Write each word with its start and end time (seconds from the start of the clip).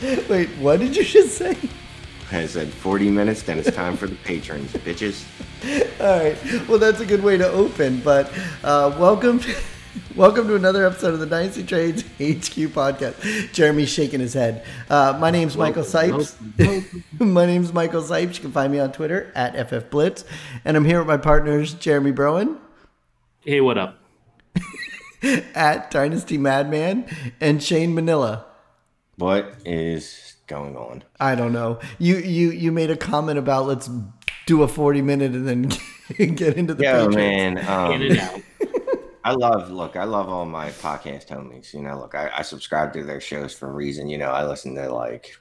Wait, 0.28 0.48
what 0.58 0.80
did 0.80 0.96
you 0.96 1.04
just 1.04 1.36
say? 1.36 1.56
I 2.30 2.46
said 2.46 2.68
40 2.68 3.10
minutes, 3.10 3.42
then 3.42 3.58
it's 3.58 3.70
time 3.74 3.96
for 3.96 4.06
the 4.06 4.14
patrons, 4.16 4.72
bitches. 4.72 5.24
All 6.00 6.18
right. 6.18 6.68
Well, 6.68 6.78
that's 6.78 7.00
a 7.00 7.06
good 7.06 7.22
way 7.22 7.36
to 7.38 7.48
open. 7.48 8.00
But 8.00 8.30
uh, 8.62 8.94
welcome, 8.98 9.40
welcome 10.14 10.46
to 10.48 10.54
another 10.54 10.86
episode 10.86 11.14
of 11.14 11.20
the 11.20 11.26
Dynasty 11.26 11.64
Trades 11.64 12.02
HQ 12.02 12.70
podcast. 12.74 13.52
Jeremy's 13.52 13.88
shaking 13.88 14.20
his 14.20 14.34
head. 14.34 14.64
Uh, 14.88 15.16
my 15.18 15.30
name's 15.30 15.56
Michael 15.56 15.82
Sipes. 15.82 16.36
my 17.18 17.46
name's 17.46 17.72
Michael 17.72 18.02
Sipes. 18.02 18.36
You 18.36 18.42
can 18.42 18.52
find 18.52 18.70
me 18.72 18.78
on 18.78 18.92
Twitter 18.92 19.32
at 19.34 19.54
FFBlitz, 19.68 20.24
and 20.64 20.76
I'm 20.76 20.84
here 20.84 20.98
with 20.98 21.08
my 21.08 21.16
partners 21.16 21.74
Jeremy 21.74 22.12
Broen 22.12 22.58
Hey, 23.40 23.60
what 23.60 23.78
up? 23.78 23.98
at 25.54 25.90
Dynasty 25.90 26.38
Madman 26.38 27.06
and 27.40 27.60
Shane 27.62 27.94
Manila. 27.94 28.44
What 29.18 29.54
is 29.64 30.34
going 30.46 30.76
on? 30.76 31.04
I 31.20 31.34
don't 31.34 31.52
know. 31.52 31.78
You 31.98 32.16
you 32.16 32.50
you 32.50 32.72
made 32.72 32.90
a 32.90 32.96
comment 32.96 33.38
about 33.38 33.66
let's 33.66 33.90
do 34.46 34.62
a 34.62 34.68
40 34.68 35.02
minute 35.02 35.32
and 35.32 35.46
then 35.46 35.68
get 36.34 36.56
into 36.56 36.74
the 36.74 36.84
Yo, 36.84 37.08
Patriots. 37.08 37.16
man. 37.16 37.58
In 37.58 37.66
Um, 37.68 37.92
and 38.02 38.18
out. 38.18 38.40
I 39.24 39.32
love, 39.32 39.70
look, 39.70 39.94
I 39.96 40.04
love 40.04 40.28
all 40.30 40.46
my 40.46 40.70
podcast 40.70 41.26
homies. 41.26 41.74
You 41.74 41.82
know, 41.82 41.98
look, 41.98 42.14
I, 42.14 42.30
I 42.34 42.42
subscribe 42.42 42.94
to 42.94 43.02
their 43.04 43.20
shows 43.20 43.52
for 43.52 43.68
a 43.68 43.72
reason. 43.72 44.08
You 44.08 44.16
know, 44.16 44.30
I 44.30 44.46
listen 44.46 44.74
to 44.76 44.90
like, 44.90 45.32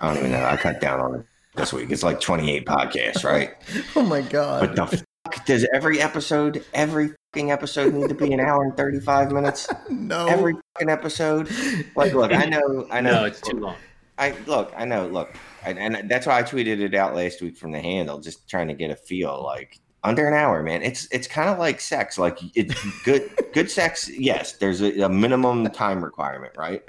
I 0.00 0.06
don't 0.08 0.18
even 0.18 0.30
know, 0.32 0.44
I 0.44 0.56
cut 0.56 0.80
down 0.80 1.00
on 1.00 1.14
it 1.16 1.26
this 1.56 1.72
week. 1.72 1.90
It's 1.90 2.04
like 2.04 2.20
28 2.20 2.64
podcasts, 2.66 3.24
right? 3.24 3.54
Oh 3.96 4.02
my 4.02 4.20
god. 4.20 4.60
But 4.60 4.76
the 4.76 4.86
fuck 5.24 5.46
does 5.46 5.66
every 5.74 6.00
episode, 6.00 6.64
every 6.74 7.08
fucking 7.08 7.16
episode 7.42 7.94
need 7.94 8.08
to 8.08 8.14
be 8.14 8.32
an 8.32 8.40
hour 8.40 8.62
and 8.64 8.76
35 8.76 9.32
minutes? 9.32 9.68
no. 9.90 10.26
Every 10.26 10.54
fucking 10.74 10.90
episode? 10.90 11.50
Like, 11.96 12.14
look, 12.14 12.32
I 12.32 12.44
know, 12.46 12.86
I 12.90 13.00
know. 13.00 13.12
No, 13.12 13.24
it's 13.24 13.40
too 13.40 13.58
long. 13.58 13.76
I 14.16 14.34
look, 14.46 14.72
I 14.76 14.84
know, 14.84 15.08
look, 15.08 15.34
and, 15.64 15.78
and 15.78 16.08
that's 16.08 16.26
why 16.26 16.38
I 16.38 16.42
tweeted 16.42 16.80
it 16.80 16.94
out 16.94 17.16
last 17.16 17.42
week 17.42 17.56
from 17.56 17.72
the 17.72 17.80
handle, 17.80 18.20
just 18.20 18.48
trying 18.48 18.68
to 18.68 18.74
get 18.74 18.90
a 18.90 18.96
feel. 18.96 19.42
Like 19.42 19.80
under 20.04 20.28
an 20.28 20.34
hour, 20.34 20.62
man. 20.62 20.82
It's 20.82 21.08
it's 21.10 21.26
kind 21.26 21.48
of 21.48 21.58
like 21.58 21.80
sex. 21.80 22.18
Like 22.18 22.38
it's 22.54 22.74
good, 23.02 23.28
good 23.52 23.70
sex. 23.70 24.08
Yes, 24.08 24.52
there's 24.52 24.82
a, 24.82 25.00
a 25.00 25.08
minimum 25.08 25.66
time 25.70 26.04
requirement, 26.04 26.52
right? 26.56 26.88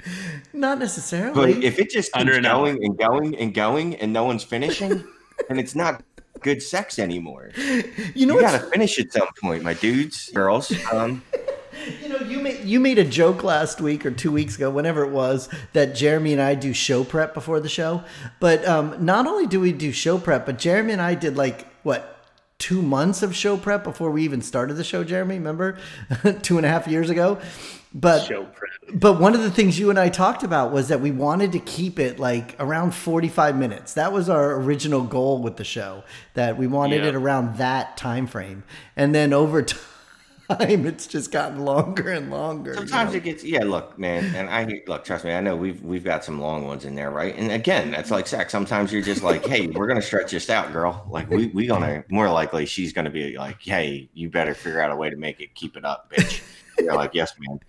Not 0.53 0.79
necessarily. 0.79 1.53
But 1.53 1.63
if 1.63 1.79
it 1.79 1.89
just 1.89 2.11
keeps 2.11 2.19
Under 2.19 2.33
an 2.33 2.45
hour. 2.45 2.66
going 2.66 2.83
and 2.83 2.97
going 2.97 3.35
and 3.38 3.53
going 3.53 3.95
and 3.95 4.11
no 4.11 4.25
one's 4.25 4.43
finishing, 4.43 5.03
and 5.49 5.59
it's 5.59 5.75
not 5.75 6.03
good 6.45 6.61
sex 6.61 6.99
anymore. 6.99 7.49
you 7.57 7.83
You, 8.15 8.25
know 8.27 8.35
what's 8.35 8.51
gotta 8.51 8.67
finish 8.67 8.99
at 8.99 9.11
some 9.11 9.27
point, 9.41 9.63
my 9.63 9.73
dudes, 9.73 10.29
girls. 10.29 10.71
Um, 10.93 11.23
You 12.01 12.07
know, 12.07 12.19
you 12.19 12.39
made 12.39 12.63
you 12.63 12.79
made 12.79 12.97
a 12.97 13.03
joke 13.03 13.43
last 13.43 13.81
week 13.81 14.05
or 14.05 14.11
two 14.11 14.31
weeks 14.31 14.55
ago, 14.55 14.69
whenever 14.71 15.03
it 15.03 15.11
was, 15.11 15.49
that 15.73 15.93
Jeremy 15.93 16.31
and 16.31 16.41
I 16.41 16.55
do 16.55 16.73
show 16.73 17.03
prep 17.03 17.33
before 17.33 17.59
the 17.59 17.67
show. 17.67 18.05
But 18.39 18.66
um, 18.66 18.95
not 19.03 19.27
only 19.27 19.45
do 19.45 19.59
we 19.59 19.73
do 19.73 19.91
show 19.91 20.17
prep, 20.17 20.45
but 20.45 20.57
Jeremy 20.57 20.93
and 20.93 21.01
I 21.01 21.16
did 21.16 21.35
like 21.35 21.67
what 21.83 22.25
two 22.59 22.81
months 22.81 23.21
of 23.21 23.35
show 23.35 23.57
prep 23.57 23.83
before 23.83 24.09
we 24.09 24.23
even 24.23 24.41
started 24.41 24.75
the 24.75 24.85
show. 24.85 25.03
Jeremy, 25.03 25.35
remember, 25.35 25.77
two 26.41 26.55
and 26.55 26.66
a 26.66 26.69
half 26.69 26.88
years 26.88 27.09
ago. 27.09 27.39
But 27.97 28.29
but 28.93 29.21
one 29.21 29.35
of 29.35 29.41
the 29.41 29.49
things 29.49 29.79
you 29.79 29.89
and 29.89 29.97
I 29.97 30.09
talked 30.09 30.43
about 30.43 30.73
was 30.73 30.89
that 30.89 30.99
we 30.99 31.11
wanted 31.11 31.53
to 31.53 31.59
keep 31.59 31.97
it 31.97 32.19
like 32.19 32.53
around 32.59 32.91
45 32.93 33.55
minutes. 33.57 33.93
That 33.93 34.11
was 34.11 34.27
our 34.27 34.55
original 34.59 35.01
goal 35.03 35.41
with 35.41 35.55
the 35.55 35.63
show. 35.63 36.03
That 36.33 36.57
we 36.57 36.67
wanted 36.67 37.03
Yeah. 37.03 37.09
it 37.09 37.16
around 37.16 37.55
that 37.57 37.95
time 37.95 38.27
frame. 38.27 38.63
And 38.97 39.16
then 39.16 39.31
over 39.31 39.61
time 40.49 40.85
it's 40.85 41.07
just 41.07 41.31
gotten 41.31 41.63
longer 41.63 42.09
and 42.11 42.29
longer. 42.29 42.72
you 42.72 42.78
Sometimes 42.79 43.11
know? 43.11 43.17
it 43.17 43.23
gets 43.23 43.45
yeah. 43.45 43.63
Look, 43.63 43.97
man, 43.97 44.35
and 44.35 44.50
I 44.50 44.81
look. 44.88 45.05
Trust 45.05 45.23
me, 45.23 45.31
I 45.34 45.39
know 45.39 45.55
we've 45.55 45.81
we've 45.81 46.03
got 46.03 46.25
some 46.25 46.41
long 46.41 46.67
ones 46.67 46.84
in 46.84 46.95
there, 46.95 47.11
right? 47.11 47.34
And 47.38 47.50
again, 47.50 47.91
that's 47.91 48.11
like 48.11 48.28
sex. 48.28 48.51
Sometimes 48.51 48.91
you're 48.91 49.01
just 49.03 49.23
like, 49.23 49.45
hey, 49.45 49.67
we're 49.67 49.88
gonna 49.88 50.01
stretch 50.01 50.31
this 50.31 50.50
out, 50.50 50.73
girl. 50.73 51.07
Like 51.09 51.29
we 51.29 51.47
we 51.47 51.66
gonna 51.66 52.03
more 52.09 52.29
likely 52.29 52.66
she's 52.66 52.91
gonna 52.91 53.09
be 53.09 53.38
like, 53.38 53.61
hey, 53.61 54.09
you 54.13 54.29
better 54.29 54.53
figure 54.53 54.81
out 54.81 54.91
a 54.91 54.97
way 54.97 55.09
to 55.09 55.16
make 55.16 55.39
it 55.39 55.55
keep 55.55 55.78
it 55.78 55.85
up, 55.85 56.11
bitch. 56.11 56.41
You're 56.80 56.96
like, 56.96 57.13
yes, 57.13 57.34
man. 57.40 57.59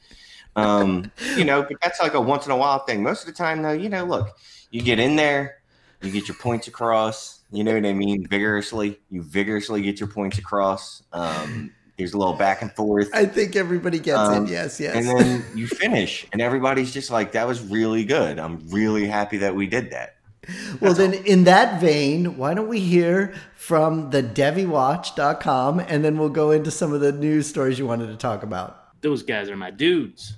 Um, 0.56 1.12
you 1.36 1.44
know, 1.44 1.62
but 1.62 1.76
that's 1.82 2.00
like 2.00 2.14
a 2.14 2.20
once 2.20 2.46
in 2.46 2.52
a 2.52 2.56
while 2.56 2.78
thing. 2.80 3.02
Most 3.02 3.20
of 3.20 3.26
the 3.26 3.32
time, 3.32 3.62
though, 3.62 3.72
you 3.72 3.88
know, 3.88 4.04
look, 4.04 4.38
you 4.70 4.80
get 4.82 4.98
in 4.98 5.16
there, 5.16 5.58
you 6.02 6.10
get 6.10 6.28
your 6.28 6.36
points 6.36 6.66
across. 6.66 7.40
You 7.52 7.62
know 7.62 7.74
what 7.74 7.84
I 7.86 7.92
mean? 7.92 8.26
Vigorously, 8.26 8.98
you 9.10 9.22
vigorously 9.22 9.82
get 9.82 10.00
your 10.00 10.08
points 10.08 10.38
across. 10.38 11.02
Um, 11.12 11.72
there's 11.98 12.12
a 12.14 12.18
little 12.18 12.34
back 12.34 12.62
and 12.62 12.72
forth. 12.72 13.08
I 13.14 13.24
think 13.26 13.56
everybody 13.56 13.98
gets 13.98 14.18
Um, 14.18 14.46
it. 14.46 14.50
Yes, 14.50 14.80
yes. 14.80 14.94
and 14.96 15.06
then 15.06 15.44
you 15.54 15.66
finish 15.66 16.26
and 16.32 16.42
everybody's 16.42 16.92
just 16.92 17.10
like 17.10 17.32
that 17.32 17.46
was 17.46 17.60
really 17.62 18.04
good 18.04 18.38
i'm 18.38 18.68
really 18.68 19.06
happy 19.06 19.38
that 19.38 19.54
we 19.54 19.66
did 19.66 19.90
that 19.92 20.16
well, 20.80 20.94
then 20.94 21.12
in 21.14 21.42
that 21.44 21.80
vein, 21.80 22.36
why 22.36 22.54
don't 22.54 22.68
we 22.68 22.78
hear 22.78 23.34
from 23.56 24.10
the 24.10 24.22
DevyWatch.com 24.22 25.80
and 25.80 26.04
then 26.04 26.18
we'll 26.18 26.28
go 26.28 26.52
into 26.52 26.70
some 26.70 26.92
of 26.92 27.00
the 27.00 27.10
news 27.10 27.48
stories 27.48 27.78
you 27.80 27.86
wanted 27.86 28.06
to 28.08 28.16
talk 28.16 28.44
about. 28.44 28.85
Those 29.06 29.22
guys 29.22 29.48
are 29.48 29.56
my 29.56 29.70
dudes. 29.70 30.34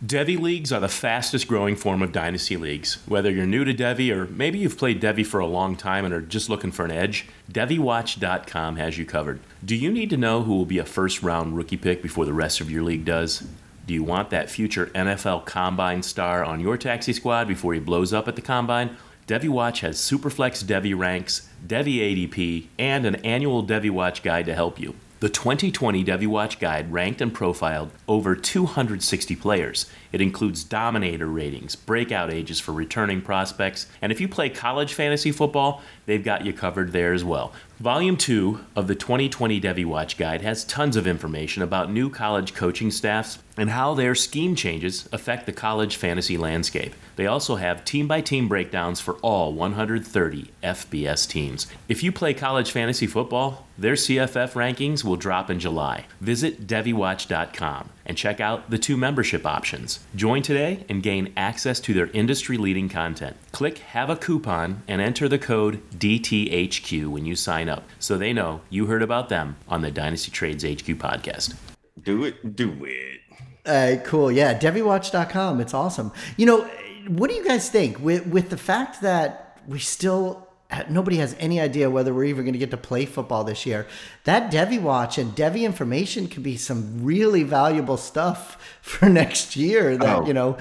Devy 0.00 0.38
leagues 0.38 0.70
are 0.70 0.78
the 0.78 0.88
fastest 0.88 1.48
growing 1.48 1.74
form 1.74 2.00
of 2.00 2.12
dynasty 2.12 2.56
leagues. 2.56 2.98
Whether 3.08 3.32
you're 3.32 3.44
new 3.44 3.64
to 3.64 3.74
Devy 3.74 4.14
or 4.14 4.26
maybe 4.26 4.60
you've 4.60 4.78
played 4.78 5.02
Devy 5.02 5.26
for 5.26 5.40
a 5.40 5.48
long 5.48 5.74
time 5.74 6.04
and 6.04 6.14
are 6.14 6.20
just 6.20 6.48
looking 6.48 6.70
for 6.70 6.84
an 6.84 6.92
edge, 6.92 7.26
DevyWatch.com 7.50 8.76
has 8.76 8.98
you 8.98 9.04
covered. 9.04 9.40
Do 9.64 9.74
you 9.74 9.90
need 9.90 10.10
to 10.10 10.16
know 10.16 10.44
who 10.44 10.54
will 10.54 10.64
be 10.64 10.78
a 10.78 10.84
first 10.84 11.24
round 11.24 11.56
rookie 11.56 11.76
pick 11.76 12.02
before 12.02 12.24
the 12.24 12.32
rest 12.32 12.60
of 12.60 12.70
your 12.70 12.84
league 12.84 13.04
does? 13.04 13.48
Do 13.84 13.92
you 13.92 14.04
want 14.04 14.30
that 14.30 14.48
future 14.48 14.86
NFL 14.94 15.44
Combine 15.44 16.04
star 16.04 16.44
on 16.44 16.60
your 16.60 16.78
taxi 16.78 17.12
squad 17.12 17.48
before 17.48 17.74
he 17.74 17.80
blows 17.80 18.12
up 18.12 18.28
at 18.28 18.36
the 18.36 18.42
Combine? 18.42 18.96
DevyWatch 19.26 19.80
has 19.80 19.98
Superflex 19.98 20.62
Devy 20.62 20.96
ranks, 20.96 21.48
Devy 21.66 22.28
ADP, 22.28 22.68
and 22.78 23.06
an 23.06 23.16
annual 23.16 23.66
DevyWatch 23.66 24.22
guide 24.22 24.46
to 24.46 24.54
help 24.54 24.78
you. 24.78 24.94
The 25.24 25.30
2020 25.30 26.04
DevyWatch 26.04 26.60
Guide 26.60 26.92
ranked 26.92 27.22
and 27.22 27.32
profiled 27.32 27.92
over 28.06 28.36
260 28.36 29.34
players. 29.36 29.86
It 30.12 30.20
includes 30.20 30.64
dominator 30.64 31.28
ratings, 31.28 31.76
breakout 31.76 32.30
ages 32.30 32.60
for 32.60 32.72
returning 32.72 33.22
prospects, 33.22 33.86
and 34.02 34.12
if 34.12 34.20
you 34.20 34.28
play 34.28 34.50
college 34.50 34.92
fantasy 34.92 35.32
football, 35.32 35.80
they've 36.04 36.22
got 36.22 36.44
you 36.44 36.52
covered 36.52 36.92
there 36.92 37.14
as 37.14 37.24
well. 37.24 37.54
Volume 37.80 38.16
2 38.16 38.60
of 38.76 38.86
the 38.86 38.94
2020 38.94 39.60
Devy 39.60 39.84
Watch 39.84 40.16
Guide 40.16 40.42
has 40.42 40.64
tons 40.64 40.94
of 40.94 41.08
information 41.08 41.60
about 41.60 41.90
new 41.90 42.08
college 42.08 42.54
coaching 42.54 42.92
staffs 42.92 43.40
and 43.56 43.70
how 43.70 43.94
their 43.94 44.14
scheme 44.14 44.54
changes 44.54 45.08
affect 45.10 45.44
the 45.44 45.52
college 45.52 45.96
fantasy 45.96 46.36
landscape. 46.36 46.94
They 47.16 47.26
also 47.26 47.56
have 47.56 47.84
team 47.84 48.06
by 48.06 48.20
team 48.20 48.46
breakdowns 48.46 49.00
for 49.00 49.14
all 49.22 49.52
130 49.52 50.50
FBS 50.62 51.28
teams. 51.28 51.66
If 51.88 52.04
you 52.04 52.12
play 52.12 52.32
college 52.32 52.70
fantasy 52.70 53.08
football, 53.08 53.66
their 53.76 53.94
CFF 53.94 54.52
rankings 54.52 55.02
will 55.02 55.16
drop 55.16 55.50
in 55.50 55.58
July. 55.58 56.06
Visit 56.20 56.68
DevyWatch.com 56.68 57.90
and 58.06 58.16
check 58.16 58.40
out 58.40 58.70
the 58.70 58.78
two 58.78 58.96
membership 58.96 59.46
options. 59.46 60.00
Join 60.14 60.42
today 60.42 60.84
and 60.88 61.02
gain 61.02 61.32
access 61.36 61.80
to 61.80 61.94
their 61.94 62.08
industry 62.08 62.56
leading 62.56 62.88
content. 62.88 63.36
Click 63.52 63.78
Have 63.78 64.10
a 64.10 64.16
Coupon 64.16 64.82
and 64.88 65.00
enter 65.00 65.28
the 65.28 65.38
code 65.38 65.80
DTHQ 65.98 67.08
when 67.08 67.24
you 67.24 67.36
sign 67.36 67.68
up 67.68 67.84
so 67.98 68.16
they 68.18 68.32
know 68.32 68.60
you 68.70 68.86
heard 68.86 69.02
about 69.02 69.28
them 69.28 69.56
on 69.68 69.82
the 69.82 69.90
Dynasty 69.90 70.30
Trades 70.30 70.64
HQ 70.64 70.86
podcast. 70.98 71.54
do 72.02 72.24
it 72.24 72.56
do 72.56 72.84
it 72.84 73.20
All 73.66 73.72
right, 73.74 74.04
cool. 74.04 74.30
Yeah, 74.30 74.58
DevyWatch.com. 74.58 75.60
It's 75.60 75.72
awesome. 75.74 76.12
You 76.36 76.46
know, 76.46 76.70
what 77.08 77.30
do 77.30 77.36
you 77.36 77.44
guys 77.44 77.70
think 77.70 77.98
with 78.00 78.26
with 78.26 78.50
the 78.50 78.56
fact 78.58 79.00
that 79.02 79.58
we 79.66 79.78
still 79.78 80.48
nobody 80.90 81.16
has 81.16 81.36
any 81.38 81.60
idea 81.60 81.90
whether 81.90 82.12
we're 82.12 82.24
even 82.24 82.44
going 82.44 82.54
to 82.54 82.58
get 82.58 82.70
to 82.70 82.76
play 82.76 83.04
football 83.06 83.44
this 83.44 83.66
year? 83.66 83.86
That 84.24 84.50
Devy 84.52 84.80
Watch 84.80 85.18
and 85.18 85.32
Devy 85.32 85.62
information 85.62 86.28
could 86.28 86.42
be 86.42 86.56
some 86.56 87.04
really 87.04 87.42
valuable 87.42 87.96
stuff 87.96 88.76
for 88.82 89.08
next 89.08 89.56
year. 89.56 89.96
That 89.96 90.18
Oh. 90.18 90.26
you 90.26 90.34
know, 90.34 90.56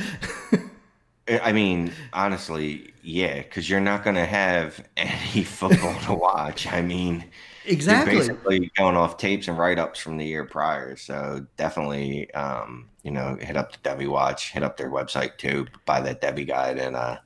i 1.42 1.54
mean 1.54 1.92
honestly 2.12 2.94
yeah 3.02 3.38
because 3.38 3.70
you're 3.70 3.80
not 3.80 4.04
going 4.04 4.16
to 4.16 4.26
have 4.26 4.86
any 4.98 5.44
football 5.44 5.98
to 6.02 6.14
watch 6.14 6.68
i 6.68 6.82
mean 6.82 7.24
exactly. 7.66 8.14
you're 8.14 8.22
basically 8.22 8.72
going 8.76 8.98
off 8.98 9.18
tapes 9.18 9.48
and 9.48 9.58
write-ups 9.58 10.00
from 10.00 10.18
the 10.18 10.26
year 10.26 10.44
prior 10.44 10.96
so 10.98 11.46
definitely 11.56 12.30
um 12.34 12.90
you 13.04 13.12
know 13.12 13.38
hit 13.40 13.56
up 13.56 13.72
the 13.72 13.90
Devy 13.90 14.08
Watch 14.08 14.52
hit 14.52 14.64
up 14.64 14.76
their 14.76 14.92
website 14.92 15.38
too 15.38 15.66
buy 15.86 16.02
that 16.02 16.22
Devy 16.22 16.46
guide 16.46 16.78
and 16.78 16.96
uh 16.96 17.18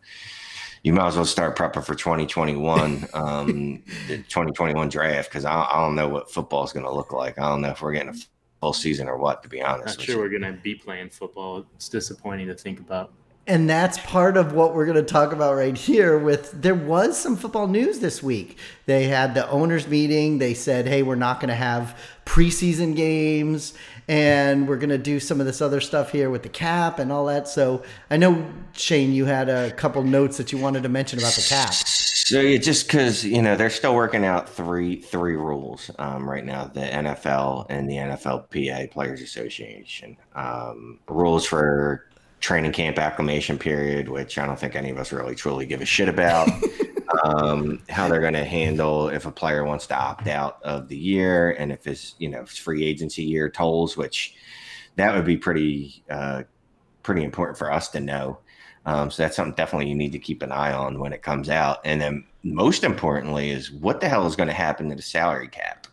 you 0.84 0.94
might 0.94 1.08
as 1.08 1.16
well 1.16 1.26
start 1.26 1.58
prepping 1.58 1.84
for 1.84 1.96
2021 1.96 3.08
um 3.14 3.84
the 4.08 4.18
2021 4.30 4.90
draft 4.90 5.30
because 5.30 5.46
I, 5.46 5.64
I 5.64 5.82
don't 5.82 5.96
know 5.96 6.08
what 6.08 6.32
football 6.32 6.64
is 6.64 6.72
going 6.74 6.86
to 6.86 6.92
look 6.94 7.12
like 7.12 7.38
i 7.40 7.50
don't 7.50 7.62
know 7.62 7.70
if 7.70 7.82
we're 7.82 7.94
getting 7.94 8.10
a 8.10 8.16
full 8.60 8.74
season 8.74 9.08
or 9.08 9.18
what 9.18 9.44
to 9.44 9.50
be 9.50 9.62
honest 9.62 10.00
Not 10.00 10.06
sure 10.06 10.16
you. 10.16 10.22
we're 10.22 10.40
gonna 10.40 10.58
be 10.64 10.74
playing 10.76 11.10
football. 11.10 11.66
It's 11.76 11.90
disappointing 11.90 12.48
to 12.48 12.56
think 12.56 12.80
about. 12.80 13.14
And 13.48 13.70
that's 13.70 13.98
part 14.00 14.36
of 14.36 14.52
what 14.52 14.76
we're 14.76 14.86
going 14.86 14.98
to 14.98 15.04
talk 15.04 15.32
about 15.32 15.56
right 15.56 15.78
here 15.78 16.18
with 16.18 16.52
there 16.62 16.76
was 16.76 17.18
some 17.18 17.38
football 17.38 17.68
news 17.68 18.00
this 18.00 18.22
week. 18.22 18.58
They 18.88 19.06
had 19.06 19.36
the 19.36 19.50
owners 19.50 19.88
meeting. 19.88 20.38
They 20.38 20.54
said, 20.54 20.86
"Hey, 20.86 21.02
we're 21.02 21.16
not 21.16 21.40
going 21.40 21.48
to 21.48 21.56
have 21.56 21.98
preseason 22.26 22.94
games 22.94 23.74
and 24.10 24.68
we're 24.68 24.78
going 24.78 24.90
to 24.90 24.98
do 24.98 25.20
some 25.20 25.40
of 25.40 25.46
this 25.46 25.62
other 25.62 25.80
stuff 25.80 26.12
here 26.12 26.30
with 26.30 26.44
the 26.44 26.50
cap 26.50 27.00
and 27.00 27.10
all 27.10 27.26
that." 27.28 27.48
So, 27.48 27.84
I 28.12 28.18
know 28.18 28.46
Shane 28.74 29.14
you 29.14 29.24
had 29.24 29.48
a 29.48 29.72
couple 29.72 30.04
notes 30.04 30.36
that 30.38 30.52
you 30.52 30.58
wanted 30.58 30.84
to 30.84 30.90
mention 30.90 31.20
about 31.20 31.34
the 31.34 31.46
cap. 31.48 31.74
So 32.28 32.42
yeah, 32.42 32.58
just 32.58 32.88
because 32.88 33.24
you 33.24 33.42
know 33.42 33.56
they're 33.56 33.70
still 33.70 33.96
working 33.96 34.26
out 34.26 34.50
three 34.50 34.98
three 35.02 35.38
rules 35.38 35.90
um, 35.98 36.30
right 36.30 36.44
now: 36.44 36.66
the 36.66 36.82
NFL 36.82 37.68
and 37.70 37.90
the 37.90 37.96
NFLPA 37.96 38.92
Players 38.92 39.22
Association 39.22 40.18
um, 40.36 41.00
rules 41.08 41.46
for 41.46 42.10
training 42.40 42.72
camp 42.72 43.00
acclimation 43.00 43.58
period, 43.58 44.10
which 44.10 44.38
I 44.38 44.46
don't 44.46 44.60
think 44.60 44.76
any 44.76 44.90
of 44.90 44.98
us 44.98 45.12
really 45.12 45.36
truly 45.36 45.66
give 45.66 45.82
a 45.82 45.86
shit 45.86 46.10
about. 46.10 46.50
um, 47.24 47.82
how 47.90 48.08
they're 48.08 48.22
going 48.22 48.34
to 48.34 48.46
handle 48.46 49.10
if 49.10 49.26
a 49.26 49.32
player 49.32 49.64
wants 49.64 49.88
to 49.88 49.98
opt 49.98 50.28
out 50.28 50.62
of 50.64 50.88
the 50.88 50.98
year, 50.98 51.52
and 51.52 51.72
if 51.72 51.88
it's 51.88 52.16
you 52.20 52.30
know 52.30 52.46
free 52.46 52.86
agency 52.86 53.24
year 53.24 53.50
tolls, 53.50 53.98
which 53.98 54.36
that 54.96 55.16
would 55.16 55.26
be 55.26 55.38
pretty 55.38 56.04
uh, 56.10 56.44
pretty 57.04 57.24
important 57.24 57.58
for 57.58 57.72
us 57.72 57.90
to 57.90 58.00
know. 58.00 58.40
Um, 58.86 59.12
so 59.12 59.24
that's 59.24 59.36
something 59.36 59.56
definitely 59.56 59.90
you 59.90 59.96
need 59.96 60.14
to 60.14 60.20
keep 60.20 60.42
an 60.42 60.52
eye 60.52 60.72
on 60.72 61.00
when 61.00 61.12
it 61.12 61.22
comes 61.22 61.50
out. 61.50 61.80
And 61.84 62.00
then 62.00 62.26
most 62.44 62.86
importantly 62.86 63.50
is 63.50 63.70
what 63.70 64.00
the 64.00 64.08
hell 64.08 64.26
is 64.26 64.38
going 64.38 64.48
to 64.48 64.54
happen 64.54 64.90
to 64.90 64.96
the 64.96 65.02
salary 65.02 65.50
cap? 65.50 65.88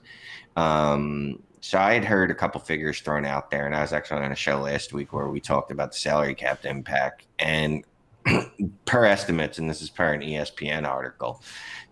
Um, 0.57 1.43
so 1.65 1.79
I 1.79 1.95
had 1.95 2.05
heard 2.05 2.31
a 2.31 2.35
couple 2.35 2.61
figures 2.61 3.01
thrown 3.01 3.25
out 3.25 3.51
there, 3.51 3.65
and 3.65 3.75
I 3.75 3.81
was 3.81 3.95
actually 3.95 4.23
on 4.23 4.31
a 4.31 4.37
show 4.37 4.61
last 4.61 4.93
week 4.93 5.15
where 5.15 5.29
we 5.29 5.41
talked 5.41 5.71
about 5.71 5.93
the 5.93 5.99
salary 5.99 6.35
cap 6.35 6.67
impact. 6.67 7.25
And 7.39 7.85
per 8.85 9.07
estimates, 9.07 9.59
and 9.59 9.71
this 9.71 9.81
is 9.81 9.89
per 9.89 10.13
an 10.13 10.21
ESPN 10.21 10.87
article, 10.87 11.41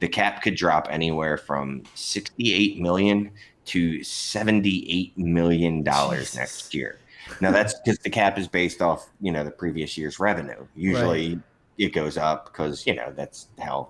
the 0.00 0.08
cap 0.08 0.42
could 0.42 0.56
drop 0.56 0.88
anywhere 0.90 1.38
from 1.38 1.84
68 1.94 2.82
million 2.82 3.30
to 3.64 4.04
78 4.04 5.16
million 5.16 5.82
dollars 5.82 6.36
next 6.36 6.75
year. 6.75 6.98
Now 7.40 7.50
that's 7.50 7.72
because 7.72 7.98
the 8.00 8.10
cap 8.10 8.38
is 8.38 8.48
based 8.48 8.82
off, 8.82 9.08
you 9.22 9.32
know, 9.32 9.42
the 9.42 9.50
previous 9.50 9.96
year's 9.96 10.20
revenue. 10.20 10.66
Usually 10.76 11.36
right. 11.36 11.44
it 11.78 11.94
goes 11.94 12.18
up 12.18 12.52
because, 12.52 12.86
you 12.86 12.94
know, 12.94 13.10
that's 13.16 13.46
how 13.58 13.88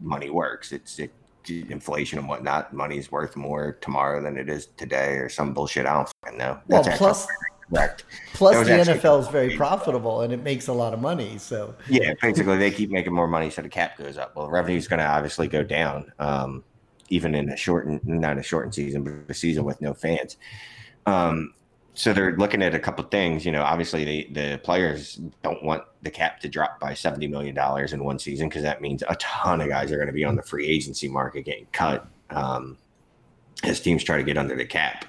money 0.00 0.30
works. 0.30 0.70
It's 0.70 1.00
it 1.00 1.10
inflation 1.50 2.18
and 2.18 2.28
whatnot, 2.28 2.72
money's 2.72 3.10
worth 3.10 3.36
more 3.36 3.72
tomorrow 3.80 4.22
than 4.22 4.36
it 4.36 4.48
is 4.48 4.68
today, 4.76 5.14
or 5.14 5.28
some 5.28 5.52
bullshit. 5.52 5.86
I 5.86 5.94
don't 5.94 6.12
fucking 6.22 6.38
know. 6.38 6.58
That's 6.68 6.88
well, 6.88 6.96
plus, 6.96 7.26
correct. 7.70 8.04
Plus, 8.32 8.66
the 8.66 8.72
NFL 8.72 9.20
is 9.20 9.28
very 9.28 9.56
profitable 9.56 10.22
and 10.22 10.32
it 10.32 10.42
makes 10.42 10.68
a 10.68 10.72
lot 10.72 10.92
of 10.92 11.00
money. 11.00 11.38
So 11.38 11.74
yeah, 11.88 12.14
basically 12.20 12.56
they 12.58 12.70
keep 12.70 12.90
making 12.90 13.12
more 13.12 13.28
money, 13.28 13.50
so 13.50 13.62
the 13.62 13.68
cap 13.68 13.98
goes 13.98 14.18
up. 14.18 14.36
Well, 14.36 14.48
revenue 14.48 14.76
is 14.76 14.88
going 14.88 15.00
to 15.00 15.06
obviously 15.06 15.48
go 15.48 15.62
down, 15.62 16.12
um, 16.18 16.64
even 17.08 17.34
in 17.34 17.50
a 17.50 17.56
shortened, 17.56 18.04
not 18.04 18.38
a 18.38 18.42
shortened 18.42 18.74
season, 18.74 19.04
but 19.04 19.30
a 19.30 19.34
season 19.34 19.64
with 19.64 19.80
no 19.80 19.94
fans. 19.94 20.36
Um, 21.06 21.54
so 21.96 22.12
they're 22.12 22.36
looking 22.36 22.62
at 22.62 22.74
a 22.74 22.78
couple 22.78 23.04
of 23.04 23.10
things. 23.10 23.44
You 23.46 23.52
know, 23.52 23.62
obviously 23.62 24.04
the 24.04 24.28
the 24.32 24.60
players 24.62 25.18
don't 25.42 25.62
want 25.62 25.82
the 26.02 26.10
cap 26.10 26.40
to 26.40 26.48
drop 26.48 26.78
by 26.78 26.92
seventy 26.94 27.26
million 27.26 27.54
dollars 27.54 27.92
in 27.92 28.04
one 28.04 28.18
season 28.18 28.48
because 28.48 28.62
that 28.62 28.82
means 28.82 29.02
a 29.08 29.16
ton 29.16 29.62
of 29.62 29.68
guys 29.68 29.90
are 29.90 29.96
going 29.96 30.06
to 30.06 30.12
be 30.12 30.24
on 30.24 30.36
the 30.36 30.42
free 30.42 30.66
agency 30.66 31.08
market 31.08 31.46
getting 31.46 31.66
cut 31.72 32.06
um, 32.30 32.76
as 33.64 33.80
teams 33.80 34.04
try 34.04 34.18
to 34.18 34.22
get 34.22 34.36
under 34.36 34.54
the 34.54 34.66
cap. 34.66 35.06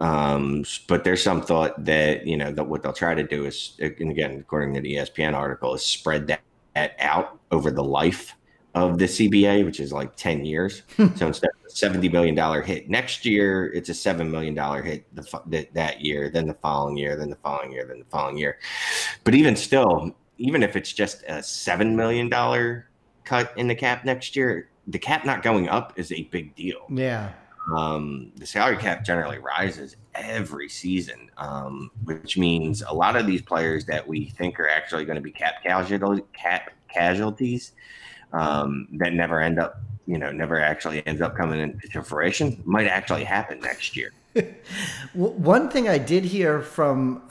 Um, 0.00 0.64
but 0.88 1.04
there's 1.04 1.22
some 1.22 1.42
thought 1.42 1.84
that 1.84 2.26
you 2.26 2.36
know 2.36 2.50
that 2.50 2.64
what 2.64 2.82
they'll 2.82 2.92
try 2.92 3.14
to 3.14 3.22
do 3.22 3.44
is, 3.46 3.76
and 3.78 4.10
again, 4.10 4.38
according 4.40 4.74
to 4.74 4.80
the 4.80 4.96
ESPN 4.96 5.34
article, 5.34 5.74
is 5.74 5.86
spread 5.86 6.26
that, 6.26 6.40
that 6.74 6.96
out 6.98 7.38
over 7.52 7.70
the 7.70 7.84
life 7.84 8.34
of 8.74 8.98
the 8.98 9.06
CBA, 9.06 9.64
which 9.64 9.80
is 9.80 9.92
like 9.92 10.14
10 10.16 10.44
years. 10.44 10.82
so 10.96 11.26
instead 11.26 11.50
of 11.50 11.66
a 11.66 11.72
$70 11.72 12.12
million 12.12 12.62
hit 12.62 12.88
next 12.88 13.24
year, 13.24 13.72
it's 13.72 13.88
a 13.88 13.92
$7 13.92 14.30
million 14.30 14.56
hit 14.84 15.14
the, 15.14 15.40
the, 15.46 15.68
that 15.74 16.00
year, 16.00 16.30
then 16.30 16.46
the 16.46 16.54
following 16.54 16.96
year, 16.96 17.16
then 17.16 17.30
the 17.30 17.36
following 17.36 17.72
year, 17.72 17.84
then 17.86 17.98
the 17.98 18.04
following 18.06 18.36
year. 18.36 18.58
But 19.24 19.34
even 19.34 19.56
still, 19.56 20.14
even 20.38 20.62
if 20.62 20.76
it's 20.76 20.92
just 20.92 21.22
a 21.24 21.38
$7 21.38 21.94
million 21.94 22.30
cut 23.24 23.52
in 23.56 23.66
the 23.66 23.74
cap 23.74 24.04
next 24.04 24.36
year, 24.36 24.68
the 24.86 24.98
cap 24.98 25.24
not 25.24 25.42
going 25.42 25.68
up 25.68 25.92
is 25.96 26.12
a 26.12 26.24
big 26.24 26.54
deal. 26.54 26.86
Yeah. 26.88 27.32
Um, 27.76 28.32
the 28.36 28.46
salary 28.46 28.78
cap 28.78 29.04
generally 29.04 29.38
rises 29.38 29.96
every 30.14 30.68
season, 30.68 31.30
um, 31.36 31.90
which 32.04 32.38
means 32.38 32.82
a 32.82 32.92
lot 32.92 33.16
of 33.16 33.26
these 33.26 33.42
players 33.42 33.84
that 33.86 34.06
we 34.06 34.26
think 34.30 34.58
are 34.58 34.68
actually 34.68 35.04
going 35.04 35.16
to 35.16 35.22
be 35.22 35.30
cap 35.30 35.62
casualties, 35.62 36.24
cap 36.32 36.70
casualties 36.88 37.72
um, 38.32 38.88
that 38.92 39.12
never 39.12 39.40
end 39.40 39.58
up, 39.58 39.80
you 40.06 40.18
know, 40.18 40.30
never 40.30 40.60
actually 40.60 41.06
ends 41.06 41.20
up 41.20 41.36
coming 41.36 41.60
into 41.60 42.02
fruition 42.02 42.60
might 42.64 42.86
actually 42.86 43.24
happen 43.24 43.60
next 43.60 43.96
year. 43.96 44.12
One 45.14 45.68
thing 45.68 45.88
I 45.88 45.98
did 45.98 46.24
hear 46.24 46.60
from, 46.62 47.22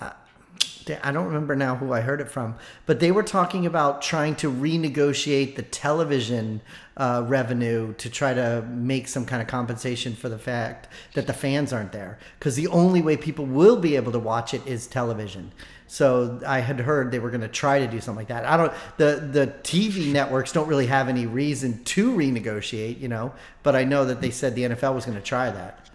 uh, 0.89 0.99
I 1.03 1.11
don't 1.11 1.25
remember 1.25 1.55
now 1.55 1.75
who 1.75 1.93
I 1.93 2.01
heard 2.01 2.21
it 2.21 2.29
from, 2.29 2.55
but 2.85 2.99
they 2.99 3.11
were 3.11 3.23
talking 3.23 3.65
about 3.65 4.01
trying 4.01 4.35
to 4.37 4.51
renegotiate 4.51 5.55
the 5.55 5.63
television 5.63 6.61
uh, 6.97 7.23
revenue 7.25 7.93
to 7.93 8.09
try 8.09 8.33
to 8.33 8.61
make 8.69 9.07
some 9.07 9.25
kind 9.25 9.41
of 9.41 9.47
compensation 9.47 10.15
for 10.15 10.29
the 10.29 10.37
fact 10.37 10.87
that 11.13 11.27
the 11.27 11.33
fans 11.33 11.71
aren't 11.71 11.91
there. 11.91 12.19
Because 12.37 12.55
the 12.55 12.67
only 12.67 13.01
way 13.01 13.15
people 13.15 13.45
will 13.45 13.77
be 13.77 13.95
able 13.95 14.11
to 14.11 14.19
watch 14.19 14.53
it 14.53 14.65
is 14.67 14.87
television. 14.87 15.51
So 15.87 16.39
I 16.45 16.59
had 16.59 16.79
heard 16.79 17.11
they 17.11 17.17
were 17.17 17.31
going 17.31 17.41
to 17.41 17.47
try 17.47 17.79
to 17.79 17.87
do 17.87 17.99
something 17.99 18.19
like 18.19 18.27
that. 18.27 18.45
I 18.45 18.57
don't 18.57 18.71
the 18.97 19.27
the 19.31 19.47
TV 19.63 20.11
networks 20.11 20.51
don't 20.51 20.67
really 20.67 20.85
have 20.85 21.09
any 21.09 21.25
reason 21.25 21.83
to 21.85 22.13
renegotiate, 22.13 22.99
you 22.99 23.07
know, 23.07 23.33
but 23.63 23.75
I 23.75 23.85
know 23.85 24.05
that 24.05 24.21
they 24.21 24.29
said 24.29 24.53
the 24.55 24.63
NFL 24.63 24.93
was 24.93 25.05
going 25.05 25.17
to 25.17 25.23
try 25.23 25.49
that. 25.49 25.89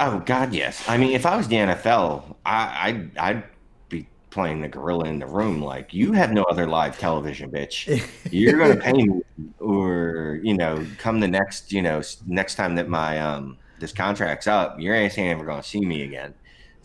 Oh 0.00 0.22
God, 0.24 0.54
yes. 0.54 0.82
I 0.88 0.96
mean, 0.96 1.12
if 1.12 1.26
I 1.26 1.36
was 1.36 1.48
the 1.48 1.56
NFL, 1.56 2.36
I 2.46 2.88
I'd, 2.88 3.18
I'd 3.18 3.44
playing 4.30 4.60
the 4.60 4.68
gorilla 4.68 5.04
in 5.04 5.18
the 5.18 5.26
room. 5.26 5.62
Like, 5.62 5.94
you 5.94 6.12
have 6.12 6.32
no 6.32 6.42
other 6.44 6.66
live 6.66 6.98
television, 6.98 7.50
bitch. 7.50 8.04
You're 8.30 8.58
going 8.58 8.76
to 8.76 8.82
pay 8.82 8.92
me, 8.92 9.22
or 9.58 10.40
you 10.42 10.56
know, 10.56 10.86
come 10.98 11.20
the 11.20 11.28
next, 11.28 11.72
you 11.72 11.82
know, 11.82 12.02
next 12.26 12.56
time 12.56 12.74
that 12.76 12.88
my 12.88 13.18
um 13.20 13.58
this 13.78 13.92
contract's 13.92 14.46
up, 14.46 14.80
your 14.80 14.94
ass 14.94 15.18
ain't 15.18 15.36
ever 15.36 15.44
going 15.44 15.62
to 15.62 15.68
see 15.68 15.84
me 15.84 16.02
again. 16.02 16.34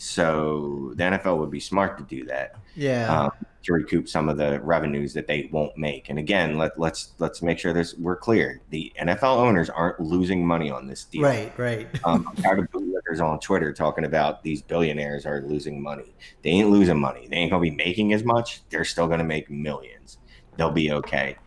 So 0.02 0.94
the 0.96 1.04
NFL 1.04 1.38
would 1.38 1.52
be 1.52 1.60
smart 1.60 1.96
to 2.00 2.04
do 2.04 2.26
that. 2.26 2.56
Yeah. 2.76 3.26
Um, 3.26 3.32
to 3.62 3.74
recoup 3.74 4.10
some 4.10 4.30
of 4.30 4.38
the 4.38 4.60
revenues 4.62 5.14
that 5.14 5.28
they 5.28 5.48
won't 5.52 5.78
make. 5.78 6.10
And 6.10 6.18
again, 6.18 6.58
let, 6.58 6.80
let's 6.80 7.14
let's 7.20 7.44
make 7.44 7.60
sure 7.60 7.72
this 7.72 7.94
we're 7.94 8.16
clear. 8.16 8.62
The 8.72 8.92
NFL 9.00 9.38
owners 9.38 9.70
aren't 9.70 10.00
losing 10.00 10.44
money 10.44 10.72
on 10.72 10.88
this 10.88 11.04
deal. 11.04 11.22
Right, 11.22 11.54
right. 11.56 11.88
um, 12.04 12.28
I'm 12.28 12.36
tired 12.42 12.58
of 12.58 12.72
bootlickers 12.72 13.22
on 13.22 13.40
Twitter 13.42 13.72
talking 13.72 14.06
about 14.06 14.42
these 14.42 14.64
billionaires 14.64 15.28
are 15.28 15.42
losing 15.42 15.80
money. 15.80 16.16
They 16.42 16.50
ain't 16.50 16.72
losing 16.72 17.00
money. 17.00 17.28
They 17.30 17.36
ain't 17.36 17.52
gonna 17.52 17.62
be 17.62 17.70
making 17.70 18.14
as 18.14 18.24
much. 18.24 18.62
They're 18.72 18.84
still 18.84 19.08
gonna 19.08 19.24
make 19.24 19.52
millions. 19.52 20.18
They'll 20.58 20.72
be 20.72 20.92
okay. 20.94 21.38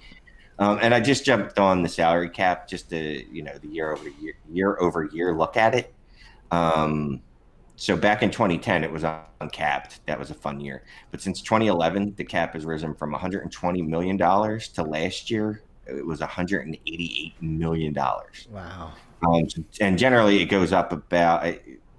Um, 0.60 0.78
and 0.80 0.94
I 0.94 1.00
just 1.00 1.24
jumped 1.24 1.58
on 1.58 1.82
the 1.82 1.88
salary 1.88 2.30
cap 2.30 2.68
just 2.68 2.88
to 2.90 3.24
you 3.34 3.42
know 3.42 3.58
the 3.58 3.66
year 3.66 3.90
over 3.90 4.08
year 4.08 4.34
year 4.48 4.78
over 4.78 5.06
year 5.06 5.34
look 5.34 5.56
at 5.56 5.74
it. 5.74 5.92
Um, 6.52 7.20
so 7.76 7.96
back 7.96 8.22
in 8.22 8.30
2010, 8.30 8.84
it 8.84 8.90
was 8.90 9.04
uncapped. 9.40 10.06
That 10.06 10.18
was 10.18 10.30
a 10.30 10.34
fun 10.34 10.60
year. 10.60 10.84
But 11.10 11.20
since 11.20 11.42
2011, 11.42 12.14
the 12.16 12.24
cap 12.24 12.54
has 12.54 12.64
risen 12.64 12.94
from 12.94 13.12
120 13.12 13.82
million 13.82 14.16
dollars 14.16 14.68
to 14.68 14.82
last 14.82 15.30
year 15.30 15.62
it 15.86 16.06
was 16.06 16.20
188 16.20 17.42
million 17.42 17.92
dollars. 17.92 18.48
Wow. 18.50 18.92
Um, 19.26 19.46
and 19.80 19.98
generally, 19.98 20.42
it 20.42 20.46
goes 20.46 20.72
up 20.72 20.92
about, 20.92 21.46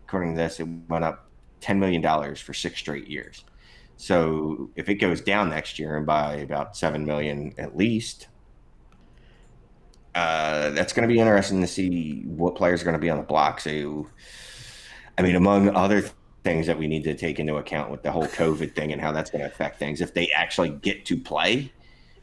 according 0.08 0.36
to 0.36 0.38
this, 0.38 0.60
it 0.60 0.67
went 0.88 1.03
up 1.03 1.27
10 1.62 1.79
million 1.79 2.01
dollars 2.01 2.39
for 2.39 2.53
six 2.53 2.79
straight 2.79 3.08
years. 3.08 3.44
So 3.98 4.70
if 4.75 4.89
it 4.89 4.96
goes 4.96 5.22
down 5.22 5.50
next 5.50 5.79
year 5.79 5.98
and 5.98 6.05
by 6.05 6.36
about 6.36 6.75
seven 6.75 7.05
million 7.05 7.53
at 7.58 7.77
least, 7.77 8.27
uh, 10.13 10.70
that's 10.72 10.94
going 10.94 11.08
to 11.08 11.13
be 11.13 11.20
interesting 11.20 11.62
to 11.62 11.67
see 11.67 12.24
what 12.25 12.55
players 12.55 12.82
are 12.82 12.86
going 12.86 12.94
to 12.94 13.00
be 13.00 13.10
on 13.10 13.17
the 13.17 13.24
block. 13.24 13.60
So 13.60 14.08
I 15.17 15.22
mean, 15.22 15.36
among 15.36 15.69
other 15.75 16.03
things 16.43 16.67
that 16.67 16.77
we 16.77 16.88
need 16.88 17.03
to 17.03 17.15
take 17.15 17.39
into 17.39 17.55
account 17.55 17.89
with 17.89 18.03
the 18.03 18.12
whole 18.12 18.27
COVID 18.27 18.75
thing 18.75 18.91
and 18.91 19.01
how 19.01 19.12
that's 19.12 19.29
going 19.31 19.41
to 19.41 19.48
affect 19.48 19.79
things, 19.79 20.01
if 20.01 20.13
they 20.13 20.29
actually 20.36 20.69
get 20.69 21.05
to 21.05 21.17
play, 21.17 21.72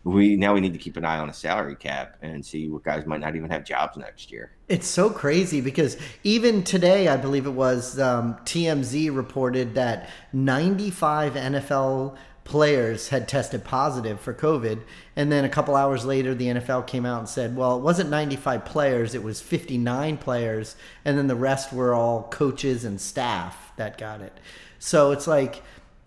we 0.05 0.37
now 0.37 0.53
we 0.55 0.61
need 0.61 0.73
to 0.73 0.79
keep 0.79 0.97
an 0.97 1.05
eye 1.05 1.19
on 1.19 1.29
a 1.29 1.33
salary 1.33 1.77
cap 1.77 2.17
and 2.23 2.45
see 2.45 2.69
what 2.69 2.83
guys 2.83 3.07
might 3.07 3.21
not 3.21 3.37
even 3.37 3.51
have 3.51 3.65
jobs 3.65 3.97
next 3.97 4.33
year. 4.33 4.53
It's 4.69 4.87
so 4.87 5.11
crazy 5.11 5.61
because 5.61 5.97
even 6.25 6.65
today, 6.65 7.09
I 7.09 7.17
believe 7.17 7.47
it 7.47 7.51
was 7.51 8.01
um, 8.01 8.35
TMZ 8.45 9.15
reported 9.15 9.75
that 9.75 10.11
95 10.33 11.35
NFL 11.35 12.17
players 12.45 13.09
had 13.09 13.29
tested 13.29 13.65
positive 13.65 14.21
for 14.21 14.35
COVID. 14.35 14.81
And 15.15 15.31
then 15.31 15.45
a 15.45 15.49
couple 15.49 15.77
hours 15.77 16.05
later, 16.05 16.35
the 16.35 16.47
NFL 16.47 16.87
came 16.87 17.07
out 17.07 17.21
and 17.21 17.29
said, 17.29 17.57
well, 17.57 17.77
it 17.77 17.83
wasn't 17.83 18.11
95 18.11 18.65
players, 18.65 19.15
it 19.15 19.23
was 19.23 19.41
59 19.41 20.17
players. 20.19 20.77
And 21.05 21.17
then 21.17 21.29
the 21.29 21.37
rest 21.37 21.73
were 21.73 21.95
all 21.95 22.25
coaches 22.25 22.85
and 22.85 23.01
staff 23.01 23.73
that 23.77 23.99
got 23.99 24.21
it. 24.21 24.37
So 24.79 25.13
it's 25.13 25.27
like, 25.27 25.63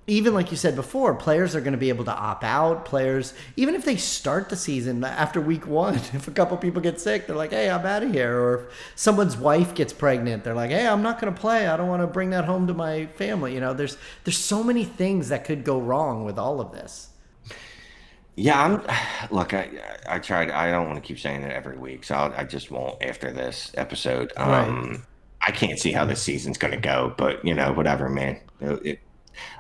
even 0.08 0.36
like 0.36 0.52
you 0.52 0.58
said 0.58 0.76
before, 0.76 1.16
players 1.16 1.56
are 1.56 1.62
going 1.62 1.74
to 1.74 1.80
be 1.80 1.90
able 1.90 2.06
to 2.06 2.16
opt 2.16 2.44
out. 2.44 2.86
Players, 2.86 3.34
even 3.56 3.74
if 3.74 3.86
they 3.86 3.98
start 3.98 4.50
the 4.50 4.56
season 4.56 5.04
after 5.04 5.42
week 5.42 5.66
one, 5.66 5.96
if 6.14 6.28
a 6.28 6.32
couple 6.32 6.58
people 6.58 6.82
get 6.82 7.02
sick, 7.02 7.26
they're 7.26 7.36
like, 7.36 7.52
"Hey, 7.52 7.70
I'm 7.70 7.86
out 7.86 8.04
of 8.04 8.12
here." 8.12 8.40
Or 8.40 8.56
if 8.56 8.92
someone's 8.96 9.36
wife 9.36 9.74
gets 9.74 9.94
pregnant, 9.94 10.44
they're 10.44 10.54
like, 10.54 10.70
"Hey, 10.70 10.88
I'm 10.88 11.02
not 11.02 11.20
going 11.20 11.34
to 11.34 11.40
play. 11.40 11.68
I 11.68 11.76
don't 11.76 11.88
want 11.88 12.04
to 12.04 12.08
bring 12.08 12.30
that 12.32 12.46
home 12.46 12.68
to 12.68 12.74
my 12.74 13.08
family." 13.08 13.54
You 13.56 13.62
know, 13.62 13.74
there's 13.74 13.98
there's 14.24 14.38
so 14.38 14.64
many 14.64 14.84
things 14.84 15.30
that 15.30 15.44
could 15.44 15.64
go 15.64 15.80
wrong 15.80 16.24
with 16.24 16.38
all 16.38 16.62
of 16.62 16.72
this. 16.72 17.10
Yeah, 18.36 18.64
I'm. 18.64 18.84
Look, 19.36 19.56
I 19.56 19.70
I 20.08 20.20
tried. 20.20 20.52
I 20.52 20.70
don't 20.70 20.88
want 20.88 21.02
to 21.02 21.08
keep 21.08 21.20
saying 21.20 21.42
it 21.42 21.52
every 21.52 21.78
week, 21.78 22.04
so 22.04 22.16
I'll, 22.16 22.34
I 22.34 22.44
just 22.44 22.70
won't 22.70 23.02
after 23.04 23.32
this 23.32 23.72
episode. 23.76 24.32
Um. 24.38 25.04
I 25.48 25.52
can't 25.52 25.78
see 25.78 25.92
how 25.92 26.06
this 26.06 26.24
season's 26.24 26.58
going 26.58 26.72
to 26.72 26.80
go, 26.80 27.14
but 27.18 27.46
you 27.46 27.54
know, 27.54 27.72
whatever, 27.72 28.10
man. 28.10 28.40
It, 28.60 28.86
it, 28.86 29.00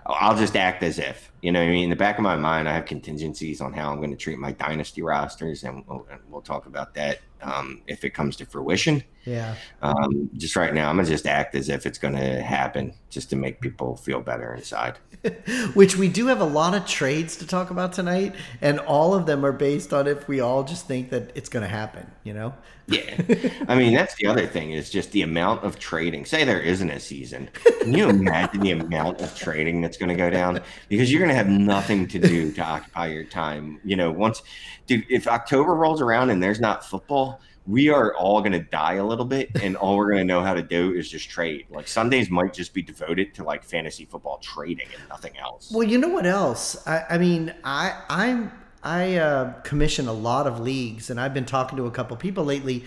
I'll 0.05 0.38
just 0.38 0.55
act 0.55 0.84
as 0.84 1.00
if, 1.00 1.32
you 1.41 1.51
know, 1.51 1.62
I 1.62 1.67
mean, 1.67 1.86
in 1.86 1.89
the 1.89 1.96
back 1.96 2.17
of 2.17 2.24
my 2.24 2.36
mind, 2.36 2.70
I 2.70 2.74
have 2.74 2.86
contingencies 2.86 3.62
on 3.62 3.74
how 3.74 3.91
I'm 3.91 3.98
going 3.98 4.12
to 4.12 4.17
treat 4.17 4.39
my 4.39 4.51
dynasty 4.51 5.01
rosters, 5.01 5.63
and 5.63 5.84
we'll, 5.88 6.08
and 6.12 6.20
we'll 6.29 6.41
talk 6.41 6.65
about 6.65 6.94
that 6.96 7.20
um, 7.45 7.81
if 7.87 8.03
it 8.03 8.09
comes 8.09 8.35
to 8.37 8.45
fruition. 8.45 9.03
Yeah. 9.23 9.55
Um, 9.81 10.29
just 10.35 10.55
right 10.55 10.73
now, 10.73 10.89
I'm 10.89 10.97
gonna 10.97 11.07
just 11.07 11.27
act 11.27 11.55
as 11.55 11.69
if 11.69 11.85
it's 11.85 11.97
going 11.97 12.15
to 12.15 12.41
happen, 12.41 12.93
just 13.09 13.29
to 13.29 13.35
make 13.35 13.61
people 13.61 13.95
feel 13.95 14.21
better 14.21 14.53
inside. 14.53 14.97
Which 15.73 15.95
we 15.95 16.09
do 16.09 16.27
have 16.27 16.41
a 16.41 16.45
lot 16.45 16.75
of 16.75 16.85
trades 16.85 17.35
to 17.37 17.47
talk 17.47 17.69
about 17.71 17.93
tonight, 17.93 18.35
and 18.61 18.79
all 18.79 19.13
of 19.13 19.25
them 19.25 19.45
are 19.45 19.51
based 19.51 19.93
on 19.93 20.07
if 20.07 20.27
we 20.27 20.39
all 20.39 20.63
just 20.63 20.87
think 20.87 21.09
that 21.11 21.31
it's 21.35 21.49
going 21.49 21.63
to 21.63 21.69
happen. 21.69 22.11
You 22.23 22.33
know. 22.33 22.53
Yeah, 22.87 23.19
I 23.67 23.75
mean 23.75 23.95
that's 23.95 24.13
the 24.15 24.27
other 24.27 24.45
thing 24.45 24.71
is 24.71 24.91
just 24.91 25.11
the 25.11 25.23
amount 25.23 25.63
of 25.63 25.79
trading. 25.79 26.25
Say 26.25 26.43
there 26.43 26.61
isn't 26.61 26.89
a 26.89 26.99
season, 26.99 27.49
can 27.79 27.93
you 27.93 28.07
imagine 28.09 28.61
the 28.61 28.71
amount 28.71 29.21
of 29.21 29.35
trading 29.35 29.81
that's 29.81 29.97
going 29.97 30.09
to 30.09 30.15
go 30.15 30.29
down? 30.29 30.61
Because 30.87 31.11
you're 31.11 31.19
going 31.19 31.29
to 31.29 31.35
have 31.35 31.49
nothing 31.49 32.07
to 32.09 32.19
do 32.19 32.51
to 32.51 32.61
occupy 32.61 33.07
your 33.07 33.23
time. 33.23 33.79
You 33.83 33.95
know, 33.95 34.11
once, 34.11 34.43
dude, 34.85 35.05
if 35.09 35.27
October 35.27 35.73
rolls 35.73 35.99
around 35.99 36.29
and 36.29 36.43
there's 36.43 36.59
not 36.59 36.85
football, 36.85 37.35
we 37.67 37.89
are 37.89 38.13
all 38.15 38.41
going 38.41 38.51
to 38.51 38.60
die 38.60 38.95
a 38.95 39.05
little 39.05 39.25
bit 39.25 39.50
and 39.62 39.75
all 39.75 39.98
we're 39.98 40.12
going 40.12 40.19
to 40.19 40.24
know 40.34 40.41
how 40.41 40.53
to 40.53 40.62
do 40.62 40.93
is 40.93 41.10
just 41.10 41.29
trade. 41.29 41.65
Like 41.69 41.88
sundays 41.88 42.29
might 42.29 42.53
just 42.53 42.74
be 42.74 42.81
devoted 42.81 43.34
to 43.36 43.43
like 43.43 43.63
fantasy 43.63 44.05
football 44.05 44.38
trading 44.38 44.88
and 44.98 45.10
nothing 45.10 45.38
else. 45.38 45.72
Well 45.72 45.88
you 45.88 45.98
know 45.98 46.10
what 46.10 46.25
else? 46.25 46.86
I, 46.88 47.03
I 47.12 47.17
mean 47.17 47.53
i 47.63 48.01
i'm 48.10 48.51
i 48.84 49.15
uh, 49.15 49.53
commission 49.62 50.07
a 50.07 50.13
lot 50.13 50.48
of 50.48 50.60
leagues 50.60 51.10
and 51.10 51.19
i've 51.19 51.34
been 51.34 51.45
talking 51.45 51.77
to 51.77 51.86
a 51.86 51.91
couple 51.91 52.15
people 52.17 52.45
lately 52.45 52.84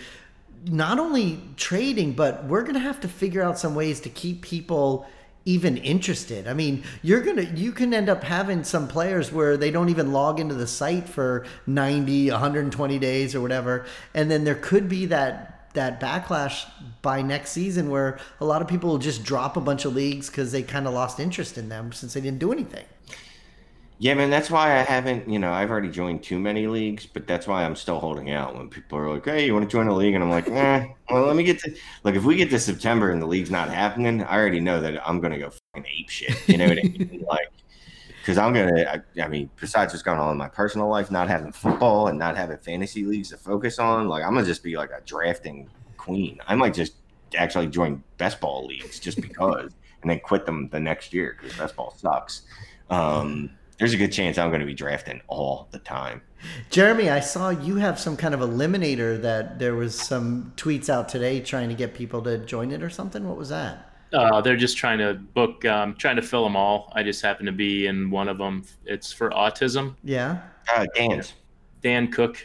not 0.65 0.99
only 0.99 1.41
trading 1.55 2.13
but 2.13 2.45
we're 2.45 2.61
going 2.61 2.73
to 2.73 2.79
have 2.79 2.99
to 3.01 3.07
figure 3.07 3.41
out 3.41 3.57
some 3.57 3.75
ways 3.75 3.99
to 4.01 4.09
keep 4.09 4.41
people 4.41 5.05
even 5.45 5.77
interested. 5.77 6.47
I 6.47 6.53
mean, 6.53 6.83
you're 7.01 7.21
going 7.21 7.37
to 7.37 7.45
you 7.45 7.71
can 7.71 7.93
end 7.93 8.09
up 8.09 8.23
having 8.23 8.63
some 8.63 8.87
players 8.87 9.31
where 9.31 9.57
they 9.57 9.71
don't 9.71 9.89
even 9.89 10.11
log 10.11 10.39
into 10.39 10.55
the 10.55 10.67
site 10.67 11.07
for 11.07 11.45
90, 11.65 12.31
120 12.31 12.99
days 12.99 13.35
or 13.35 13.41
whatever, 13.41 13.85
and 14.13 14.29
then 14.29 14.43
there 14.43 14.55
could 14.55 14.89
be 14.89 15.05
that 15.07 15.73
that 15.73 15.99
backlash 16.01 16.65
by 17.01 17.21
next 17.21 17.51
season 17.51 17.89
where 17.89 18.19
a 18.41 18.45
lot 18.45 18.61
of 18.61 18.67
people 18.67 18.89
will 18.89 18.97
just 18.97 19.23
drop 19.23 19.55
a 19.55 19.61
bunch 19.61 19.85
of 19.85 19.93
leagues 19.93 20.29
cuz 20.29 20.51
they 20.51 20.63
kind 20.63 20.87
of 20.87 20.93
lost 20.93 21.19
interest 21.19 21.57
in 21.57 21.69
them 21.69 21.91
since 21.91 22.13
they 22.13 22.21
didn't 22.21 22.39
do 22.39 22.51
anything. 22.51 22.85
Yeah, 24.01 24.13
man, 24.13 24.29
that's 24.29 24.49
why 24.49 24.77
I 24.77 24.83
haven't, 24.83 25.27
you 25.29 25.39
know, 25.39 25.51
I've 25.51 25.69
already 25.69 25.89
joined 25.89 26.23
too 26.23 26.39
many 26.39 26.67
leagues, 26.67 27.05
but 27.05 27.27
that's 27.27 27.47
why 27.47 27.65
I'm 27.65 27.75
still 27.75 27.99
holding 27.99 28.31
out 28.31 28.55
when 28.55 28.69
people 28.69 28.97
are 28.97 29.13
like, 29.13 29.25
hey, 29.25 29.45
you 29.45 29.53
want 29.53 29.69
to 29.69 29.71
join 29.71 29.87
a 29.89 29.93
league? 29.93 30.15
And 30.15 30.23
I'm 30.23 30.29
like, 30.29 30.47
eh, 30.47 30.87
well, 31.09 31.25
let 31.25 31.35
me 31.35 31.43
get 31.43 31.59
to, 31.59 31.75
like, 32.05 32.15
if 32.15 32.23
we 32.23 32.37
get 32.37 32.49
to 32.51 32.59
September 32.59 33.11
and 33.11 33.21
the 33.21 33.25
league's 33.25 33.51
not 33.51 33.67
happening, 33.67 34.23
I 34.23 34.37
already 34.37 34.61
know 34.61 34.79
that 34.79 35.05
I'm 35.05 35.19
going 35.19 35.33
to 35.33 35.37
go 35.37 35.49
fucking 35.49 35.85
ape 35.99 36.09
shit. 36.09 36.47
You 36.47 36.57
know 36.57 36.69
what 36.69 36.79
I 36.79 36.83
mean? 36.83 37.25
Like, 37.29 37.49
because 38.21 38.37
I'm 38.37 38.53
going 38.53 38.73
to, 38.73 39.03
I 39.21 39.27
mean, 39.27 39.49
besides 39.59 39.93
what's 39.93 40.03
going 40.03 40.19
on 40.19 40.31
in 40.31 40.37
my 40.37 40.47
personal 40.47 40.87
life, 40.87 41.11
not 41.11 41.27
having 41.27 41.51
football 41.51 42.07
and 42.07 42.17
not 42.17 42.37
having 42.37 42.57
fantasy 42.57 43.03
leagues 43.03 43.29
to 43.31 43.37
focus 43.37 43.79
on, 43.79 44.07
like, 44.07 44.23
I'm 44.23 44.31
going 44.31 44.45
to 44.45 44.49
just 44.49 44.63
be 44.63 44.77
like 44.77 44.91
a 44.91 45.01
drafting 45.05 45.69
queen. 45.97 46.39
I 46.47 46.55
might 46.55 46.73
just 46.73 46.93
actually 47.35 47.67
join 47.67 48.01
best 48.17 48.39
ball 48.39 48.65
leagues 48.65 48.97
just 48.99 49.19
because 49.21 49.71
and 50.01 50.09
then 50.09 50.21
quit 50.21 50.45
them 50.45 50.69
the 50.69 50.79
next 50.79 51.13
year 51.13 51.37
because 51.37 51.57
best 51.57 51.75
ball 51.75 51.93
sucks. 51.97 52.43
Um, 52.89 53.51
there's 53.79 53.93
a 53.93 53.97
good 53.97 54.11
chance 54.11 54.37
I'm 54.37 54.49
going 54.49 54.59
to 54.59 54.65
be 54.65 54.73
drafting 54.73 55.21
all 55.27 55.67
the 55.71 55.79
time. 55.79 56.21
Jeremy, 56.69 57.09
I 57.09 57.21
saw 57.21 57.49
you 57.49 57.75
have 57.77 57.99
some 57.99 58.15
kind 58.15 58.33
of 58.33 58.41
eliminator 58.41 59.21
that 59.21 59.57
there 59.57 59.75
was 59.75 59.95
some 59.95 60.53
tweets 60.55 60.89
out 60.89 61.09
today 61.09 61.39
trying 61.39 61.69
to 61.69 61.75
get 61.75 61.93
people 61.93 62.21
to 62.23 62.37
join 62.37 62.71
it 62.71 62.83
or 62.83 62.89
something. 62.89 63.27
What 63.27 63.37
was 63.37 63.49
that? 63.49 63.91
Uh, 64.11 64.41
they're 64.41 64.57
just 64.57 64.77
trying 64.77 64.97
to 64.97 65.13
book, 65.13 65.63
um, 65.65 65.95
trying 65.95 66.15
to 66.15 66.21
fill 66.21 66.43
them 66.43 66.55
all. 66.55 66.91
I 66.95 67.03
just 67.03 67.21
happen 67.21 67.45
to 67.45 67.51
be 67.51 67.87
in 67.87 68.09
one 68.09 68.27
of 68.27 68.37
them. 68.37 68.65
It's 68.85 69.11
for 69.13 69.29
autism. 69.31 69.95
Yeah. 70.03 70.41
Uh, 70.73 70.85
Dan's. 70.95 71.33
Dan 71.81 72.11
Cook. 72.11 72.37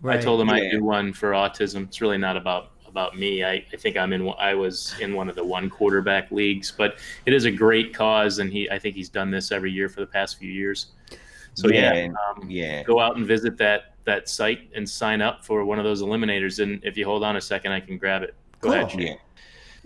Right. 0.00 0.18
I 0.18 0.22
told 0.22 0.40
him 0.40 0.48
yeah. 0.48 0.54
I'd 0.54 0.70
do 0.70 0.84
one 0.84 1.12
for 1.12 1.32
autism. 1.32 1.84
It's 1.84 2.00
really 2.00 2.18
not 2.18 2.36
about 2.36 2.70
about 2.98 3.16
me. 3.16 3.44
I, 3.44 3.64
I 3.72 3.76
think 3.76 3.96
I'm 3.96 4.12
in. 4.12 4.32
I 4.38 4.54
was 4.54 4.94
in 5.00 5.14
one 5.14 5.28
of 5.28 5.36
the 5.36 5.44
one 5.44 5.70
quarterback 5.70 6.32
leagues, 6.32 6.72
but 6.76 6.98
it 7.26 7.32
is 7.32 7.44
a 7.44 7.50
great 7.50 7.94
cause, 7.94 8.40
and 8.40 8.52
he. 8.52 8.68
I 8.70 8.78
think 8.78 8.96
he's 8.96 9.08
done 9.08 9.30
this 9.30 9.52
every 9.52 9.70
year 9.70 9.88
for 9.88 10.00
the 10.00 10.06
past 10.06 10.38
few 10.38 10.50
years. 10.50 10.86
So 11.54 11.68
yeah, 11.68 11.94
yeah, 11.94 12.08
um, 12.28 12.50
yeah. 12.50 12.82
Go 12.82 12.98
out 12.98 13.16
and 13.16 13.24
visit 13.24 13.56
that 13.58 13.94
that 14.04 14.28
site 14.28 14.70
and 14.74 14.88
sign 14.88 15.20
up 15.22 15.44
for 15.44 15.64
one 15.64 15.78
of 15.78 15.84
those 15.84 16.02
eliminators. 16.02 16.60
And 16.60 16.84
if 16.84 16.96
you 16.96 17.04
hold 17.04 17.22
on 17.22 17.36
a 17.36 17.40
second, 17.40 17.72
I 17.72 17.80
can 17.80 17.98
grab 17.98 18.22
it. 18.22 18.34
Go 18.60 18.70
cool. 18.70 18.78
ahead. 18.78 19.00
Yeah. 19.00 19.14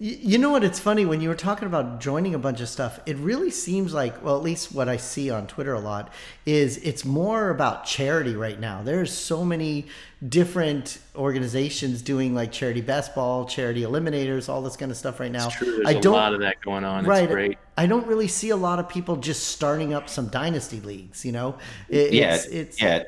You 0.04 0.36
know 0.36 0.50
what? 0.50 0.64
It's 0.64 0.80
funny 0.80 1.06
when 1.06 1.20
you 1.20 1.28
were 1.28 1.36
talking 1.36 1.68
about 1.68 2.00
joining 2.00 2.34
a 2.34 2.38
bunch 2.38 2.60
of 2.60 2.68
stuff. 2.68 2.98
It 3.06 3.16
really 3.18 3.52
seems 3.52 3.94
like, 3.94 4.24
well, 4.24 4.36
at 4.36 4.42
least 4.42 4.74
what 4.74 4.88
I 4.88 4.96
see 4.96 5.30
on 5.30 5.46
Twitter 5.46 5.74
a 5.74 5.78
lot 5.78 6.12
is 6.44 6.78
it's 6.78 7.04
more 7.04 7.50
about 7.50 7.86
charity 7.86 8.34
right 8.34 8.58
now. 8.58 8.82
There's 8.82 9.12
so 9.12 9.44
many 9.44 9.86
different 10.28 10.98
organizations 11.14 12.02
doing 12.02 12.34
like 12.34 12.50
charity 12.50 12.80
best 12.80 13.14
ball, 13.14 13.44
charity 13.44 13.82
eliminators, 13.82 14.48
all 14.48 14.60
this 14.60 14.76
kind 14.76 14.90
of 14.90 14.96
stuff 14.96 15.20
right 15.20 15.30
now. 15.30 15.46
It's 15.46 15.54
true. 15.54 15.70
There's 15.70 15.86
I 15.86 15.92
don't, 15.92 16.14
a 16.14 16.16
lot 16.16 16.34
of 16.34 16.40
that 16.40 16.60
going 16.62 16.82
on. 16.82 17.04
Right. 17.04 17.22
It's 17.22 17.32
great. 17.32 17.58
I 17.78 17.86
don't 17.86 18.08
really 18.08 18.26
see 18.26 18.50
a 18.50 18.56
lot 18.56 18.80
of 18.80 18.88
people 18.88 19.14
just 19.14 19.50
starting 19.50 19.94
up 19.94 20.08
some 20.08 20.26
dynasty 20.26 20.80
leagues. 20.80 21.24
You 21.24 21.30
know, 21.30 21.58
it, 21.88 22.12
yeah, 22.12 22.34
it's, 22.34 22.46
it's 22.46 22.82
yeah. 22.82 23.04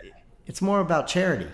it's 0.46 0.62
more 0.62 0.78
about 0.78 1.08
charity. 1.08 1.48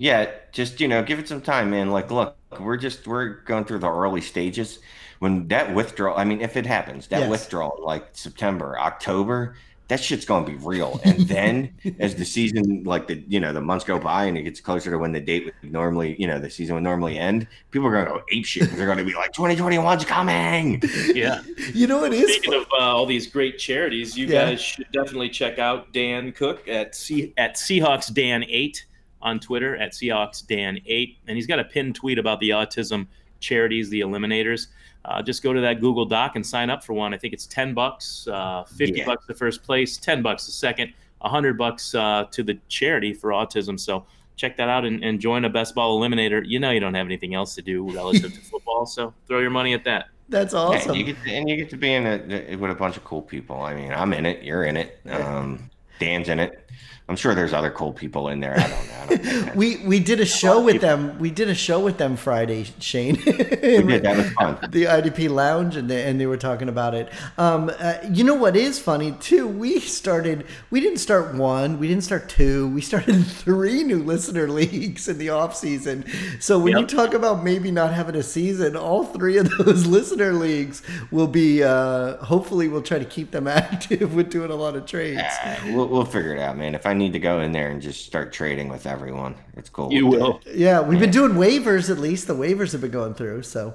Yeah, 0.00 0.30
just 0.50 0.80
you 0.80 0.88
know, 0.88 1.02
give 1.02 1.18
it 1.18 1.28
some 1.28 1.42
time, 1.42 1.70
man. 1.70 1.90
Like, 1.90 2.10
look 2.10 2.34
we're 2.58 2.76
just 2.76 3.06
we're 3.06 3.40
going 3.42 3.64
through 3.64 3.80
the 3.80 3.90
early 3.90 4.20
stages. 4.20 4.80
When 5.18 5.46
that 5.48 5.74
withdrawal, 5.74 6.16
I 6.16 6.24
mean, 6.24 6.40
if 6.40 6.56
it 6.56 6.64
happens, 6.64 7.06
that 7.08 7.20
yes. 7.20 7.30
withdrawal 7.30 7.78
like 7.82 8.08
September, 8.14 8.78
October, 8.78 9.56
that 9.88 10.00
shit's 10.00 10.24
going 10.24 10.46
to 10.46 10.50
be 10.50 10.56
real. 10.56 10.98
And 11.04 11.28
then 11.28 11.74
as 11.98 12.14
the 12.14 12.24
season, 12.24 12.84
like 12.84 13.08
the 13.08 13.22
you 13.28 13.38
know 13.38 13.52
the 13.52 13.60
months 13.60 13.84
go 13.84 13.98
by 13.98 14.24
and 14.24 14.38
it 14.38 14.42
gets 14.42 14.58
closer 14.58 14.90
to 14.90 14.96
when 14.96 15.12
the 15.12 15.20
date 15.20 15.44
would 15.44 15.70
normally, 15.70 16.16
you 16.18 16.26
know, 16.26 16.38
the 16.38 16.48
season 16.48 16.76
would 16.76 16.84
normally 16.84 17.18
end, 17.18 17.46
people 17.70 17.86
are 17.86 17.92
going 17.92 18.06
to 18.06 18.10
go 18.12 18.22
ape 18.32 18.46
shit. 18.46 18.70
They're 18.70 18.86
going 18.86 18.96
to 18.96 19.04
be 19.04 19.14
like, 19.14 19.32
2021's 19.32 20.06
coming. 20.06 20.82
Yeah. 21.14 21.42
you 21.74 21.86
know 21.86 22.04
it 22.04 22.14
is. 22.14 22.36
Speaking 22.36 22.54
of 22.54 22.66
uh, 22.72 22.96
all 22.96 23.04
these 23.04 23.26
great 23.26 23.58
charities, 23.58 24.16
you 24.16 24.26
yeah. 24.26 24.46
guys 24.46 24.62
should 24.62 24.90
definitely 24.92 25.28
check 25.28 25.58
out 25.58 25.92
Dan 25.92 26.32
Cook 26.32 26.66
at 26.66 26.94
C- 26.94 27.34
at 27.36 27.56
Seahawks 27.56 28.10
Dan 28.12 28.44
Eight 28.48 28.86
on 29.22 29.40
Twitter 29.40 29.76
at 29.76 29.92
Seahawks 29.92 30.46
Dan 30.46 30.78
eight, 30.86 31.18
and 31.26 31.36
he's 31.36 31.46
got 31.46 31.58
a 31.58 31.64
pinned 31.64 31.94
tweet 31.94 32.18
about 32.18 32.40
the 32.40 32.50
autism 32.50 33.06
charities, 33.40 33.90
the 33.90 34.00
Eliminators. 34.00 34.68
Uh, 35.04 35.22
just 35.22 35.42
go 35.42 35.52
to 35.52 35.60
that 35.60 35.80
Google 35.80 36.04
Doc 36.04 36.36
and 36.36 36.46
sign 36.46 36.68
up 36.68 36.84
for 36.84 36.92
one. 36.92 37.14
I 37.14 37.16
think 37.16 37.32
it's 37.32 37.46
ten 37.46 37.72
bucks, 37.74 38.28
uh, 38.28 38.64
fifty 38.64 38.98
yeah. 38.98 39.06
bucks 39.06 39.26
the 39.26 39.34
first 39.34 39.62
place, 39.62 39.96
ten 39.96 40.22
bucks 40.22 40.46
the 40.46 40.52
second, 40.52 40.92
hundred 41.22 41.56
bucks 41.56 41.94
uh, 41.94 42.24
to 42.30 42.42
the 42.42 42.58
charity 42.68 43.14
for 43.14 43.30
autism. 43.30 43.80
So 43.80 44.04
check 44.36 44.56
that 44.56 44.68
out 44.68 44.84
and, 44.84 45.04
and, 45.04 45.20
join 45.20 45.44
a 45.44 45.50
best 45.50 45.74
ball 45.74 46.00
eliminator. 46.00 46.42
You 46.44 46.58
know 46.58 46.70
you 46.70 46.80
don't 46.80 46.94
have 46.94 47.06
anything 47.06 47.34
else 47.34 47.54
to 47.56 47.62
do 47.62 47.90
relative 47.94 48.32
to 48.32 48.40
football, 48.40 48.86
so 48.86 49.12
throw 49.26 49.40
your 49.40 49.50
money 49.50 49.74
at 49.74 49.84
that. 49.84 50.06
That's 50.30 50.54
awesome. 50.54 50.92
Yeah, 50.92 50.98
you 50.98 51.04
get 51.04 51.22
to, 51.24 51.30
and 51.30 51.48
you 51.48 51.56
get 51.56 51.70
to 51.70 51.76
be 51.76 51.92
in 51.92 52.06
it 52.06 52.58
with 52.58 52.70
a 52.70 52.74
bunch 52.74 52.96
of 52.96 53.04
cool 53.04 53.20
people. 53.20 53.60
I 53.60 53.74
mean, 53.74 53.92
I'm 53.92 54.12
in 54.12 54.26
it. 54.26 54.42
You're 54.42 54.64
in 54.64 54.76
it. 54.76 55.00
Um, 55.10 55.70
Dan's 56.00 56.28
in 56.28 56.40
it. 56.40 56.70
I'm 57.10 57.16
sure 57.16 57.34
there's 57.34 57.52
other 57.52 57.72
cool 57.72 57.92
people 57.92 58.28
in 58.28 58.38
there. 58.38 58.54
I 58.56 58.68
don't 58.68 58.70
know. 58.70 58.94
I 59.00 59.06
don't 59.16 59.56
we 59.56 59.78
we 59.78 59.98
did 59.98 60.20
a 60.20 60.24
show 60.24 60.62
with 60.62 60.80
them. 60.80 61.18
We 61.18 61.32
did 61.32 61.50
a 61.50 61.56
show 61.56 61.80
with 61.80 61.98
them 61.98 62.16
Friday, 62.16 62.66
Shane. 62.78 63.16
we 63.26 63.34
did. 63.34 64.04
That 64.04 64.16
was 64.16 64.30
fun. 64.30 64.58
The 64.70 64.84
IDP 64.84 65.28
Lounge, 65.28 65.74
and 65.74 65.90
they, 65.90 66.04
and 66.04 66.20
they 66.20 66.26
were 66.26 66.36
talking 66.36 66.68
about 66.68 66.94
it. 66.94 67.12
Um, 67.36 67.72
uh, 67.80 67.94
you 68.12 68.22
know 68.22 68.36
what 68.36 68.54
is 68.54 68.78
funny 68.78 69.10
too? 69.10 69.48
We 69.48 69.80
started. 69.80 70.46
We 70.70 70.78
didn't 70.78 70.98
start 70.98 71.34
one. 71.34 71.80
We 71.80 71.88
didn't 71.88 72.04
start 72.04 72.28
two. 72.28 72.68
We 72.68 72.80
started 72.80 73.26
three 73.26 73.82
new 73.82 74.04
listener 74.04 74.48
leagues 74.48 75.08
in 75.08 75.18
the 75.18 75.30
off 75.30 75.56
season. 75.56 76.04
So 76.38 76.60
when 76.60 76.74
yep. 76.74 76.82
you 76.82 76.86
talk 76.86 77.12
about 77.14 77.42
maybe 77.42 77.72
not 77.72 77.92
having 77.92 78.14
a 78.14 78.22
season, 78.22 78.76
all 78.76 79.04
three 79.04 79.36
of 79.36 79.50
those 79.58 79.84
listener 79.84 80.32
leagues 80.32 80.80
will 81.10 81.26
be. 81.26 81.64
Uh, 81.64 82.18
hopefully, 82.18 82.68
we'll 82.68 82.82
try 82.82 83.00
to 83.00 83.04
keep 83.04 83.32
them 83.32 83.48
active 83.48 84.14
with 84.14 84.30
doing 84.30 84.52
a 84.52 84.56
lot 84.56 84.76
of 84.76 84.86
trades. 84.86 85.20
Uh, 85.42 85.56
we'll, 85.70 85.88
we'll 85.90 86.04
figure 86.04 86.34
it 86.34 86.40
out, 86.40 86.56
man. 86.56 86.74
If 86.74 86.86
I 86.86 86.94
need 86.94 87.12
to 87.12 87.18
go 87.18 87.40
in 87.40 87.52
there 87.52 87.70
and 87.70 87.82
just 87.82 88.06
start 88.06 88.32
trading 88.32 88.68
with 88.68 88.86
everyone, 88.86 89.34
it's 89.56 89.68
cool. 89.68 89.92
You 89.92 90.06
will. 90.06 90.40
Yeah, 90.46 90.80
we've 90.80 91.00
been 91.00 91.10
doing 91.10 91.32
waivers 91.32 91.90
at 91.90 91.98
least. 91.98 92.26
The 92.26 92.34
waivers 92.34 92.72
have 92.72 92.80
been 92.80 92.90
going 92.90 93.14
through. 93.14 93.42
So, 93.42 93.74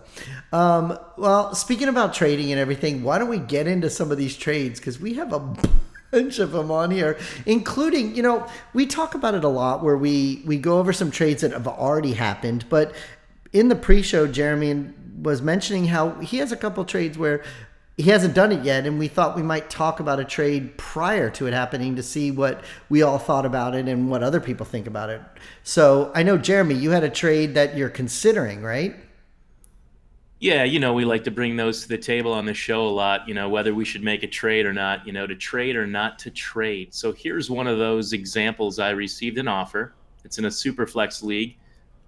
um, 0.52 0.98
well, 1.18 1.54
speaking 1.54 1.90
about 1.90 2.14
trading 2.14 2.52
and 2.52 2.60
everything, 2.60 3.04
why 3.04 3.20
don't 3.20 3.30
we 3.30 3.40
get 3.40 3.68
into 3.68 3.90
some 3.90 4.12
of 4.12 4.18
these 4.18 4.36
trades 4.36 4.80
because 4.80 5.00
we 5.00 5.16
have 5.16 5.34
a 5.34 5.56
bunch 6.12 6.40
of 6.40 6.52
them 6.52 6.72
on 6.72 6.92
here, 6.92 7.18
including 7.46 8.16
you 8.16 8.24
know 8.24 8.48
we 8.74 8.86
talk 8.86 9.16
about 9.16 9.36
it 9.36 9.44
a 9.44 9.50
lot 9.50 9.84
where 9.84 9.98
we 9.98 10.42
we 10.46 10.58
go 10.58 10.80
over 10.80 10.94
some 10.94 11.12
trades 11.12 11.42
that 11.42 11.52
have 11.52 11.68
already 11.68 12.14
happened, 12.14 12.66
but 12.70 12.94
in 13.54 13.70
the 13.70 13.76
pre-show, 13.76 14.28
Jeremy 14.28 14.90
was 15.22 15.42
mentioning 15.42 15.86
how 15.86 16.12
he 16.16 16.38
has 16.38 16.52
a 16.52 16.58
couple 16.58 16.84
trades 16.84 17.18
where 17.18 17.42
he 17.98 18.10
hasn't 18.10 18.34
done 18.34 18.52
it 18.52 18.64
yet, 18.66 18.86
and 18.86 19.00
we 19.00 19.08
thought 19.08 19.38
we 19.38 19.42
might 19.42 19.70
talk 19.70 20.02
about 20.02 20.20
a 20.20 20.26
trade 20.26 20.78
prior 20.78 21.30
to 21.32 21.48
it 21.48 21.54
happening 21.54 21.96
to 21.96 22.04
see 22.04 22.30
what 22.30 22.62
we 22.90 23.02
all 23.02 23.18
thought 23.18 23.46
about 23.46 23.74
it 23.74 23.88
and 23.88 24.10
what 24.10 24.22
other 24.22 24.42
people 24.42 24.66
think 24.66 24.86
about 24.86 25.10
it. 25.10 25.22
So 25.64 26.12
I 26.14 26.24
know, 26.24 26.38
Jeremy, 26.38 26.76
you 26.76 26.92
had 26.92 27.06
a 27.06 27.10
trade 27.10 27.54
that 27.54 27.78
you're 27.78 27.90
considering, 27.90 28.62
right? 28.62 28.96
Yeah, 30.40 30.66
you 30.66 30.80
know, 30.80 30.94
we 30.94 31.06
like 31.06 31.24
to 31.24 31.32
bring 31.32 31.56
those 31.56 31.84
to 31.84 31.88
the 31.88 31.98
table 31.98 32.34
on 32.34 32.46
the 32.46 32.54
show 32.54 32.86
a 32.86 32.90
lot, 32.90 33.26
you 33.30 33.34
know, 33.34 33.48
whether 33.48 33.74
we 33.74 33.86
should 33.86 34.04
make 34.04 34.24
a 34.24 34.28
trade 34.28 34.66
or 34.66 34.74
not, 34.74 35.08
you 35.08 35.14
know, 35.14 35.26
to 35.26 35.36
trade 35.36 35.78
or 35.78 35.88
not 35.88 36.20
to 36.20 36.30
trade. 36.30 36.94
So 36.94 37.14
here's 37.14 37.50
one 37.50 37.68
of 37.68 37.78
those 37.78 38.12
examples 38.12 38.78
I 38.78 38.90
received 38.90 39.38
an 39.38 39.48
offer. 39.48 39.94
It's 40.26 40.38
in 40.38 40.46
a 40.46 40.52
super 40.52 40.86
flex 40.86 41.24
league, 41.24 41.56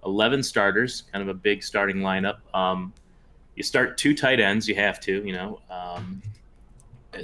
11 0.05 0.43
starters, 0.43 1.03
kind 1.13 1.21
of 1.21 1.29
a 1.29 1.33
big 1.33 1.63
starting 1.63 1.97
lineup. 1.97 2.39
Um, 2.53 2.93
you 3.57 3.63
start 3.63 3.97
two 3.97 4.13
tight 4.13 4.39
ends. 4.39 4.69
You 4.69 4.75
have 4.75 4.99
to, 5.01 5.25
you 5.25 5.33
know. 5.33 5.59
Um, 5.69 6.21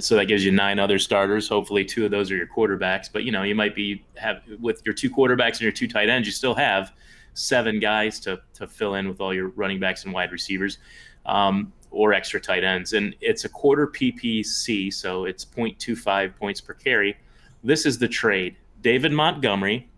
so 0.00 0.16
that 0.16 0.26
gives 0.26 0.44
you 0.44 0.50
nine 0.50 0.80
other 0.80 0.98
starters. 0.98 1.48
Hopefully, 1.48 1.84
two 1.84 2.04
of 2.04 2.10
those 2.10 2.28
are 2.32 2.36
your 2.36 2.48
quarterbacks. 2.48 3.08
But 3.10 3.22
you 3.22 3.30
know, 3.30 3.44
you 3.44 3.54
might 3.54 3.76
be 3.76 4.04
have 4.16 4.42
with 4.60 4.82
your 4.84 4.94
two 4.94 5.08
quarterbacks 5.08 5.52
and 5.52 5.60
your 5.60 5.72
two 5.72 5.86
tight 5.86 6.08
ends. 6.08 6.26
You 6.26 6.32
still 6.32 6.56
have 6.56 6.92
seven 7.34 7.78
guys 7.78 8.18
to 8.20 8.40
to 8.54 8.66
fill 8.66 8.96
in 8.96 9.08
with 9.08 9.20
all 9.20 9.32
your 9.32 9.48
running 9.50 9.78
backs 9.78 10.04
and 10.04 10.12
wide 10.12 10.32
receivers, 10.32 10.78
um, 11.24 11.72
or 11.92 12.12
extra 12.12 12.40
tight 12.40 12.64
ends. 12.64 12.94
And 12.94 13.14
it's 13.20 13.44
a 13.44 13.48
quarter 13.48 13.86
PPC, 13.86 14.92
so 14.92 15.26
it's 15.26 15.44
0.25 15.44 16.34
points 16.34 16.60
per 16.60 16.74
carry. 16.74 17.16
This 17.62 17.86
is 17.86 17.96
the 17.96 18.08
trade: 18.08 18.56
David 18.82 19.12
Montgomery, 19.12 19.88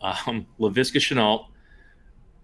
um, 0.00 0.46
Laviska 0.60 1.00
Shenault, 1.00 1.46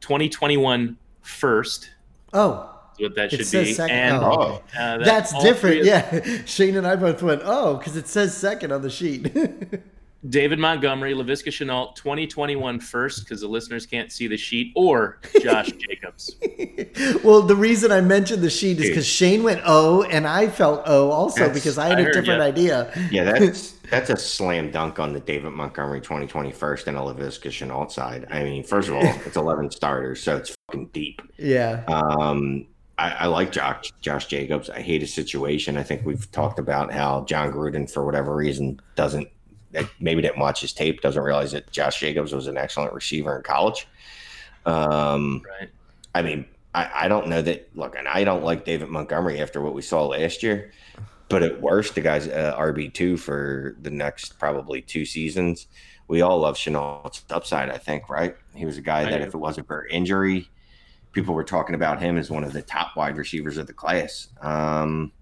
2021 0.00 0.99
first. 1.23 1.90
Oh, 2.33 2.74
what 2.98 3.14
that 3.14 3.30
should 3.30 3.38
be. 3.38 3.72
Second. 3.72 3.96
And 3.96 4.16
oh, 4.24 4.30
okay. 4.30 4.78
uh, 4.78 4.98
that 4.98 5.04
that's 5.04 5.42
different. 5.42 5.84
yeah, 5.84 6.42
Shane 6.44 6.76
and 6.76 6.86
I 6.86 6.96
both 6.96 7.22
went, 7.22 7.42
oh, 7.44 7.76
because 7.76 7.96
it 7.96 8.08
says 8.08 8.36
second 8.36 8.72
on 8.72 8.82
the 8.82 8.90
sheet. 8.90 9.34
David 10.28 10.58
Montgomery, 10.58 11.12
Laviska 11.12 11.48
Shenault, 11.48 11.94
2021 11.96 12.80
first, 12.80 13.24
because 13.24 13.42
the 13.42 13.48
listeners 13.48 13.84
can't 13.84 14.10
see 14.10 14.26
the 14.26 14.38
sheet, 14.38 14.72
or 14.74 15.18
Josh 15.42 15.70
Jacobs. 15.88 16.36
well, 17.22 17.42
the 17.42 17.54
reason 17.54 17.92
I 17.92 18.00
mentioned 18.00 18.42
the 18.42 18.48
sheet 18.48 18.80
is 18.80 18.88
because 18.88 19.06
Shane 19.06 19.42
went 19.42 19.60
O, 19.66 20.02
and 20.04 20.26
I 20.26 20.48
felt 20.48 20.82
O 20.86 21.10
also 21.10 21.40
that's, 21.40 21.54
because 21.54 21.76
I 21.76 21.88
had 21.88 21.98
I 21.98 22.02
a 22.02 22.12
different 22.12 22.40
you. 22.40 22.46
idea. 22.46 23.08
Yeah, 23.10 23.24
that's 23.24 23.72
that's 23.90 24.08
a 24.08 24.16
slam 24.16 24.70
dunk 24.70 24.98
on 24.98 25.12
the 25.12 25.20
David 25.20 25.50
Montgomery 25.50 26.00
2020 26.00 26.52
first 26.52 26.88
and 26.88 26.96
a 26.96 27.00
Laviska 27.00 27.48
Shenault 27.50 27.92
side. 27.92 28.26
I 28.30 28.44
mean, 28.44 28.64
first 28.64 28.88
of 28.88 28.94
all, 28.94 29.04
it's 29.04 29.36
11 29.36 29.72
starters, 29.72 30.22
so 30.22 30.38
it's 30.38 30.54
fucking 30.68 30.86
deep. 30.86 31.20
Yeah. 31.36 31.84
Um, 31.86 32.66
I, 32.96 33.10
I, 33.10 33.26
like 33.26 33.50
Josh, 33.50 33.92
Josh 34.00 34.26
Jacobs. 34.26 34.70
I 34.70 34.80
hate 34.80 35.00
his 35.00 35.12
situation. 35.12 35.76
I 35.76 35.82
think 35.82 36.06
we've 36.06 36.30
talked 36.30 36.58
about 36.58 36.92
how 36.92 37.24
Jon 37.24 37.52
Gruden, 37.52 37.90
for 37.90 38.04
whatever 38.04 38.34
reason, 38.34 38.80
doesn't 38.94 39.28
maybe 40.00 40.22
didn't 40.22 40.38
watch 40.38 40.60
his 40.60 40.72
tape, 40.72 41.00
doesn't 41.00 41.22
realize 41.22 41.52
that 41.52 41.70
Josh 41.70 42.00
Jacobs 42.00 42.32
was 42.32 42.46
an 42.46 42.56
excellent 42.56 42.92
receiver 42.92 43.36
in 43.36 43.42
college. 43.42 43.88
Um, 44.66 45.42
right. 45.60 45.70
I 46.14 46.22
mean, 46.22 46.46
I, 46.74 46.90
I 46.94 47.08
don't 47.08 47.28
know 47.28 47.42
that. 47.42 47.68
Look, 47.74 47.96
and 47.96 48.08
I 48.08 48.24
don't 48.24 48.44
like 48.44 48.64
David 48.64 48.88
Montgomery 48.88 49.40
after 49.40 49.60
what 49.60 49.74
we 49.74 49.82
saw 49.82 50.06
last 50.06 50.42
year. 50.42 50.72
But 51.28 51.42
at 51.42 51.60
worst, 51.60 51.94
the 51.94 52.00
guy's 52.00 52.28
uh, 52.28 52.54
RB 52.58 52.92
two 52.92 53.16
for 53.16 53.76
the 53.80 53.90
next 53.90 54.38
probably 54.38 54.82
two 54.82 55.04
seasons. 55.04 55.66
We 56.06 56.20
all 56.20 56.38
love 56.38 56.56
Shenault's 56.56 57.24
upside. 57.30 57.70
I 57.70 57.78
think, 57.78 58.08
right? 58.08 58.36
He 58.54 58.66
was 58.66 58.76
a 58.76 58.82
guy 58.82 59.04
that, 59.04 59.22
if 59.22 59.34
it 59.34 59.38
wasn't 59.38 59.66
for 59.66 59.86
injury, 59.86 60.50
people 61.14 61.35
were 61.35 61.44
talking 61.44 61.75
about 61.75 62.00
him 62.00 62.18
as 62.18 62.30
one 62.30 62.44
of 62.44 62.52
the 62.52 62.62
top 62.62 62.97
wide 62.97 63.16
receivers 63.16 63.56
of 63.56 63.66
the 63.66 63.73
class. 63.73 64.28
Um, 64.41 65.12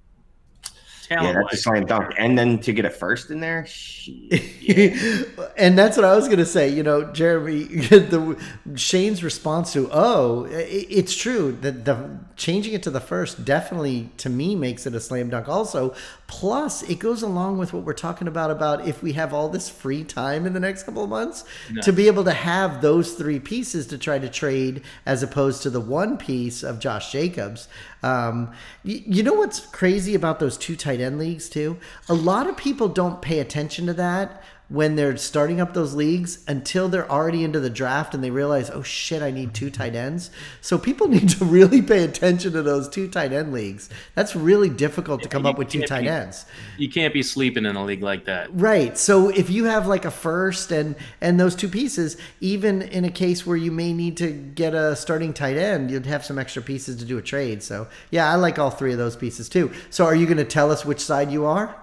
yeah, 1.20 1.32
that's 1.32 1.54
a 1.54 1.56
slam 1.56 1.84
dunk. 1.84 2.14
And 2.16 2.38
then 2.38 2.58
to 2.60 2.72
get 2.72 2.84
a 2.84 2.90
first 2.90 3.30
in 3.30 3.40
there, 3.40 3.66
yeah. 4.06 5.24
and 5.58 5.76
that's 5.76 5.96
what 5.96 6.04
I 6.04 6.14
was 6.14 6.28
gonna 6.28 6.46
say. 6.46 6.68
You 6.68 6.82
know, 6.82 7.04
Jeremy, 7.12 7.64
the 7.64 8.38
Shane's 8.76 9.22
response 9.22 9.72
to 9.74 9.90
oh, 9.92 10.46
it's 10.50 11.14
true 11.14 11.52
that 11.60 11.84
the 11.84 12.18
changing 12.36 12.72
it 12.72 12.82
to 12.84 12.90
the 12.90 13.00
first 13.00 13.44
definitely 13.44 14.10
to 14.18 14.30
me 14.30 14.54
makes 14.54 14.86
it 14.86 14.94
a 14.94 15.00
slam 15.00 15.30
dunk. 15.30 15.48
Also, 15.48 15.94
plus 16.32 16.82
it 16.84 16.98
goes 16.98 17.20
along 17.20 17.58
with 17.58 17.74
what 17.74 17.84
we're 17.84 17.92
talking 17.92 18.26
about 18.26 18.50
about 18.50 18.88
if 18.88 19.02
we 19.02 19.12
have 19.12 19.34
all 19.34 19.50
this 19.50 19.68
free 19.68 20.02
time 20.02 20.46
in 20.46 20.54
the 20.54 20.60
next 20.60 20.84
couple 20.84 21.04
of 21.04 21.10
months 21.10 21.44
no. 21.70 21.82
to 21.82 21.92
be 21.92 22.06
able 22.06 22.24
to 22.24 22.32
have 22.32 22.80
those 22.80 23.12
three 23.12 23.38
pieces 23.38 23.86
to 23.86 23.98
try 23.98 24.18
to 24.18 24.30
trade 24.30 24.82
as 25.04 25.22
opposed 25.22 25.62
to 25.62 25.68
the 25.68 25.78
one 25.78 26.16
piece 26.16 26.62
of 26.62 26.78
Josh 26.78 27.12
Jacobs. 27.12 27.68
Um, 28.02 28.50
you, 28.82 29.02
you 29.04 29.22
know 29.22 29.34
what's 29.34 29.60
crazy 29.60 30.14
about 30.14 30.40
those 30.40 30.56
two 30.56 30.74
tight 30.74 31.02
end 31.02 31.18
leagues 31.18 31.50
too? 31.50 31.76
A 32.08 32.14
lot 32.14 32.46
of 32.46 32.56
people 32.56 32.88
don't 32.88 33.20
pay 33.20 33.38
attention 33.38 33.84
to 33.84 33.92
that 33.92 34.42
when 34.72 34.96
they're 34.96 35.18
starting 35.18 35.60
up 35.60 35.74
those 35.74 35.92
leagues 35.94 36.42
until 36.48 36.88
they're 36.88 37.10
already 37.10 37.44
into 37.44 37.60
the 37.60 37.68
draft 37.68 38.14
and 38.14 38.24
they 38.24 38.30
realize, 38.30 38.70
oh 38.70 38.82
shit, 38.82 39.20
I 39.20 39.30
need 39.30 39.52
two 39.52 39.70
tight 39.70 39.94
ends. 39.94 40.30
So 40.62 40.78
people 40.78 41.08
need 41.16 41.28
to 41.30 41.44
really 41.44 41.82
pay 41.82 42.04
attention 42.04 42.52
to 42.52 42.62
those 42.62 42.88
two 42.88 43.06
tight 43.06 43.34
end 43.34 43.52
leagues. 43.52 43.90
That's 44.14 44.34
really 44.34 44.70
difficult 44.70 45.22
to 45.24 45.28
come 45.28 45.44
up 45.44 45.58
with 45.58 45.68
two 45.68 45.82
tight 45.82 46.02
be, 46.02 46.08
ends. 46.08 46.46
You 46.78 46.88
can't 46.88 47.12
be 47.12 47.22
sleeping 47.22 47.66
in 47.66 47.76
a 47.76 47.84
league 47.84 48.02
like 48.02 48.24
that. 48.24 48.48
Right. 48.58 48.96
So 48.96 49.28
if 49.28 49.50
you 49.50 49.66
have 49.66 49.86
like 49.86 50.06
a 50.06 50.10
first 50.10 50.72
and 50.72 50.96
and 51.20 51.38
those 51.38 51.54
two 51.54 51.68
pieces, 51.68 52.16
even 52.40 52.80
in 52.80 53.04
a 53.04 53.10
case 53.10 53.46
where 53.46 53.58
you 53.58 53.70
may 53.70 53.92
need 53.92 54.16
to 54.16 54.30
get 54.30 54.74
a 54.74 54.96
starting 54.96 55.34
tight 55.34 55.58
end, 55.58 55.90
you'd 55.90 56.06
have 56.06 56.24
some 56.24 56.38
extra 56.38 56.62
pieces 56.62 56.96
to 56.96 57.04
do 57.04 57.18
a 57.18 57.22
trade. 57.22 57.62
So 57.62 57.88
yeah, 58.10 58.32
I 58.32 58.36
like 58.36 58.58
all 58.58 58.70
three 58.70 58.92
of 58.92 58.98
those 58.98 59.16
pieces 59.16 59.50
too. 59.50 59.70
So 59.90 60.06
are 60.06 60.14
you 60.14 60.24
going 60.24 60.38
to 60.38 60.44
tell 60.44 60.70
us 60.70 60.86
which 60.86 61.00
side 61.00 61.30
you 61.30 61.44
are? 61.44 61.76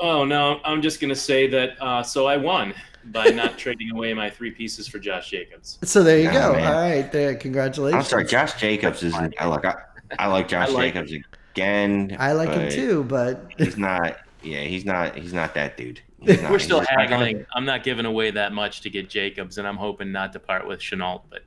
Oh 0.00 0.24
no, 0.24 0.60
I'm 0.64 0.82
just 0.82 1.00
gonna 1.00 1.14
say 1.14 1.46
that. 1.48 1.80
Uh, 1.80 2.02
so 2.02 2.26
I 2.26 2.36
won 2.36 2.74
by 3.06 3.26
not 3.28 3.58
trading 3.58 3.90
away 3.90 4.14
my 4.14 4.30
three 4.30 4.50
pieces 4.50 4.86
for 4.86 4.98
Josh 4.98 5.30
Jacobs. 5.30 5.78
So 5.82 6.02
there 6.02 6.18
you 6.18 6.30
go. 6.30 6.52
Man. 6.52 6.72
All 6.72 6.80
right, 6.80 7.10
there. 7.10 7.34
Congratulations. 7.34 8.04
I'm 8.04 8.08
sorry, 8.08 8.24
Josh 8.24 8.54
Jacobs 8.54 9.02
is. 9.02 9.14
I 9.14 9.46
like. 9.46 9.64
I, 9.64 9.74
I 10.18 10.26
like 10.28 10.48
Josh 10.48 10.68
I 10.68 10.72
like 10.72 10.94
Jacobs 10.94 11.12
him. 11.12 11.24
again. 11.54 12.16
I 12.18 12.32
like 12.32 12.50
him 12.50 12.70
too, 12.70 13.04
but 13.04 13.50
he's 13.58 13.76
not. 13.76 14.18
Yeah, 14.42 14.60
he's 14.60 14.84
not. 14.84 15.16
He's 15.16 15.32
not 15.32 15.54
that 15.54 15.76
dude. 15.76 16.00
Not, 16.20 16.50
We're 16.50 16.58
still 16.58 16.80
haggling. 16.80 17.46
I'm 17.54 17.64
not 17.64 17.84
giving 17.84 18.04
away 18.04 18.32
that 18.32 18.52
much 18.52 18.80
to 18.80 18.90
get 18.90 19.08
Jacobs, 19.08 19.58
and 19.58 19.68
I'm 19.68 19.76
hoping 19.76 20.10
not 20.10 20.32
to 20.32 20.40
part 20.40 20.66
with 20.66 20.80
Shenault. 20.80 21.22
But 21.30 21.42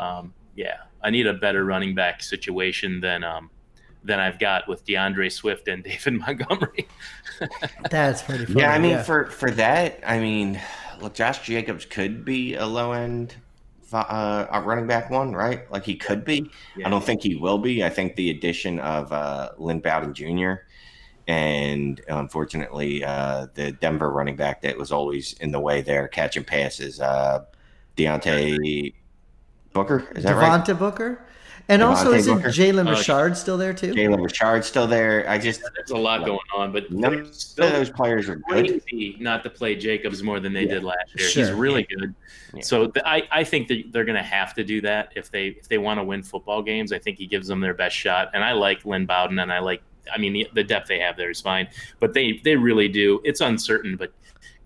um, 0.00 0.32
yeah, 0.54 0.76
I 1.02 1.10
need 1.10 1.26
a 1.26 1.32
better 1.34 1.64
running 1.64 1.92
back 1.96 2.22
situation 2.22 3.00
than 3.00 3.24
um, 3.24 3.50
than 4.04 4.20
I've 4.20 4.38
got 4.38 4.68
with 4.68 4.84
D'Andre 4.84 5.28
Swift 5.28 5.68
and 5.68 5.82
David 5.84 6.14
Montgomery. 6.14 6.88
That's 7.90 8.22
pretty 8.22 8.46
funny. 8.46 8.60
Yeah, 8.60 8.72
I 8.72 8.78
mean, 8.78 8.92
yeah. 8.92 9.02
for 9.02 9.26
for 9.26 9.50
that, 9.52 10.00
I 10.06 10.18
mean, 10.18 10.60
look, 11.00 11.14
Josh 11.14 11.42
Jacobs 11.42 11.84
could 11.84 12.24
be 12.24 12.54
a 12.54 12.66
low 12.66 12.92
end 12.92 13.34
uh, 13.92 14.62
running 14.64 14.86
back 14.86 15.10
one, 15.10 15.32
right? 15.32 15.70
Like 15.70 15.84
he 15.84 15.96
could 15.96 16.24
be. 16.24 16.50
Yeah. 16.76 16.86
I 16.86 16.90
don't 16.90 17.04
think 17.04 17.22
he 17.22 17.36
will 17.36 17.58
be. 17.58 17.84
I 17.84 17.90
think 17.90 18.16
the 18.16 18.30
addition 18.30 18.78
of 18.80 19.12
uh, 19.12 19.50
Lynn 19.58 19.80
Bowden 19.80 20.14
Jr. 20.14 20.64
and 21.28 22.00
unfortunately 22.08 23.04
uh, 23.04 23.48
the 23.54 23.72
Denver 23.72 24.10
running 24.10 24.36
back 24.36 24.62
that 24.62 24.78
was 24.78 24.92
always 24.92 25.34
in 25.34 25.50
the 25.50 25.60
way 25.60 25.82
there 25.82 26.08
catching 26.08 26.44
passes, 26.44 27.00
uh, 27.00 27.44
Devontae 27.96 28.94
Booker. 29.72 30.06
Is 30.14 30.24
that 30.24 30.36
Devontae 30.36 30.68
right? 30.68 30.78
Booker. 30.78 31.26
And 31.68 31.80
Devontae 31.80 31.86
also, 31.86 32.12
isn't 32.12 32.42
Jalen 32.42 32.88
uh, 32.88 32.90
Richard 32.90 33.36
still 33.36 33.56
there 33.56 33.72
too? 33.72 33.92
Jalen 33.92 34.22
Richard 34.22 34.64
still 34.64 34.86
there. 34.86 35.28
I 35.28 35.38
just 35.38 35.62
there's 35.76 35.90
a 35.90 35.96
lot 35.96 36.24
going 36.24 36.38
on, 36.54 36.72
but 36.72 36.90
none 36.90 37.14
of 37.14 37.56
those 37.56 37.90
players 37.90 38.28
are 38.28 38.36
good. 38.36 38.82
Not 39.20 39.42
to 39.44 39.50
play 39.50 39.76
Jacobs 39.76 40.22
more 40.22 40.40
than 40.40 40.52
they 40.52 40.62
yeah. 40.62 40.74
did 40.74 40.84
last 40.84 41.16
year. 41.16 41.28
Sure. 41.28 41.44
He's 41.44 41.52
really 41.52 41.84
good. 41.84 42.14
Yeah. 42.54 42.62
So 42.62 42.88
the, 42.88 43.06
I 43.08 43.22
I 43.30 43.44
think 43.44 43.68
that 43.68 43.92
they're 43.92 44.04
going 44.04 44.16
to 44.16 44.22
have 44.22 44.54
to 44.54 44.64
do 44.64 44.80
that 44.82 45.12
if 45.14 45.30
they 45.30 45.48
if 45.48 45.68
they 45.68 45.78
want 45.78 45.98
to 46.00 46.04
win 46.04 46.22
football 46.22 46.62
games. 46.62 46.92
I 46.92 46.98
think 46.98 47.18
he 47.18 47.26
gives 47.26 47.46
them 47.46 47.60
their 47.60 47.74
best 47.74 47.96
shot. 47.96 48.30
And 48.34 48.44
I 48.44 48.52
like 48.52 48.84
Lynn 48.84 49.06
Bowden, 49.06 49.38
and 49.38 49.52
I 49.52 49.60
like 49.60 49.82
I 50.12 50.18
mean 50.18 50.32
the, 50.32 50.48
the 50.54 50.64
depth 50.64 50.88
they 50.88 50.98
have 50.98 51.16
there 51.16 51.30
is 51.30 51.40
fine, 51.40 51.68
but 52.00 52.12
they 52.12 52.40
they 52.44 52.56
really 52.56 52.88
do. 52.88 53.20
It's 53.24 53.40
uncertain, 53.40 53.96
but 53.96 54.12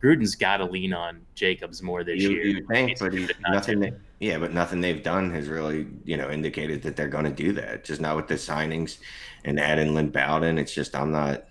Gruden's 0.06 0.36
got 0.36 0.58
to 0.58 0.64
lean 0.64 0.92
on 0.92 1.20
Jacobs 1.34 1.82
more 1.82 2.04
this 2.04 2.22
you, 2.22 2.30
year. 2.30 2.44
You 2.44 2.66
think, 2.66 2.98
but 3.00 3.12
he, 3.12 3.28
nothing. 3.48 3.80
They, 3.80 3.92
yeah, 4.20 4.38
but 4.38 4.52
nothing 4.52 4.80
they've 4.80 5.02
done 5.02 5.32
has 5.32 5.48
really, 5.48 5.88
you 6.04 6.16
know, 6.16 6.30
indicated 6.30 6.82
that 6.82 6.94
they're 6.94 7.08
going 7.08 7.24
to 7.24 7.32
do 7.32 7.52
that. 7.54 7.84
Just 7.84 8.00
not 8.00 8.14
with 8.14 8.28
the 8.28 8.34
signings 8.34 8.98
and 9.44 9.58
adding 9.58 9.94
Lynn 9.94 10.10
Bowden. 10.10 10.58
It's 10.58 10.72
just 10.72 10.94
I'm 10.94 11.10
not, 11.10 11.46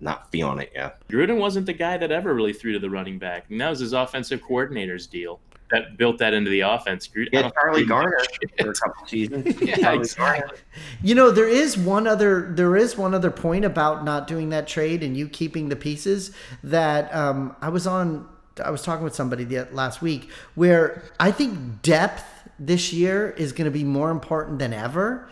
not 0.00 0.30
feeling 0.30 0.58
it 0.58 0.72
yet. 0.74 1.00
Gruden 1.08 1.38
wasn't 1.38 1.64
the 1.64 1.72
guy 1.72 1.96
that 1.96 2.12
ever 2.12 2.34
really 2.34 2.52
threw 2.52 2.74
to 2.74 2.78
the 2.78 2.90
running 2.90 3.18
back. 3.18 3.46
And 3.48 3.58
that 3.62 3.70
was 3.70 3.80
his 3.80 3.94
offensive 3.94 4.42
coordinator's 4.42 5.06
deal 5.06 5.40
that 5.70 5.96
built 5.96 6.18
that 6.18 6.34
into 6.34 6.50
the 6.50 6.60
offense. 6.60 7.08
Gruden, 7.08 7.28
yeah, 7.32 7.50
Charlie 7.50 7.84
Garner 7.84 8.18
for 8.58 8.70
a 8.70 8.74
couple 8.74 9.06
seasons. 9.06 9.60
yeah, 9.60 9.92
exactly. 9.92 10.58
You 11.02 11.14
know, 11.14 11.30
there 11.30 11.48
is 11.48 11.76
one 11.76 12.06
other 12.06 12.52
there 12.52 12.76
is 12.76 12.96
one 12.96 13.14
other 13.14 13.30
point 13.30 13.64
about 13.64 14.04
not 14.04 14.26
doing 14.26 14.50
that 14.50 14.66
trade 14.66 15.02
and 15.02 15.16
you 15.16 15.28
keeping 15.28 15.68
the 15.68 15.76
pieces 15.76 16.32
that 16.62 17.14
um, 17.14 17.56
I 17.60 17.68
was 17.68 17.86
on. 17.86 18.28
I 18.64 18.70
was 18.70 18.82
talking 18.82 19.04
with 19.04 19.14
somebody 19.14 19.44
the, 19.44 19.68
last 19.72 20.00
week 20.00 20.30
where 20.54 21.02
I 21.20 21.30
think 21.30 21.82
depth 21.82 22.24
this 22.58 22.90
year 22.90 23.30
is 23.30 23.52
going 23.52 23.66
to 23.66 23.70
be 23.70 23.84
more 23.84 24.10
important 24.10 24.58
than 24.58 24.72
ever 24.72 25.28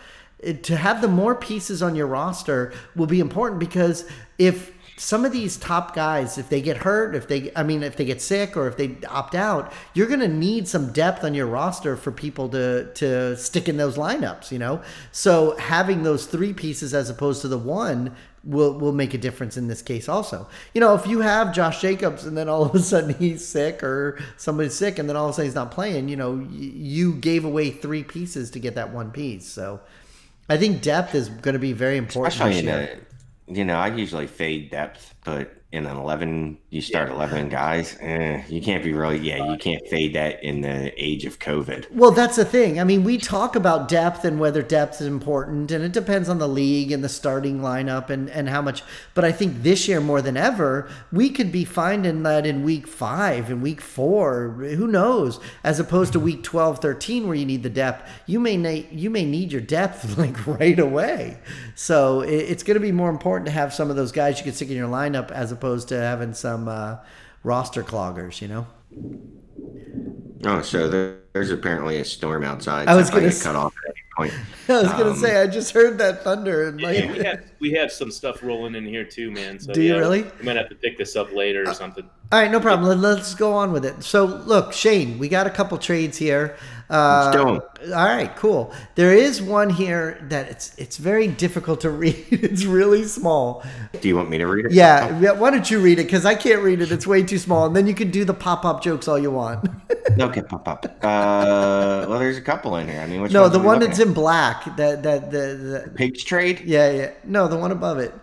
to 0.63 0.77
have 0.77 1.01
the 1.01 1.07
more 1.07 1.33
pieces 1.33 1.81
on 1.81 1.95
your 1.95 2.07
roster 2.07 2.71
will 2.95 3.07
be 3.07 3.19
important 3.19 3.59
because 3.59 4.07
if 4.37 4.71
some 4.97 5.25
of 5.25 5.33
these 5.33 5.57
top 5.57 5.93
guys, 5.93 6.37
if 6.37 6.47
they 6.47 6.61
get 6.61 6.77
hurt, 6.77 7.15
if 7.15 7.27
they, 7.27 7.51
I 7.55 7.63
mean, 7.63 7.83
if 7.83 7.97
they 7.97 8.05
get 8.05 8.21
sick 8.21 8.55
or 8.55 8.67
if 8.67 8.77
they 8.77 8.97
opt 9.09 9.35
out, 9.35 9.73
you're 9.93 10.07
going 10.07 10.21
to 10.21 10.27
need 10.27 10.67
some 10.67 10.93
depth 10.93 11.23
on 11.23 11.33
your 11.33 11.47
roster 11.47 11.97
for 11.97 12.11
people 12.11 12.47
to 12.49 12.91
to 12.93 13.35
stick 13.35 13.67
in 13.67 13.77
those 13.77 13.97
lineups. 13.97 14.51
You 14.51 14.59
know, 14.59 14.81
so 15.11 15.57
having 15.57 16.03
those 16.03 16.25
three 16.25 16.53
pieces 16.53 16.93
as 16.93 17.09
opposed 17.09 17.41
to 17.41 17.49
the 17.49 17.57
one 17.57 18.15
will 18.45 18.79
will 18.79 18.93
make 18.93 19.13
a 19.13 19.17
difference 19.17 19.57
in 19.57 19.67
this 19.67 19.81
case 19.81 20.07
also. 20.07 20.47
You 20.73 20.79
know, 20.79 20.95
if 20.95 21.05
you 21.07 21.19
have 21.19 21.53
Josh 21.53 21.81
Jacobs 21.81 22.25
and 22.25 22.37
then 22.37 22.47
all 22.47 22.63
of 22.63 22.73
a 22.73 22.79
sudden 22.79 23.13
he's 23.19 23.45
sick 23.45 23.83
or 23.83 24.19
somebody's 24.37 24.75
sick 24.75 24.97
and 24.97 25.09
then 25.09 25.17
all 25.17 25.25
of 25.25 25.31
a 25.31 25.33
sudden 25.33 25.47
he's 25.47 25.55
not 25.55 25.71
playing, 25.71 26.07
you 26.07 26.15
know, 26.15 26.47
you 26.51 27.13
gave 27.15 27.43
away 27.43 27.69
three 27.69 28.03
pieces 28.03 28.49
to 28.51 28.59
get 28.59 28.75
that 28.75 28.93
one 28.93 29.11
piece. 29.11 29.45
So 29.45 29.81
I 30.47 30.57
think 30.57 30.81
depth 30.81 31.15
is 31.15 31.27
going 31.27 31.53
to 31.53 31.59
be 31.59 31.73
very 31.73 31.97
important. 31.97 32.33
Especially 32.33 32.59
in 32.59 32.69
a, 32.69 32.99
you 33.47 33.65
know, 33.65 33.75
I 33.75 33.87
usually 33.87 34.27
fade 34.27 34.71
depth, 34.71 35.15
but 35.23 35.61
in 35.75 35.85
an 35.85 35.97
11 35.97 36.57
you 36.69 36.81
start 36.81 37.09
yeah. 37.09 37.15
11 37.15 37.49
guys 37.49 37.97
eh, 38.01 38.41
you 38.47 38.61
can't 38.61 38.83
be 38.83 38.93
really 38.93 39.17
yeah 39.17 39.51
you 39.51 39.57
can't 39.57 39.85
fade 39.87 40.13
that 40.15 40.43
in 40.43 40.61
the 40.61 40.91
age 41.01 41.25
of 41.25 41.39
covid. 41.39 41.91
Well 41.91 42.11
that's 42.11 42.35
the 42.37 42.45
thing. 42.45 42.79
I 42.79 42.83
mean 42.83 43.03
we 43.03 43.17
talk 43.17 43.55
about 43.55 43.87
depth 43.87 44.25
and 44.25 44.39
whether 44.39 44.61
depth 44.61 45.01
is 45.01 45.07
important 45.07 45.71
and 45.71 45.83
it 45.83 45.91
depends 45.91 46.29
on 46.29 46.39
the 46.39 46.47
league 46.47 46.91
and 46.91 47.03
the 47.03 47.09
starting 47.09 47.59
lineup 47.59 48.09
and 48.09 48.29
and 48.29 48.49
how 48.49 48.61
much 48.61 48.83
but 49.13 49.25
i 49.25 49.31
think 49.31 49.63
this 49.63 49.87
year 49.87 49.99
more 49.99 50.21
than 50.21 50.37
ever 50.37 50.89
we 51.11 51.29
could 51.29 51.51
be 51.51 51.65
finding 51.65 52.23
that 52.23 52.45
in 52.45 52.63
week 52.63 52.87
five 52.87 53.49
and 53.49 53.61
week 53.61 53.81
four 53.81 54.49
who 54.49 54.87
knows 54.87 55.39
as 55.63 55.79
opposed 55.79 56.13
to 56.13 56.19
week 56.19 56.43
12 56.43 56.79
13 56.79 57.27
where 57.27 57.35
you 57.35 57.45
need 57.45 57.63
the 57.63 57.69
depth. 57.69 58.09
You 58.25 58.39
may 58.39 58.57
na- 58.57 58.87
you 58.91 59.09
may 59.09 59.25
need 59.25 59.51
your 59.51 59.61
depth 59.61 60.17
like 60.17 60.45
right 60.47 60.79
away. 60.79 61.39
So 61.75 62.21
it, 62.21 62.35
it's 62.35 62.63
going 62.63 62.75
to 62.75 62.81
be 62.81 62.91
more 62.91 63.09
important 63.09 63.47
to 63.47 63.51
have 63.51 63.73
some 63.73 63.89
of 63.89 63.95
those 63.95 64.11
guys 64.11 64.37
you 64.37 64.43
can 64.43 64.53
stick 64.53 64.69
in 64.69 64.77
your 64.77 64.89
lineup 64.89 65.31
as 65.31 65.51
opposed 65.51 65.64
opposed 65.65 65.87
to 65.87 65.99
having 65.99 66.33
some 66.33 66.67
uh, 66.67 66.97
roster 67.43 67.83
cloggers, 67.83 68.39
you 68.39 68.47
know? 68.47 68.67
Oh, 70.45 70.61
so 70.61 70.87
there's 71.33 71.49
apparently 71.49 71.97
a 71.97 72.05
storm 72.05 72.43
outside. 72.43 72.87
I 72.87 72.95
was 72.95 73.09
going 73.09 73.27
to 73.27 73.43
cut 73.43 73.55
off 73.55 73.73
at 73.87 73.95
any 73.95 74.29
point. 74.29 74.45
I 74.69 74.81
was 74.83 74.91
um, 74.91 74.99
going 74.99 75.13
to 75.13 75.19
say 75.19 75.41
I 75.41 75.47
just 75.47 75.73
heard 75.73 75.97
that 75.97 76.23
thunder 76.23 76.67
and 76.67 76.79
like 76.79 77.09
we 77.11 77.23
have 77.23 77.51
we 77.59 77.71
have 77.71 77.91
some 77.91 78.11
stuff 78.11 78.43
rolling 78.43 78.75
in 78.75 78.85
here 78.85 79.03
too, 79.03 79.31
man. 79.31 79.59
So 79.59 79.73
do 79.73 79.81
you 79.81 79.93
yeah, 79.93 79.99
really? 79.99 80.23
We 80.23 80.45
might 80.45 80.55
have 80.55 80.69
to 80.69 80.75
pick 80.75 80.99
this 80.99 81.15
up 81.15 81.33
later 81.33 81.67
or 81.67 81.73
something. 81.73 82.07
All 82.31 82.39
right, 82.39 82.51
no 82.51 82.59
problem. 82.59 83.01
Let's 83.01 83.33
go 83.33 83.53
on 83.53 83.71
with 83.71 83.85
it. 83.85 84.03
So, 84.03 84.25
look, 84.25 84.71
Shane, 84.71 85.17
we 85.17 85.29
got 85.29 85.47
a 85.47 85.49
couple 85.49 85.77
trades 85.79 86.17
here. 86.17 86.57
Uh, 86.87 87.59
all 87.87 88.05
right, 88.05 88.35
cool. 88.35 88.71
There 88.93 89.13
is 89.13 89.41
one 89.41 89.71
here 89.71 90.23
that 90.29 90.49
it's 90.49 90.75
it's 90.77 90.97
very 90.97 91.27
difficult 91.27 91.81
to 91.81 91.89
read. 92.01 92.27
it's 92.29 92.65
really 92.65 93.05
small. 93.05 93.63
Do 93.99 94.07
you 94.07 94.15
want 94.15 94.29
me 94.29 94.37
to 94.37 94.45
read 94.45 94.65
it? 94.65 94.71
Yeah, 94.71 95.19
yeah 95.19 95.31
why 95.31 95.49
don't 95.49 95.69
you 95.69 95.79
read 95.79 95.97
it? 95.97 96.03
Because 96.03 96.25
I 96.25 96.35
can't 96.35 96.61
read 96.61 96.81
it. 96.81 96.91
It's 96.91 97.07
way 97.07 97.23
too 97.23 97.39
small. 97.39 97.65
And 97.65 97.75
then 97.75 97.87
you 97.87 97.95
can 97.95 98.11
do 98.11 98.23
the 98.23 98.35
pop 98.35 98.65
up 98.65 98.83
jokes 98.83 99.07
all 99.07 99.17
you 99.17 99.31
want. 99.31 99.67
okay, 100.19 100.43
pop 100.43 100.67
up. 100.67 100.85
Uh, 100.85 102.05
well, 102.07 102.19
there's 102.19 102.37
a 102.37 102.41
couple 102.41 102.75
in 102.75 102.87
here. 102.87 103.01
I 103.01 103.07
mean, 103.07 103.21
which 103.21 103.31
no, 103.31 103.49
the 103.49 103.59
one 103.59 103.79
that's 103.79 103.99
at? 103.99 104.07
in 104.07 104.13
black. 104.13 104.75
That 104.77 105.01
that 105.03 105.31
the, 105.31 105.83
the 105.85 105.91
pigs 105.95 106.23
trade. 106.23 106.61
Yeah, 106.65 106.91
yeah. 106.91 107.11
No, 107.23 107.47
the 107.47 107.57
one 107.57 107.71
above 107.71 107.97
it. 107.97 108.13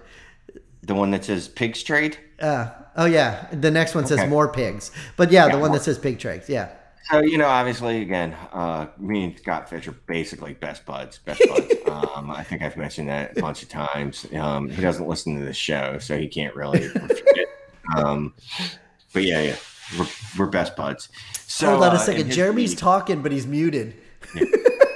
The 0.83 0.95
one 0.95 1.11
that 1.11 1.25
says 1.25 1.49
pigs 1.49 1.83
trade. 1.83 2.17
Uh, 2.41 2.71
oh 2.97 3.07
yeah. 3.07 3.49
The 3.53 3.73
next 3.73 3.97
one 3.97 4.07
says 4.07 4.29
more 4.29 4.53
pigs. 4.53 4.93
But 5.17 5.33
yeah, 5.33 5.47
yeah 5.47 5.53
the 5.53 5.59
one 5.59 5.71
more. 5.71 5.79
that 5.79 5.85
says 5.85 5.99
pig 5.99 6.21
trades. 6.21 6.49
Yeah. 6.49 6.71
So 7.11 7.21
you 7.21 7.39
know, 7.39 7.49
obviously, 7.49 8.03
again, 8.03 8.35
uh, 8.53 8.87
me 8.99 9.25
and 9.25 9.39
Scott 9.39 9.69
Fish 9.69 9.89
are 9.89 9.93
basically 10.07 10.55
best 10.55 10.87
buds. 10.87 11.19
Best 11.19 11.43
buds. 11.49 11.75
um, 11.91 12.31
I 12.31 12.43
think 12.43 12.63
I've 12.63 12.77
mentioned 12.77 13.09
that 13.09 13.37
a 13.37 13.41
bunch 13.41 13.63
of 13.63 13.69
times. 13.69 14.27
Um, 14.35 14.69
he 14.69 14.81
doesn't 14.81 15.07
listen 15.07 15.39
to 15.39 15.45
the 15.45 15.53
show, 15.53 15.99
so 15.99 16.19
he 16.19 16.29
can't 16.29 16.55
really. 16.55 16.89
um, 17.97 18.35
but 19.13 19.25
yeah, 19.25 19.43
yeah, 19.43 19.57
we're, 19.99 20.07
we're 20.39 20.47
best 20.47 20.77
buds. 20.77 21.09
So 21.47 21.71
hold 21.71 21.83
on 21.83 21.93
a 21.93 21.95
uh, 21.95 21.99
second. 21.99 22.31
Jeremy's 22.31 22.71
league, 22.71 22.79
talking, 22.79 23.23
but 23.23 23.33
he's 23.33 23.47
muted. 23.47 23.95
Yeah. 24.35 24.45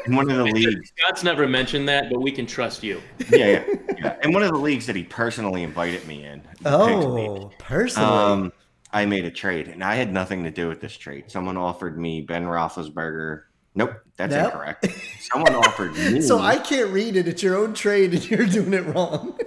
In 0.07 0.15
one 0.15 0.31
of 0.31 0.37
the 0.37 0.45
leagues, 0.53 0.93
Scott's 0.97 1.23
never 1.23 1.49
mentioned 1.49 1.89
that, 1.89 2.11
but 2.11 2.21
we 2.21 2.31
can 2.31 2.47
trust 2.47 2.83
you. 2.83 3.03
Yeah, 3.31 3.47
yeah, 3.47 3.65
yeah. 3.99 4.17
In 4.23 4.33
one 4.33 4.43
of 4.43 4.51
the 4.51 4.59
leagues 4.59 4.87
that 4.87 4.97
he 4.97 5.03
personally 5.03 5.63
invited 5.63 6.07
me 6.07 6.25
in. 6.25 6.43
Oh, 6.65 7.51
personally. 7.59 8.09
Um, 8.09 8.53
I 8.93 9.05
made 9.07 9.25
a 9.25 9.31
trade, 9.31 9.69
and 9.69 9.83
I 9.83 9.97
had 9.97 10.13
nothing 10.13 10.45
to 10.45 10.51
do 10.51 10.69
with 10.69 10.81
this 10.81 10.97
trade. 10.97 11.31
Someone 11.31 11.57
offered 11.57 11.99
me 11.99 12.21
Ben 12.23 12.45
Roethlisberger. 12.45 13.43
Nope, 13.75 13.93
that's 14.17 14.33
nope. 14.33 14.47
incorrect. 14.53 14.87
Someone 15.21 15.55
offered 15.55 15.95
me. 15.97 16.21
So 16.23 16.39
I 16.39 16.57
can't 16.57 16.91
read 16.91 17.17
it. 17.17 17.29
It's 17.29 17.43
your 17.43 17.57
own 17.57 17.75
trade, 17.75 18.15
and 18.15 18.25
you're 18.31 18.47
doing 18.47 18.73
it 18.73 18.87
wrong. 18.87 19.39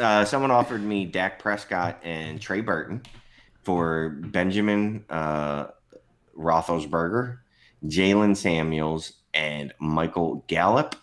uh, 0.00 0.24
someone 0.24 0.50
offered 0.50 0.82
me 0.82 1.06
Dak 1.06 1.38
Prescott 1.38 1.98
and 2.04 2.40
Trey 2.40 2.60
Burton 2.60 3.02
for 3.62 4.10
Benjamin 4.10 5.04
uh, 5.08 5.68
Roethlisberger, 6.38 7.38
Jaylen 7.86 8.36
Samuels, 8.36 9.14
and 9.32 9.72
Michael 9.80 10.44
Gallup. 10.46 10.96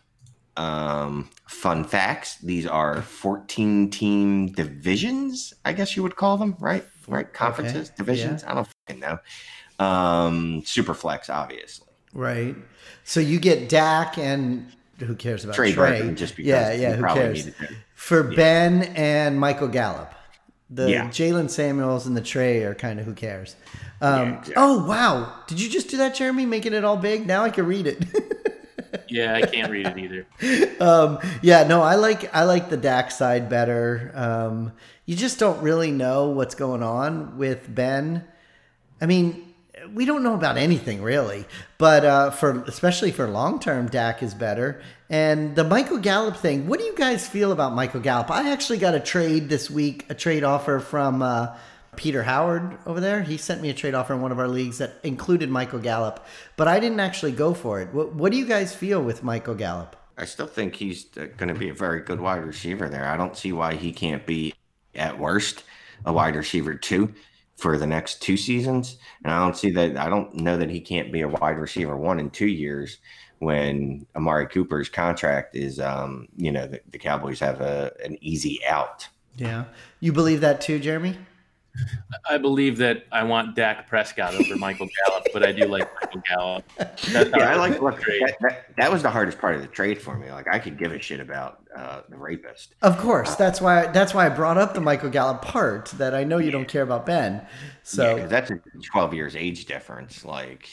Um, 0.58 1.30
fun 1.48 1.84
facts: 1.86 2.38
These 2.38 2.68
are 2.68 3.02
14 3.02 3.90
team 3.90 4.52
divisions. 4.52 5.54
I 5.66 5.74
guess 5.74 5.98
you 5.98 6.04
would 6.04 6.16
call 6.16 6.38
them, 6.38 6.56
right? 6.60 6.86
Right? 7.08 7.32
Conferences, 7.32 7.90
okay. 7.90 7.96
divisions. 7.98 8.44
Yeah. 8.44 8.52
I 8.52 8.56
don't 8.56 8.68
fucking 8.88 9.00
know. 9.00 9.20
Um, 9.84 10.64
super 10.66 10.94
flex, 10.94 11.30
obviously. 11.30 11.88
Right. 12.14 12.56
So 13.04 13.20
you 13.20 13.40
get 13.40 13.70
Dak 13.70 14.18
and 14.18 14.72
who 15.00 15.16
cares 15.16 15.44
about 15.44 15.56
Trey? 15.56 15.72
Trey? 15.72 16.14
just 16.14 16.36
because 16.36 16.50
yeah, 16.50 16.74
yeah. 16.74 16.94
Who 16.94 17.06
cares? 17.06 17.50
For 17.96 18.30
yeah. 18.30 18.36
Ben 18.36 18.84
and 18.96 19.40
Michael 19.40 19.68
Gallup, 19.68 20.14
the 20.70 20.90
yeah. 20.90 21.08
Jaylen 21.08 21.50
Samuels 21.50 22.06
and 22.06 22.16
the 22.16 22.22
Trey 22.22 22.64
are 22.64 22.76
kind 22.76 23.00
of 23.00 23.06
who 23.06 23.14
cares. 23.14 23.56
Um, 24.02 24.14
yeah, 24.14 24.30
exactly. 24.30 24.54
Oh 24.58 24.86
wow! 24.86 25.34
Did 25.48 25.62
you 25.62 25.70
just 25.70 25.90
do 25.90 25.98
that, 25.98 26.16
Jeremy? 26.16 26.46
Making 26.46 26.74
it 26.74 26.84
all 26.84 26.98
big. 26.98 27.26
Now 27.28 27.44
I 27.44 27.50
can 27.50 27.66
read 27.66 27.88
it. 27.88 28.04
yeah, 29.08 29.36
I 29.36 29.42
can't 29.42 29.72
read 29.72 29.88
it 29.88 29.98
either. 29.98 30.26
Um, 30.82 31.20
yeah, 31.44 31.64
no, 31.64 31.84
I 31.84 31.94
like 31.94 32.34
I 32.36 32.44
like 32.46 32.72
the 32.72 32.78
Dak 32.78 33.12
side 33.12 33.50
better. 33.50 34.12
Um, 34.16 34.72
you 35.06 35.16
just 35.16 35.40
don't 35.40 35.62
really 35.62 35.92
know 35.92 36.30
what's 36.30 36.56
going 36.56 36.84
on 36.84 37.38
with 37.38 37.74
Ben. 37.74 38.26
I 39.00 39.06
mean, 39.06 39.54
we 39.94 40.06
don't 40.06 40.24
know 40.24 40.36
about 40.36 40.58
anything 40.58 41.02
really, 41.02 41.46
but 41.78 42.06
uh, 42.06 42.30
for 42.32 42.64
especially 42.64 43.12
for 43.12 43.28
long 43.28 43.60
term, 43.60 43.88
Dak 43.88 44.22
is 44.22 44.34
better. 44.34 44.82
And 45.10 45.56
the 45.56 45.64
Michael 45.64 45.98
Gallup 45.98 46.38
thing, 46.38 46.68
what 46.68 46.80
do 46.80 46.86
you 46.86 46.96
guys 46.96 47.28
feel 47.28 47.52
about 47.52 47.74
Michael 47.74 48.00
Gallup? 48.00 48.32
I 48.32 48.52
actually 48.52 48.78
got 48.78 48.96
a 48.96 49.00
trade 49.00 49.50
this 49.50 49.70
week, 49.70 50.06
a 50.10 50.14
trade 50.14 50.44
offer 50.44 50.80
from 50.80 51.22
uh, 51.22 51.58
Peter 51.96 52.24
Howard 52.24 52.78
over 52.86 53.00
there. 53.00 53.22
He 53.22 53.38
sent 53.38 53.62
me 53.62 53.70
a 53.70 53.74
trade 53.74 53.94
offer 53.96 54.14
in 54.14 54.22
one 54.22 54.32
of 54.32 54.40
our 54.40 54.48
leagues 54.48 54.78
that 54.78 54.94
included 55.04 55.50
Michael 55.50 55.80
Gallup, 55.80 56.26
but 56.56 56.68
I 56.68 56.80
didn't 56.80 57.00
actually 57.00 57.34
go 57.34 57.54
for 57.54 57.82
it. 57.82 57.94
What, 57.94 58.14
what 58.14 58.32
do 58.32 58.38
you 58.38 58.46
guys 58.46 58.74
feel 58.74 59.02
with 59.02 59.24
Michael 59.24 59.56
Gallup? 59.56 59.96
I 60.18 60.26
still 60.26 60.48
think 60.48 60.76
he's 60.76 61.06
uh, 61.18 61.28
going 61.38 61.54
to 61.54 61.60
be 61.60 61.70
a 61.70 61.74
very 61.74 62.02
good 62.02 62.22
wide 62.22 62.46
receiver 62.46 62.88
there. 62.88 63.06
I 63.06 63.18
don't 63.18 63.36
see 63.36 63.52
why 63.52 63.74
he 63.76 63.92
can't 63.92 64.26
be 64.26 64.54
at 64.96 65.18
worst 65.18 65.64
a 66.06 66.14
wide 66.14 66.36
receiver 66.36 66.76
two 66.76 67.14
for 67.58 67.78
the 67.78 67.88
next 67.88 68.22
two 68.22 68.38
seasons. 68.38 68.98
And 69.24 69.32
I 69.32 69.40
don't 69.40 69.56
see 69.56 69.70
that. 69.72 69.98
I 69.98 70.10
don't 70.10 70.34
know 70.34 70.58
that 70.58 70.70
he 70.70 70.82
can't 70.82 71.12
be 71.12 71.22
a 71.22 71.28
wide 71.28 71.58
receiver 71.58 71.96
one 71.96 72.20
in 72.20 72.30
two 72.30 72.48
years 72.48 72.98
when 73.40 74.06
Amari 74.16 74.48
Cooper's 74.48 74.90
contract 74.90 75.56
is, 75.56 75.80
um, 75.80 76.28
you 76.36 76.52
know, 76.52 76.68
the, 76.68 76.82
the 76.92 77.00
Cowboys 77.00 77.40
have 77.40 77.62
a 77.62 77.92
an 78.04 78.18
easy 78.22 78.60
out. 78.66 79.08
Yeah, 79.36 79.66
you 80.00 80.12
believe 80.12 80.42
that 80.42 80.62
too, 80.62 80.80
Jeremy? 80.80 81.18
I 82.30 82.38
believe 82.38 82.78
that 82.78 83.06
I 83.12 83.24
want 83.24 83.56
Dak 83.56 83.88
Prescott 83.88 84.36
over 84.36 84.56
Michael 84.56 84.88
Gallup, 85.08 85.28
but 85.34 85.44
I 85.44 85.52
do 85.52 85.66
like 85.66 85.90
Michael 86.02 86.22
Gallup. 86.28 86.64
yeah, 87.12 87.50
I 87.50 87.56
like 87.56 87.82
look, 87.82 88.00
that, 88.00 88.36
that, 88.42 88.66
that, 88.78 88.92
was 88.92 89.02
the 89.02 89.10
hardest 89.10 89.40
part 89.40 89.56
of 89.56 89.62
the 89.62 89.68
trade 89.68 90.02
for 90.02 90.18
me. 90.18 90.32
Like 90.32 90.48
I 90.48 90.60
could 90.60 90.78
give 90.78 90.92
a 90.92 91.00
shit 91.00 91.20
about 91.20 91.64
uh, 91.76 92.02
the 92.10 92.18
rapist. 92.18 92.76
Of 92.82 92.98
course, 92.98 93.32
uh, 93.32 93.36
that's 93.36 93.62
why 93.62 93.88
that's 93.88 94.14
why 94.14 94.26
I 94.26 94.30
brought 94.30 94.58
up 94.58 94.74
the 94.74 94.82
Michael 94.82 95.10
Gallup 95.10 95.42
part. 95.42 95.88
That 95.92 96.14
I 96.14 96.24
know 96.24 96.38
you 96.38 96.46
yeah. 96.46 96.52
don't 96.52 96.68
care 96.68 96.84
about 96.84 97.06
Ben. 97.06 97.46
So 97.84 98.18
yeah, 98.18 98.28
that's 98.28 98.52
a 98.52 98.60
twelve 98.92 99.14
years 99.14 99.36
age 99.36 99.66
difference. 99.66 100.26
Like 100.26 100.70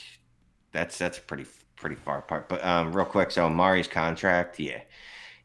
that's 0.72 0.98
that's 0.98 1.18
pretty 1.18 1.46
pretty 1.76 1.96
far 1.96 2.18
apart. 2.18 2.48
But 2.48 2.64
um, 2.64 2.92
real 2.92 3.06
quick, 3.06 3.30
so 3.30 3.46
Amari's 3.46 3.88
contract, 3.88 4.58
yeah, 4.58 4.80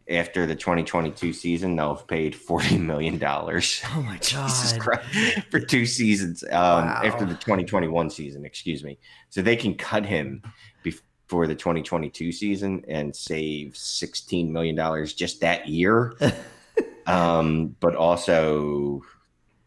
after 0.09 0.45
the 0.45 0.55
2022 0.55 1.31
season, 1.33 1.75
they'll 1.75 1.95
have 1.95 2.07
paid 2.07 2.35
40 2.35 2.77
million 2.79 3.17
dollars. 3.17 3.81
Oh 3.95 4.01
my 4.01 4.15
god! 4.31 4.49
Jesus 4.49 4.77
Christ, 4.77 5.03
for 5.49 5.59
two 5.59 5.85
seasons 5.85 6.43
um, 6.43 6.51
Wow. 6.51 7.01
after 7.03 7.25
the 7.25 7.35
2021 7.35 8.09
season, 8.09 8.45
excuse 8.45 8.83
me. 8.83 8.97
So 9.29 9.41
they 9.41 9.55
can 9.55 9.75
cut 9.75 10.05
him 10.05 10.41
before 10.83 11.47
the 11.47 11.55
2022 11.55 12.31
season 12.31 12.83
and 12.87 13.15
save 13.15 13.75
16 13.77 14.51
million 14.51 14.75
dollars 14.75 15.13
just 15.13 15.41
that 15.41 15.67
year. 15.67 16.13
um, 17.07 17.75
but 17.79 17.95
also, 17.95 19.01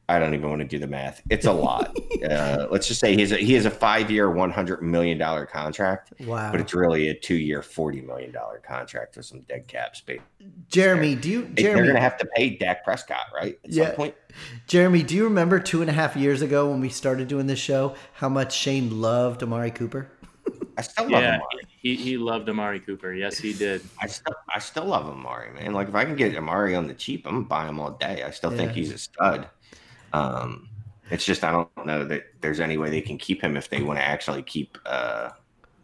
I 0.09 0.19
don't 0.21 0.35
even 0.35 0.49
want 0.49 0.61
to 0.61 0.69
do 0.69 0.79
the 0.79 0.87
math. 0.87 1.21
It's 1.31 1.47
a 1.47 1.53
lot. 1.53 1.97
uh, 2.31 2.69
let's 2.71 2.87
just 2.87 3.01
say 3.01 3.15
he 3.15 3.21
has 3.23 3.33
a, 3.33 3.37
he 3.39 3.55
has 3.55 3.67
a 3.67 3.71
five 3.71 4.11
year, 4.11 4.31
100 4.31 4.83
million 4.83 5.19
dollar 5.19 5.47
contract, 5.47 6.13
Wow. 6.21 6.53
but 6.53 6.61
it's 6.61 6.73
really 6.75 7.09
a 7.09 7.15
two 7.19 7.35
year, 7.35 7.61
40 7.63 8.03
million 8.03 8.31
dollar 8.31 8.59
contract 8.59 9.17
with 9.17 9.27
some 9.27 9.41
dead 9.43 9.67
cap 9.67 9.97
space. 9.97 10.21
Jeremy, 10.69 11.17
do 11.17 11.29
you 11.29 11.43
They're 11.43 11.73
Jeremy 11.73 11.83
going 11.89 11.95
to 11.97 12.01
have 12.01 12.19
to 12.19 12.27
pay 12.37 12.51
Dak 12.57 12.85
Prescott, 12.85 13.27
right? 13.35 13.59
At 13.65 13.71
Yeah. 13.73 13.87
some 13.89 13.95
point. 13.97 14.15
Jeremy, 14.69 15.03
do 15.03 15.17
you 15.17 15.25
remember 15.25 15.59
two 15.59 15.81
and 15.81 15.91
a 15.91 15.95
half 15.95 16.15
years 16.17 16.41
ago 16.43 16.71
when 16.71 16.81
we 16.81 16.89
started 16.89 17.27
doing 17.27 17.47
this 17.47 17.59
show 17.59 17.95
how 18.15 18.29
much 18.29 18.55
Shane 18.57 19.01
loved 19.01 19.43
Amari 19.43 19.71
Cooper? 19.73 20.09
I 20.79 20.83
still 20.83 21.05
love 21.09 21.23
Yeah, 21.23 21.29
Amari. 21.37 21.67
he, 21.81 21.97
he 21.97 22.17
loved 22.19 22.49
Amari 22.49 22.79
Cooper. 22.81 23.13
Yes, 23.15 23.39
he 23.39 23.55
did. 23.55 23.81
I 24.01 24.07
still, 24.07 24.35
I 24.55 24.59
still 24.59 24.85
love 24.85 25.07
Amari, 25.07 25.53
man. 25.55 25.73
Like 25.73 25.89
if 25.89 25.95
I 25.95 26.05
can 26.05 26.15
get 26.17 26.37
Amari 26.37 26.75
on 26.77 26.87
the 26.87 26.95
cheap, 26.95 27.27
I'm 27.27 27.33
gonna 27.35 27.45
buy 27.47 27.67
him 27.67 27.81
all 27.81 27.93
day. 27.93 28.23
I 28.23 28.31
still 28.31 28.51
think 28.51 28.73
he's 28.73 28.93
a 28.93 28.99
stud. 28.99 29.49
Um, 30.17 30.69
it's 31.11 31.25
just 31.25 31.45
I 31.45 31.53
don't 31.53 31.87
know 31.87 32.05
that 32.05 32.25
there's 32.41 32.61
any 32.61 32.79
way 32.79 32.91
they 32.91 33.01
can 33.01 33.19
keep 33.19 33.43
him 33.43 33.57
if 33.57 33.69
they 33.69 33.83
want 33.83 33.99
to 33.99 34.05
actually 34.05 34.43
keep 34.43 34.79
uh, 34.87 35.31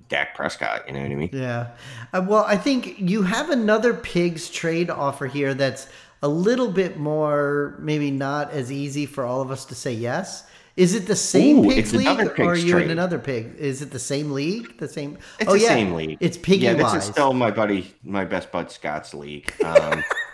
Dak 0.08 0.34
Prescott. 0.34 0.86
You 0.86 0.94
know 0.94 1.02
what 1.02 1.10
I 1.10 1.14
mean? 1.14 1.30
Yeah. 1.32 1.68
Uh, 2.12 2.24
well, 2.26 2.44
I 2.46 2.56
think 2.56 2.98
you 2.98 3.22
have 3.22 3.50
another 3.50 3.94
pigs 3.94 4.50
trade 4.50 4.90
offer 4.90 5.26
here 5.26 5.54
that's 5.54 5.86
a 6.22 6.28
little 6.28 6.70
bit 6.70 6.98
more, 6.98 7.76
maybe 7.80 8.10
not 8.10 8.50
as 8.52 8.72
easy 8.72 9.06
for 9.06 9.24
all 9.24 9.40
of 9.40 9.50
us 9.50 9.64
to 9.66 9.74
say 9.74 9.92
yes. 9.92 10.44
Is 10.76 10.94
it 10.94 11.06
the 11.06 11.16
same 11.16 11.58
Ooh, 11.58 11.68
pigs 11.68 11.94
league, 11.94 12.06
another 12.06 12.30
or 12.30 12.52
are 12.52 12.54
pigs 12.54 12.64
you 12.64 12.76
in 12.76 12.84
trade. 12.84 12.90
another 12.90 13.18
pig? 13.18 13.54
Is 13.58 13.82
it 13.82 13.90
the 13.90 13.98
same 13.98 14.32
league? 14.32 14.78
The 14.78 14.88
same? 14.88 15.18
It's 15.38 15.50
oh 15.50 15.52
the 15.52 15.60
yeah, 15.60 15.68
same 15.68 15.92
league. 15.92 16.16
It's 16.20 16.38
piggy 16.38 16.64
yeah, 16.64 16.72
this 16.72 16.84
wise. 16.84 17.04
is 17.04 17.10
still 17.10 17.34
my 17.34 17.50
buddy, 17.50 17.94
my 18.02 18.24
best 18.24 18.50
bud 18.50 18.70
Scott's 18.70 19.12
league. 19.12 19.52
Um, 19.62 20.02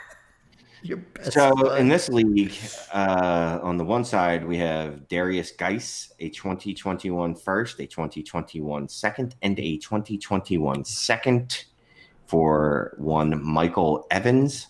so 1.31 1.51
bud. 1.51 1.81
in 1.81 1.88
this 1.88 2.09
league, 2.09 2.55
uh, 2.93 3.59
on 3.62 3.77
the 3.77 3.85
one 3.85 4.05
side 4.05 4.47
we 4.47 4.57
have 4.59 5.09
Darius 5.09 5.53
Guice, 5.53 6.12
a 6.21 6.29
2021 6.31 7.35
first, 7.35 7.81
a 7.81 7.87
2021 7.87 8.88
second, 8.88 9.35
and 9.43 9.59
a 9.59 9.79
2021 9.79 10.85
second 10.85 11.64
for 12.27 12.95
one 12.99 13.43
Michael 13.45 14.07
Evans. 14.11 14.69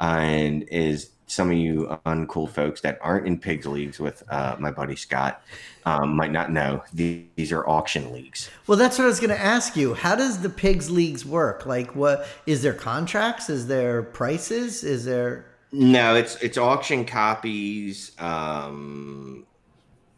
And 0.00 0.62
is 0.64 1.10
some 1.28 1.50
of 1.50 1.56
you 1.56 1.86
uncool 2.06 2.48
folks 2.50 2.80
that 2.80 2.98
aren't 3.00 3.26
in 3.26 3.38
pigs 3.38 3.66
leagues 3.66 4.00
with 4.00 4.22
uh, 4.30 4.56
my 4.58 4.70
buddy 4.70 4.96
Scott 4.96 5.42
um, 5.84 6.16
might 6.16 6.32
not 6.32 6.50
know. 6.50 6.82
These, 6.92 7.24
these 7.36 7.52
are 7.52 7.68
auction 7.68 8.12
leagues. 8.12 8.50
Well, 8.66 8.78
that's 8.78 8.98
what 8.98 9.04
I 9.04 9.08
was 9.08 9.20
going 9.20 9.30
to 9.30 9.40
ask 9.40 9.76
you. 9.76 9.94
How 9.94 10.16
does 10.16 10.40
the 10.40 10.48
pigs 10.48 10.90
leagues 10.90 11.24
work? 11.24 11.66
Like, 11.66 11.94
what 11.94 12.26
is 12.46 12.62
there 12.62 12.74
contracts? 12.74 13.48
Is 13.48 13.66
there 13.66 14.02
prices? 14.02 14.82
Is 14.82 15.04
there? 15.04 15.46
No, 15.70 16.14
it's 16.14 16.36
it's 16.36 16.56
auction 16.56 17.04
copies. 17.04 18.12
Um, 18.18 19.46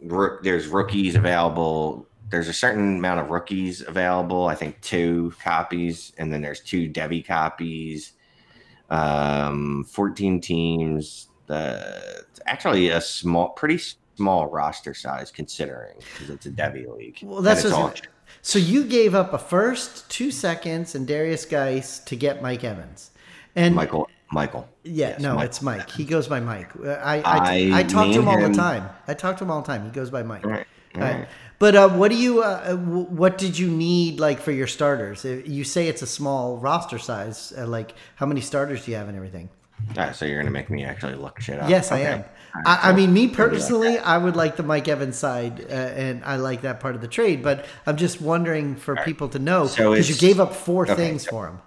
rook, 0.01 0.43
there's 0.43 0.69
rookies 0.69 1.17
available. 1.17 2.07
There's 2.31 2.49
a 2.49 2.53
certain 2.53 2.99
amount 2.99 3.21
of 3.21 3.31
rookies 3.31 3.83
available. 3.83 4.47
I 4.47 4.55
think 4.55 4.81
two 4.81 5.33
copies, 5.43 6.13
and 6.19 6.33
then 6.33 6.41
there's 6.41 6.61
two 6.61 6.89
Devy 6.89 7.27
copies. 7.27 8.13
Um, 8.91 9.85
14 9.85 10.41
teams. 10.41 11.29
The 11.47 12.25
actually 12.47 12.89
a 12.91 13.01
small, 13.01 13.51
pretty 13.51 13.79
small 14.17 14.47
roster 14.47 14.95
size 14.95 15.31
considering 15.31 15.97
because 15.99 16.31
it's 16.31 16.47
a 16.47 16.51
Devy 16.51 16.87
league. 16.97 17.19
Well, 17.23 17.43
that's 17.43 17.61
And 17.65 17.69
it's 17.69 17.75
what 17.75 17.81
I 17.81 17.83
was 17.85 17.91
auction. 17.93 18.05
gonna- 18.07 18.17
so 18.43 18.59
you 18.59 18.85
gave 18.85 19.15
up 19.15 19.33
a 19.33 19.39
first, 19.39 20.09
two 20.11 20.31
seconds, 20.31 20.95
and 20.95 21.07
Darius 21.07 21.45
Guice 21.45 21.99
to 22.01 22.17
get 22.17 22.41
Mike 22.43 22.63
Evans, 22.65 23.11
and 23.57 23.75
Michael. 23.75 24.09
Michael. 24.33 24.69
Yeah, 24.85 25.09
Yes, 25.11 25.21
no, 25.21 25.35
Mike. 25.35 25.45
it's 25.47 25.61
Mike. 25.63 25.91
He 25.91 26.05
goes 26.05 26.29
by 26.29 26.39
Mike. 26.39 26.71
Uh, 26.77 26.91
I 26.91 27.17
I, 27.17 27.23
I 27.25 27.79
I, 27.81 27.83
talk 27.83 28.07
to 28.07 28.13
him 28.13 28.25
named 28.25 28.29
all 28.29 28.49
the 28.49 28.55
time. 28.55 28.89
I 29.09 29.15
talk 29.15 29.37
to 29.39 29.45
him 29.45 29.51
all 29.51 29.61
the 29.63 29.67
time. 29.67 29.85
He 29.85 29.91
goes 29.91 30.09
by 30.11 30.23
Mike. 30.23 30.45
All 30.45 30.51
right. 30.53 30.67
All 30.95 31.01
Right. 31.03 31.19
right. 31.21 31.29
But 31.59 31.75
uh, 31.77 31.89
what 31.91 32.11
do 32.11 32.17
you? 32.17 32.43
Uh, 32.43 32.71
w- 32.71 33.05
what 33.05 33.37
did 33.37 33.59
you 33.59 33.69
need 33.71 34.19
like 34.19 34.41
for 34.41 34.51
your 34.51 34.67
starters? 34.67 35.25
You 35.25 35.63
say 35.63 35.89
it's 35.89 36.01
a 36.01 36.07
small 36.07 36.57
roster 36.57 36.99
size. 36.99 37.53
Uh, 37.57 37.67
like 37.67 37.95
how 38.17 38.25
many 38.25 38.41
starters 38.41 38.85
do 38.87 38.91
you 38.93 38.97
have 38.97 39.09
and 39.09 39.17
everything? 39.17 39.51
Right, 39.97 40.15
so 40.17 40.25
you're 40.25 40.39
gonna 40.41 40.51
make 40.51 40.71
me 40.71 40.85
actually 40.85 41.15
look 41.17 41.41
shit 41.41 41.59
up. 41.59 41.69
yes, 41.69 41.93
I 41.93 41.99
am. 42.01 42.21
Right, 42.21 42.27
I, 42.67 42.91
I 42.91 42.93
mean, 42.95 43.13
me 43.13 43.23
I'll 43.23 43.27
like 43.29 43.37
personally. 43.37 43.99
I 43.99 44.17
would 44.19 44.37
like 44.37 44.57
the 44.57 44.63
Mike 44.63 44.89
Evans 44.89 45.17
side, 45.19 45.61
uh, 45.69 45.73
and 45.73 46.25
I 46.25 46.37
like 46.37 46.63
that 46.63 46.81
part 46.81 46.95
of 46.95 47.03
the 47.03 47.09
trade. 47.09 47.43
But 47.43 47.67
I'm 47.87 47.97
just 47.97 48.21
wondering 48.23 48.77
for 48.77 48.95
right. 48.95 49.05
people 49.05 49.29
to 49.31 49.39
know 49.39 49.67
So 49.67 49.91
because 49.93 50.09
you 50.09 50.17
gave 50.17 50.41
up 50.41 50.55
four 50.55 50.85
okay, 50.85 50.95
things 50.95 51.25
so- 51.25 51.31
for 51.31 51.47
him. 51.49 51.59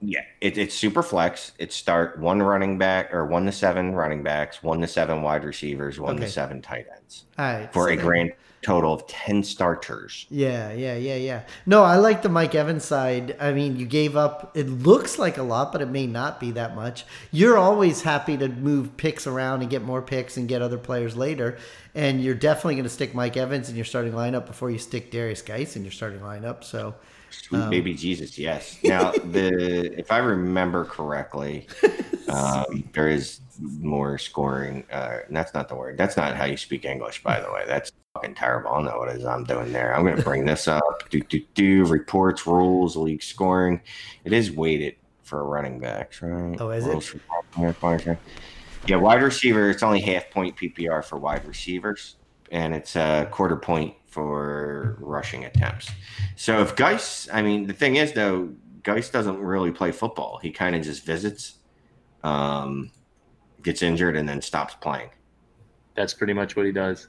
Yeah, 0.00 0.20
it, 0.40 0.56
it's 0.58 0.76
super 0.76 1.02
flex. 1.02 1.50
It 1.58 1.72
start 1.72 2.20
one 2.20 2.40
running 2.40 2.78
back 2.78 3.12
or 3.12 3.24
one 3.26 3.46
to 3.46 3.52
seven 3.52 3.94
running 3.96 4.22
backs, 4.22 4.62
one 4.62 4.80
to 4.80 4.86
seven 4.86 5.22
wide 5.22 5.42
receivers, 5.44 5.98
one 5.98 6.14
Okay. 6.16 6.26
to 6.26 6.30
seven 6.30 6.62
tight 6.62 6.86
ends 6.96 7.24
All 7.36 7.44
right, 7.44 7.72
for 7.72 7.88
so 7.88 7.94
a 7.94 7.96
grand 7.96 8.32
total 8.62 8.92
of 8.92 9.06
ten 9.06 9.42
starters. 9.42 10.26
Yeah, 10.30 10.72
yeah, 10.72 10.96
yeah, 10.96 11.16
yeah. 11.16 11.42
No, 11.66 11.82
I 11.82 11.96
like 11.96 12.22
the 12.22 12.28
Mike 12.28 12.54
Evans 12.54 12.84
side. 12.84 13.36
I 13.40 13.52
mean, 13.52 13.76
you 13.76 13.86
gave 13.86 14.16
up, 14.16 14.56
it 14.56 14.68
looks 14.68 15.18
like 15.18 15.38
a 15.38 15.42
lot, 15.42 15.72
but 15.72 15.82
it 15.82 15.88
may 15.88 16.06
not 16.06 16.40
be 16.40 16.50
that 16.52 16.74
much. 16.74 17.04
You're 17.30 17.58
always 17.58 18.02
happy 18.02 18.36
to 18.36 18.48
move 18.48 18.96
picks 18.96 19.26
around 19.26 19.62
and 19.62 19.70
get 19.70 19.82
more 19.82 20.02
picks 20.02 20.36
and 20.36 20.48
get 20.48 20.62
other 20.62 20.78
players 20.78 21.16
later. 21.16 21.58
And 21.94 22.22
you're 22.22 22.34
definitely 22.34 22.74
going 22.74 22.84
to 22.84 22.90
stick 22.90 23.14
Mike 23.14 23.36
Evans 23.36 23.68
in 23.68 23.76
your 23.76 23.84
starting 23.84 24.12
lineup 24.12 24.46
before 24.46 24.70
you 24.70 24.78
stick 24.78 25.10
Darius 25.10 25.42
Guice 25.42 25.76
in 25.76 25.82
your 25.82 25.92
starting 25.92 26.20
lineup. 26.20 26.64
So, 26.64 26.94
Sweet 27.30 27.58
Um, 27.58 27.70
baby 27.70 27.94
Jesus, 27.94 28.38
yes. 28.38 28.78
Now 28.84 29.12
the 29.12 29.92
if 29.98 30.10
I 30.12 30.18
remember 30.18 30.84
correctly, 30.84 31.66
um, 32.28 32.84
there 32.92 33.08
is 33.08 33.40
more 33.60 34.18
scoring. 34.18 34.84
Uh, 34.90 35.18
that's 35.30 35.54
not 35.54 35.68
the 35.68 35.74
word. 35.74 35.96
That's 35.98 36.16
not 36.16 36.36
how 36.36 36.44
you 36.44 36.56
speak 36.56 36.84
English, 36.84 37.22
by 37.22 37.40
the 37.40 37.50
way. 37.52 37.64
That's 37.66 37.92
fucking 38.14 38.34
terrible. 38.34 38.70
I 38.70 38.74
don't 38.76 38.84
know 38.86 38.98
what 38.98 39.08
it 39.08 39.16
is 39.16 39.24
I'm 39.24 39.44
doing 39.44 39.72
there. 39.72 39.94
I'm 39.94 40.04
gonna 40.04 40.22
bring 40.22 40.44
this 40.44 40.68
up. 40.68 40.82
Do 41.10 41.20
do 41.20 41.40
do 41.54 41.84
reports, 41.86 42.46
rules, 42.46 42.96
league 42.96 43.22
scoring. 43.22 43.80
It 44.24 44.32
is 44.32 44.50
weighted 44.52 44.96
for 45.22 45.44
running 45.44 45.78
backs, 45.78 46.20
right? 46.22 46.56
Oh, 46.60 46.70
is 46.70 46.86
it? 46.86 46.90
Rules 46.90 47.06
for- 47.06 47.20
Yeah, 48.86 48.96
wide 48.96 49.22
receiver. 49.22 49.70
It's 49.70 49.82
only 49.82 50.00
half 50.00 50.30
point 50.30 50.56
PPR 50.56 51.04
for 51.04 51.18
wide 51.18 51.44
receivers, 51.46 52.16
and 52.50 52.74
it's 52.74 52.96
a 52.96 53.28
quarter 53.30 53.56
point 53.56 53.94
for 54.18 54.96
rushing 55.00 55.44
attempts. 55.44 55.88
So 56.34 56.60
if 56.60 56.74
Guice, 56.74 57.28
I 57.32 57.40
mean, 57.40 57.68
the 57.68 57.72
thing 57.72 57.94
is 57.96 58.12
though, 58.12 58.52
Guice 58.82 59.10
doesn't 59.10 59.38
really 59.38 59.70
play 59.70 59.92
football. 59.92 60.40
He 60.42 60.50
kind 60.50 60.74
of 60.74 60.82
just 60.82 61.06
visits, 61.06 61.58
um, 62.24 62.90
gets 63.62 63.80
injured, 63.80 64.16
and 64.16 64.28
then 64.28 64.42
stops 64.42 64.74
playing. 64.74 65.10
That's 65.94 66.14
pretty 66.14 66.32
much 66.32 66.56
what 66.56 66.66
he 66.66 66.72
does. 66.72 67.06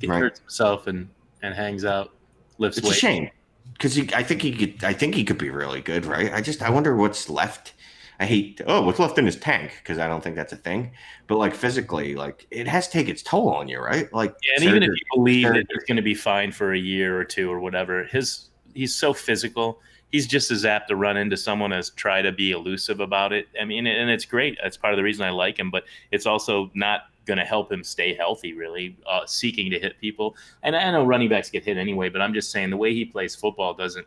He 0.00 0.08
Right. 0.08 0.18
hurts 0.18 0.40
himself 0.40 0.88
and 0.88 1.08
and 1.42 1.54
hangs 1.54 1.84
out, 1.84 2.10
lifts 2.58 2.78
It's 2.78 2.90
a 2.90 2.94
shame 2.94 3.30
because 3.74 3.96
I 4.12 4.24
think 4.24 4.42
he 4.42 4.52
could. 4.52 4.82
I 4.82 4.92
think 4.92 5.14
he 5.14 5.22
could 5.24 5.38
be 5.38 5.50
really 5.50 5.80
good, 5.80 6.04
right? 6.04 6.32
I 6.32 6.40
just 6.40 6.62
I 6.62 6.70
wonder 6.70 6.96
what's 6.96 7.30
left. 7.30 7.74
I 8.20 8.26
hate 8.26 8.60
oh 8.66 8.82
what's 8.82 8.98
left 8.98 9.16
in 9.18 9.24
his 9.24 9.36
tank 9.36 9.72
because 9.82 9.98
I 9.98 10.06
don't 10.06 10.22
think 10.22 10.36
that's 10.36 10.52
a 10.52 10.56
thing. 10.56 10.92
But 11.26 11.38
like 11.38 11.54
physically, 11.54 12.14
like 12.14 12.46
it 12.50 12.68
has 12.68 12.86
to 12.86 12.92
take 12.92 13.08
its 13.08 13.22
toll 13.22 13.48
on 13.48 13.66
you, 13.66 13.80
right? 13.80 14.12
Like 14.12 14.34
Yeah, 14.42 14.56
and 14.56 14.64
even 14.64 14.82
if 14.82 14.90
you 14.90 15.06
believe 15.14 15.44
that 15.44 15.54
surgery. 15.54 15.66
he's 15.70 15.84
going 15.84 15.96
to 15.96 16.02
be 16.02 16.14
fine 16.14 16.52
for 16.52 16.74
a 16.74 16.78
year 16.78 17.18
or 17.18 17.24
two 17.24 17.50
or 17.50 17.60
whatever, 17.60 18.04
his 18.04 18.50
he's 18.74 18.94
so 18.94 19.14
physical. 19.14 19.80
He's 20.12 20.26
just 20.26 20.50
as 20.50 20.66
apt 20.66 20.88
to 20.88 20.96
run 20.96 21.16
into 21.16 21.36
someone 21.36 21.72
as 21.72 21.90
try 21.90 22.20
to 22.20 22.30
be 22.30 22.50
elusive 22.50 23.00
about 23.00 23.32
it. 23.32 23.48
I 23.58 23.64
mean, 23.64 23.86
and 23.86 24.10
it's 24.10 24.26
great. 24.26 24.58
That's 24.62 24.76
part 24.76 24.92
of 24.92 24.98
the 24.98 25.04
reason 25.04 25.24
I 25.24 25.30
like 25.30 25.58
him. 25.58 25.70
But 25.70 25.84
it's 26.10 26.26
also 26.26 26.70
not 26.74 27.04
going 27.24 27.38
to 27.38 27.44
help 27.44 27.72
him 27.72 27.82
stay 27.82 28.12
healthy. 28.12 28.52
Really, 28.52 28.98
uh, 29.08 29.24
seeking 29.24 29.70
to 29.70 29.78
hit 29.78 29.98
people. 29.98 30.36
And 30.62 30.76
I 30.76 30.90
know 30.90 31.06
running 31.06 31.30
backs 31.30 31.48
get 31.48 31.64
hit 31.64 31.78
anyway. 31.78 32.10
But 32.10 32.20
I'm 32.20 32.34
just 32.34 32.50
saying 32.50 32.68
the 32.68 32.76
way 32.76 32.92
he 32.92 33.06
plays 33.06 33.34
football 33.34 33.72
doesn't 33.72 34.06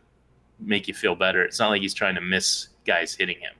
make 0.60 0.86
you 0.86 0.94
feel 0.94 1.16
better. 1.16 1.42
It's 1.42 1.58
not 1.58 1.70
like 1.70 1.82
he's 1.82 1.94
trying 1.94 2.14
to 2.14 2.20
miss 2.20 2.68
guys 2.86 3.12
hitting 3.16 3.40
him. 3.40 3.54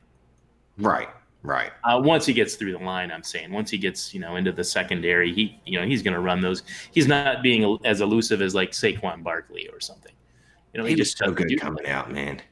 Right, 0.79 1.09
right. 1.43 1.73
Uh, 1.85 2.01
once 2.03 2.27
he 2.27 2.33
gets 2.33 2.55
through 2.55 2.73
the 2.73 2.85
line, 2.85 3.11
I'm 3.11 3.23
saying 3.23 3.53
once 3.53 3.71
he 3.71 3.79
gets 3.79 4.15
you 4.15 4.21
know 4.21 4.37
into 4.37 4.53
the 4.53 4.65
secondary, 4.65 5.33
he 5.33 5.61
you 5.65 5.81
know 5.81 5.87
he's 5.87 6.03
going 6.03 6.15
to 6.15 6.21
run 6.21 6.41
those. 6.41 6.63
He's 6.93 7.09
not 7.09 7.43
being 7.43 7.79
as 7.85 8.01
elusive 8.01 8.43
as 8.43 8.55
like 8.55 8.73
Saquon 8.73 9.23
Barkley 9.23 9.69
or 9.73 9.81
something. 9.81 10.13
You 10.73 10.81
know, 10.81 10.87
He, 10.87 10.95
was 10.95 11.09
just 11.09 11.19
so 11.19 11.33
good 11.33 11.61
coming 11.61 11.87
out, 11.87 12.11
man. 12.11 12.43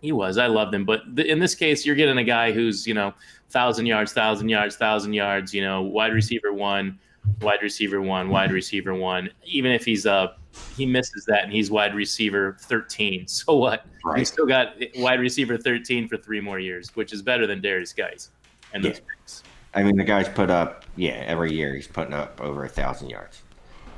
He 0.00 0.12
was. 0.12 0.38
I 0.38 0.46
loved 0.46 0.74
him, 0.74 0.84
but 0.84 1.00
th- 1.16 1.28
in 1.28 1.38
this 1.38 1.54
case, 1.54 1.84
you're 1.84 1.96
getting 1.96 2.18
a 2.18 2.24
guy 2.24 2.52
who's 2.52 2.86
you 2.86 2.94
know 2.94 3.14
thousand 3.50 3.86
yards, 3.86 4.12
thousand 4.12 4.48
yards, 4.48 4.76
thousand 4.76 5.12
yards. 5.12 5.52
You 5.52 5.62
know, 5.62 5.82
wide 5.82 6.12
receiver 6.12 6.52
one, 6.52 6.98
wide 7.40 7.62
receiver 7.62 8.00
one, 8.00 8.28
wide 8.28 8.52
receiver 8.52 8.94
one. 8.94 9.30
Even 9.44 9.72
if 9.72 9.84
he's 9.84 10.06
uh 10.06 10.28
he 10.76 10.84
misses 10.84 11.24
that 11.26 11.44
and 11.44 11.52
he's 11.52 11.70
wide 11.70 11.94
receiver 11.94 12.56
13. 12.62 13.24
So 13.28 13.56
what? 13.56 13.86
Right. 14.04 14.18
He's 14.18 14.28
still 14.32 14.46
got 14.46 14.74
wide 14.96 15.20
receiver 15.20 15.56
13 15.56 16.08
for 16.08 16.16
three 16.16 16.40
more 16.40 16.58
years, 16.58 16.90
which 16.94 17.12
is 17.12 17.22
better 17.22 17.46
than 17.46 17.60
Darius 17.60 17.92
Guice 17.92 18.30
and 18.72 18.84
those 18.84 18.94
Yeah. 18.98 19.04
picks. 19.20 19.44
I 19.74 19.84
mean, 19.84 19.96
the 19.96 20.04
guy's 20.04 20.28
put 20.28 20.50
up, 20.50 20.84
yeah, 20.96 21.22
every 21.26 21.52
year 21.52 21.74
he's 21.76 21.86
putting 21.86 22.12
up 22.14 22.40
over 22.40 22.64
a 22.64 22.68
thousand 22.68 23.10
yards, 23.10 23.42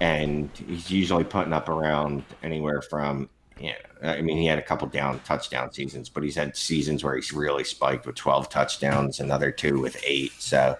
and 0.00 0.50
he's 0.68 0.90
usually 0.90 1.24
putting 1.24 1.54
up 1.54 1.70
around 1.70 2.24
anywhere 2.42 2.82
from, 2.82 3.30
yeah. 3.58 3.76
I 4.02 4.20
mean, 4.20 4.36
he 4.36 4.44
had 4.44 4.58
a 4.58 4.62
couple 4.62 4.86
down 4.88 5.20
touchdown 5.20 5.72
seasons, 5.72 6.10
but 6.10 6.24
he's 6.24 6.34
had 6.36 6.54
seasons 6.56 7.02
where 7.02 7.14
he's 7.14 7.32
really 7.32 7.64
spiked 7.64 8.04
with 8.04 8.16
twelve 8.16 8.50
touchdowns, 8.50 9.20
another 9.20 9.50
two 9.50 9.80
with 9.80 9.96
eight. 10.04 10.32
So, 10.38 10.76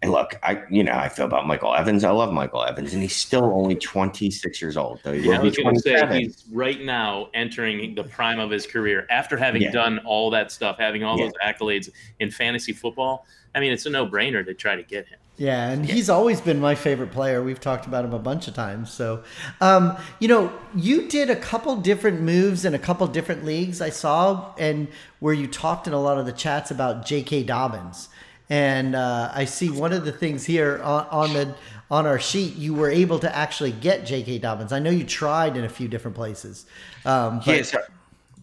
and 0.00 0.12
look, 0.12 0.38
I, 0.42 0.62
you 0.70 0.84
know, 0.84 0.92
I 0.92 1.08
feel 1.08 1.24
about 1.24 1.46
Michael 1.46 1.74
Evans. 1.74 2.04
I 2.04 2.10
love 2.10 2.32
Michael 2.32 2.64
Evans, 2.64 2.92
and 2.92 3.02
he's 3.02 3.16
still 3.16 3.44
only 3.44 3.74
twenty 3.74 4.30
six 4.30 4.62
years 4.62 4.76
old. 4.76 5.00
Though 5.02 5.12
he 5.12 5.28
Yeah, 5.28 5.40
I 5.40 5.42
was 5.42 5.56
going 5.56 5.74
to 5.74 5.80
say 5.80 5.98
27. 5.98 6.20
he's 6.20 6.44
right 6.52 6.80
now 6.82 7.28
entering 7.34 7.94
the 7.96 8.04
prime 8.04 8.38
of 8.38 8.50
his 8.50 8.66
career 8.66 9.06
after 9.10 9.36
having 9.36 9.62
Yeah. 9.62 9.72
done 9.72 9.98
all 10.04 10.30
that 10.30 10.52
stuff, 10.52 10.76
having 10.78 11.02
all 11.02 11.18
Yeah. 11.18 11.24
those 11.24 11.32
accolades 11.44 11.90
in 12.20 12.30
fantasy 12.30 12.72
football. 12.72 13.26
I 13.54 13.60
mean, 13.60 13.72
it's 13.72 13.86
a 13.86 13.90
no-brainer 13.90 14.44
to 14.46 14.54
try 14.54 14.76
to 14.76 14.82
get 14.84 15.08
him. 15.08 15.18
Yeah, 15.36 15.70
and 15.70 15.86
he's 15.86 16.10
always 16.10 16.40
been 16.40 16.60
my 16.60 16.74
favorite 16.74 17.12
player. 17.12 17.42
We've 17.42 17.60
talked 17.60 17.86
about 17.86 18.04
him 18.04 18.12
a 18.12 18.18
bunch 18.18 18.48
of 18.48 18.54
times. 18.54 18.92
So, 18.92 19.22
um, 19.60 19.96
you 20.18 20.26
know, 20.28 20.52
you 20.74 21.08
did 21.08 21.30
a 21.30 21.36
couple 21.36 21.76
different 21.76 22.20
moves 22.20 22.64
in 22.64 22.74
a 22.74 22.78
couple 22.78 23.06
different 23.06 23.44
leagues 23.44 23.80
I 23.80 23.90
saw, 23.90 24.52
and 24.58 24.88
where 25.20 25.34
you 25.34 25.46
talked 25.46 25.86
in 25.86 25.92
a 25.92 26.00
lot 26.00 26.18
of 26.18 26.26
the 26.26 26.32
chats 26.32 26.70
about 26.72 27.06
J.K. 27.06 27.44
Dobbins. 27.44 28.08
And 28.50 28.94
uh, 28.94 29.30
I 29.34 29.44
see 29.44 29.70
one 29.70 29.92
of 29.92 30.04
the 30.04 30.12
things 30.12 30.44
here 30.46 30.80
on, 30.82 31.06
on 31.10 31.32
the 31.34 31.54
on 31.90 32.06
our 32.06 32.18
sheet, 32.18 32.54
you 32.56 32.74
were 32.74 32.90
able 32.90 33.18
to 33.18 33.34
actually 33.34 33.72
get 33.72 34.04
J.K. 34.04 34.38
Dobbins. 34.38 34.72
I 34.72 34.78
know 34.78 34.90
you 34.90 35.04
tried 35.04 35.56
in 35.56 35.64
a 35.64 35.68
few 35.68 35.88
different 35.88 36.16
places. 36.16 36.66
Um, 37.06 37.40
Yeah, 37.46 37.62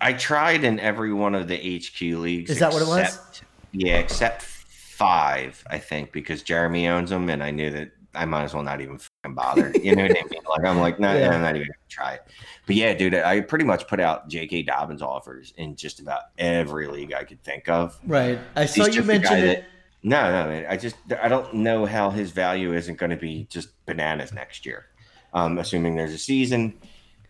I 0.02 0.14
tried 0.14 0.64
in 0.64 0.80
every 0.80 1.14
one 1.14 1.36
of 1.36 1.48
the 1.48 1.56
HQ 1.56 2.02
leagues. 2.02 2.50
Is 2.50 2.60
that 2.60 2.74
what 2.74 2.82
it 2.82 2.88
was? 2.88 3.42
Yeah, 3.72 3.98
except 3.98 4.42
five, 4.42 5.64
I 5.70 5.78
think, 5.78 6.12
because 6.12 6.42
Jeremy 6.42 6.88
owns 6.88 7.10
them, 7.10 7.30
and 7.30 7.44
I 7.44 7.52
knew 7.52 7.70
that 7.72 7.92
I 8.14 8.26
might 8.26 8.44
as 8.44 8.54
well 8.54 8.64
not 8.64 8.82
even 8.82 8.98
fucking 8.98 9.36
bother. 9.36 9.72
You 9.84 9.96
know 9.96 10.04
what 10.04 10.12
I 10.12 10.24
mean? 10.30 10.42
Like 10.50 10.66
I'm 10.66 10.80
like, 10.80 11.00
no, 11.00 11.14
Yeah. 11.18 11.32
I'm 11.32 11.42
not 11.42 11.56
even 11.56 11.68
gonna 11.68 11.78
try 11.90 12.14
it. 12.14 12.24
But 12.66 12.76
yeah, 12.76 12.94
dude, 12.94 13.14
I 13.14 13.42
pretty 13.42 13.66
much 13.66 13.88
put 13.88 14.00
out 14.00 14.28
J.K. 14.30 14.64
Dobbins 14.64 15.02
offers 15.02 15.54
in 15.58 15.76
just 15.76 16.00
about 16.00 16.22
every 16.38 16.88
league 16.88 17.14
I 17.14 17.24
could 17.24 17.44
think 17.44 17.70
of. 17.70 18.00
right, 18.08 18.40
I 18.56 18.66
saw 18.66 18.86
you 18.86 19.04
mentioned 19.04 19.44
it. 19.44 19.66
That- 20.10 20.32
No, 20.32 20.44
no, 20.44 20.50
man. 20.50 20.66
I 20.70 20.78
just 20.78 20.96
I 21.22 21.28
don't 21.28 21.54
know 21.54 21.86
how 21.86 22.10
his 22.10 22.32
value 22.32 22.74
isn't 22.74 22.98
going 22.98 23.10
to 23.12 23.16
be 23.18 23.48
just 23.50 23.70
bananas 23.86 24.32
next 24.34 24.66
year. 24.66 24.86
Um, 25.34 25.58
assuming 25.58 25.96
there's 25.96 26.14
a 26.14 26.18
season. 26.18 26.74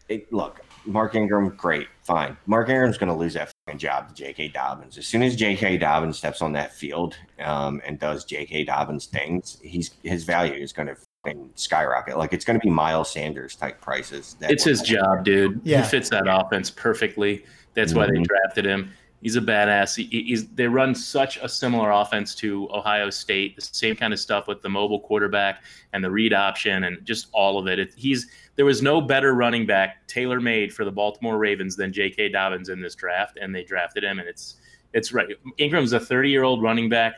It, 0.09 0.31
look, 0.31 0.61
Mark 0.85 1.15
Ingram, 1.15 1.49
great, 1.55 1.87
fine. 2.03 2.37
Mark 2.45 2.69
Ingram's 2.69 2.99
going 2.99 3.09
to 3.11 3.15
lose 3.15 3.33
that 3.33 3.51
fucking 3.65 3.79
job 3.79 4.09
to 4.09 4.13
J.K. 4.13 4.49
Dobbins. 4.49 4.99
As 4.99 5.07
soon 5.07 5.23
as 5.23 5.35
J.K. 5.35 5.77
Dobbins 5.79 6.15
steps 6.19 6.43
on 6.43 6.53
that 6.53 6.71
field 6.75 7.15
um, 7.39 7.81
and 7.83 7.97
does 7.99 8.23
J.K. 8.23 8.65
Dobbins 8.65 9.07
things, 9.07 9.57
he's 9.63 9.95
his 10.03 10.23
value 10.23 10.53
is 10.53 10.71
going 10.73 10.87
to 10.89 10.95
fucking 11.23 11.49
skyrocket. 11.55 12.19
Like 12.19 12.33
it's 12.33 12.45
going 12.45 12.59
to 12.59 12.63
be 12.63 12.69
Miles 12.69 13.11
Sanders 13.11 13.55
type 13.55 13.81
prices. 13.81 14.35
that 14.39 14.51
It's 14.51 14.63
his 14.63 14.83
job, 14.83 15.23
dude. 15.25 15.59
Yeah. 15.63 15.81
He 15.81 15.89
fits 15.89 16.09
that 16.09 16.25
offense 16.27 16.69
perfectly. 16.69 17.43
That's 17.73 17.95
why 17.95 18.05
they 18.05 18.11
Mhm. 18.19 18.25
drafted 18.27 18.65
him. 18.65 18.91
He's 19.25 19.37
a 19.37 19.41
badass. 19.41 19.95
He, 19.95 20.21
he's 20.21 20.47
they 20.49 20.67
run 20.67 20.93
such 20.93 21.37
a 21.37 21.49
similar 21.49 21.89
offense 21.89 22.35
to 22.35 22.69
Ohio 22.71 23.09
State. 23.09 23.55
The 23.55 23.63
same 23.63 23.95
kind 23.95 24.13
of 24.13 24.19
stuff 24.19 24.47
with 24.47 24.61
the 24.61 24.69
mobile 24.69 24.99
quarterback 24.99 25.63
and 25.93 26.03
the 26.03 26.11
read 26.11 26.31
option 26.31 26.83
and 26.83 27.03
just 27.03 27.29
all 27.31 27.57
of 27.57 27.65
it. 27.65 27.79
it 27.79 27.91
he's 27.95 28.27
there 28.55 28.65
was 28.65 28.83
no 28.83 29.01
better 29.01 29.33
running 29.33 29.65
back 29.65 30.05
tailor 30.05 30.39
made 30.39 30.71
for 30.71 30.85
the 30.85 30.91
Baltimore 30.91 31.39
Ravens 31.39 31.75
than 31.75 31.91
J.K. 31.91 32.29
Dobbins 32.29 32.69
in 32.69 32.79
this 32.79 32.93
draft, 32.93 33.39
and 33.41 33.53
they 33.55 33.63
drafted 33.63 34.03
him. 34.03 34.19
And 34.19 34.29
it's 34.29 34.57
it's 34.93 35.11
right. 35.11 35.27
Ingram's 35.57 35.93
a 35.93 35.99
30 35.99 36.29
year 36.29 36.43
old 36.43 36.61
running 36.61 36.87
back. 36.87 37.15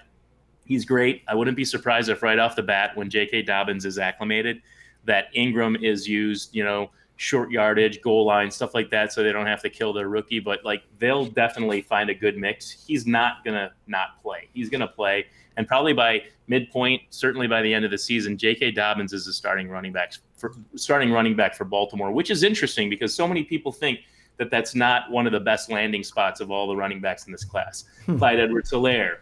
He's 0.63 0.85
great. 0.85 1.23
I 1.27 1.35
wouldn't 1.35 1.57
be 1.57 1.65
surprised 1.65 2.07
if 2.07 2.23
right 2.23 2.39
off 2.39 2.55
the 2.55 2.63
bat, 2.63 2.95
when 2.95 3.09
J.K. 3.09 3.41
Dobbins 3.41 3.83
is 3.83 3.99
acclimated, 3.99 4.61
that 5.03 5.25
Ingram 5.33 5.75
is 5.83 6.07
used, 6.07 6.55
you 6.55 6.63
know, 6.63 6.89
short 7.17 7.51
yardage, 7.51 8.01
goal 8.01 8.25
line, 8.25 8.49
stuff 8.49 8.73
like 8.73 8.89
that, 8.91 9.11
so 9.11 9.23
they 9.23 9.31
don't 9.31 9.47
have 9.47 9.61
to 9.63 9.69
kill 9.69 9.91
their 9.91 10.07
rookie. 10.07 10.39
But 10.39 10.63
like 10.63 10.83
they'll 10.99 11.25
definitely 11.25 11.81
find 11.81 12.09
a 12.09 12.13
good 12.13 12.37
mix. 12.37 12.71
He's 12.71 13.05
not 13.05 13.43
gonna 13.43 13.71
not 13.87 14.21
play. 14.21 14.49
He's 14.53 14.69
gonna 14.69 14.87
play, 14.87 15.25
and 15.57 15.67
probably 15.67 15.93
by 15.93 16.23
midpoint, 16.47 17.01
certainly 17.09 17.47
by 17.47 17.61
the 17.61 17.73
end 17.73 17.83
of 17.83 17.91
the 17.91 17.97
season, 17.97 18.37
J.K. 18.37 18.71
Dobbins 18.71 19.13
is 19.13 19.25
the 19.25 19.33
starting 19.33 19.69
running 19.69 19.91
back 19.91 20.13
for 20.37 20.53
starting 20.75 21.11
running 21.11 21.35
back 21.35 21.55
for 21.55 21.65
Baltimore, 21.65 22.11
which 22.11 22.31
is 22.31 22.43
interesting 22.43 22.89
because 22.89 23.13
so 23.13 23.27
many 23.27 23.43
people 23.43 23.71
think 23.71 23.99
that 24.37 24.51
that's 24.51 24.75
not 24.75 25.09
one 25.09 25.25
of 25.25 25.33
the 25.33 25.39
best 25.39 25.71
landing 25.71 26.03
spots 26.03 26.39
of 26.39 26.51
all 26.51 26.67
the 26.67 26.75
running 26.75 27.01
backs 27.01 27.25
in 27.25 27.31
this 27.31 27.43
class. 27.43 27.85
Hmm. 28.05 28.17
Clyde 28.19 28.39
Edwards-Helaire, 28.39 29.17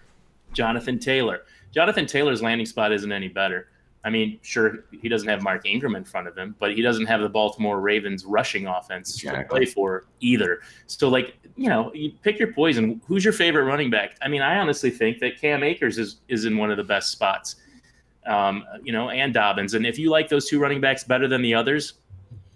Jonathan 0.51 0.99
Taylor. 0.99 1.43
Jonathan 1.73 2.05
Taylor's 2.05 2.41
landing 2.41 2.65
spot 2.65 2.91
isn't 2.91 3.11
any 3.11 3.29
better. 3.29 3.69
I 4.05 4.11
mean, 4.11 4.37
sure, 4.43 4.85
he 4.91 5.09
doesn't 5.09 5.27
have 5.27 5.41
Mark 5.41 5.65
Ingram 5.65 5.95
in 5.95 6.03
front 6.03 6.27
of 6.27 6.37
him, 6.37 6.55
but 6.59 6.75
he 6.75 6.83
doesn't 6.83 7.07
have 7.07 7.21
the 7.21 7.29
Baltimore 7.29 7.81
Ravens 7.81 8.23
rushing 8.23 8.67
offense 8.67 9.17
to 9.17 9.45
play 9.49 9.65
for 9.65 10.05
either. 10.19 10.61
So, 10.85 11.09
like, 11.09 11.35
you 11.55 11.69
know, 11.69 11.91
you 11.91 12.11
pick 12.21 12.37
your 12.37 12.53
poison. 12.53 13.01
Who's 13.07 13.23
your 13.23 13.33
favorite 13.33 13.63
running 13.63 13.89
back? 13.89 14.15
I 14.21 14.27
mean, 14.27 14.43
I 14.43 14.59
honestly 14.59 14.91
think 14.91 15.17
that 15.21 15.41
Cam 15.41 15.63
Akers 15.63 15.97
is 15.97 16.17
is 16.27 16.45
in 16.45 16.55
one 16.55 16.69
of 16.69 16.77
the 16.77 16.83
best 16.83 17.11
spots, 17.11 17.55
um, 18.27 18.63
you 18.83 18.93
know, 18.93 19.09
and 19.09 19.33
Dobbins. 19.33 19.73
And 19.73 19.87
if 19.87 19.97
you 19.97 20.11
like 20.11 20.29
those 20.29 20.47
two 20.47 20.59
running 20.59 20.79
backs 20.79 21.03
better 21.03 21.27
than 21.27 21.41
the 21.41 21.55
others, 21.55 21.95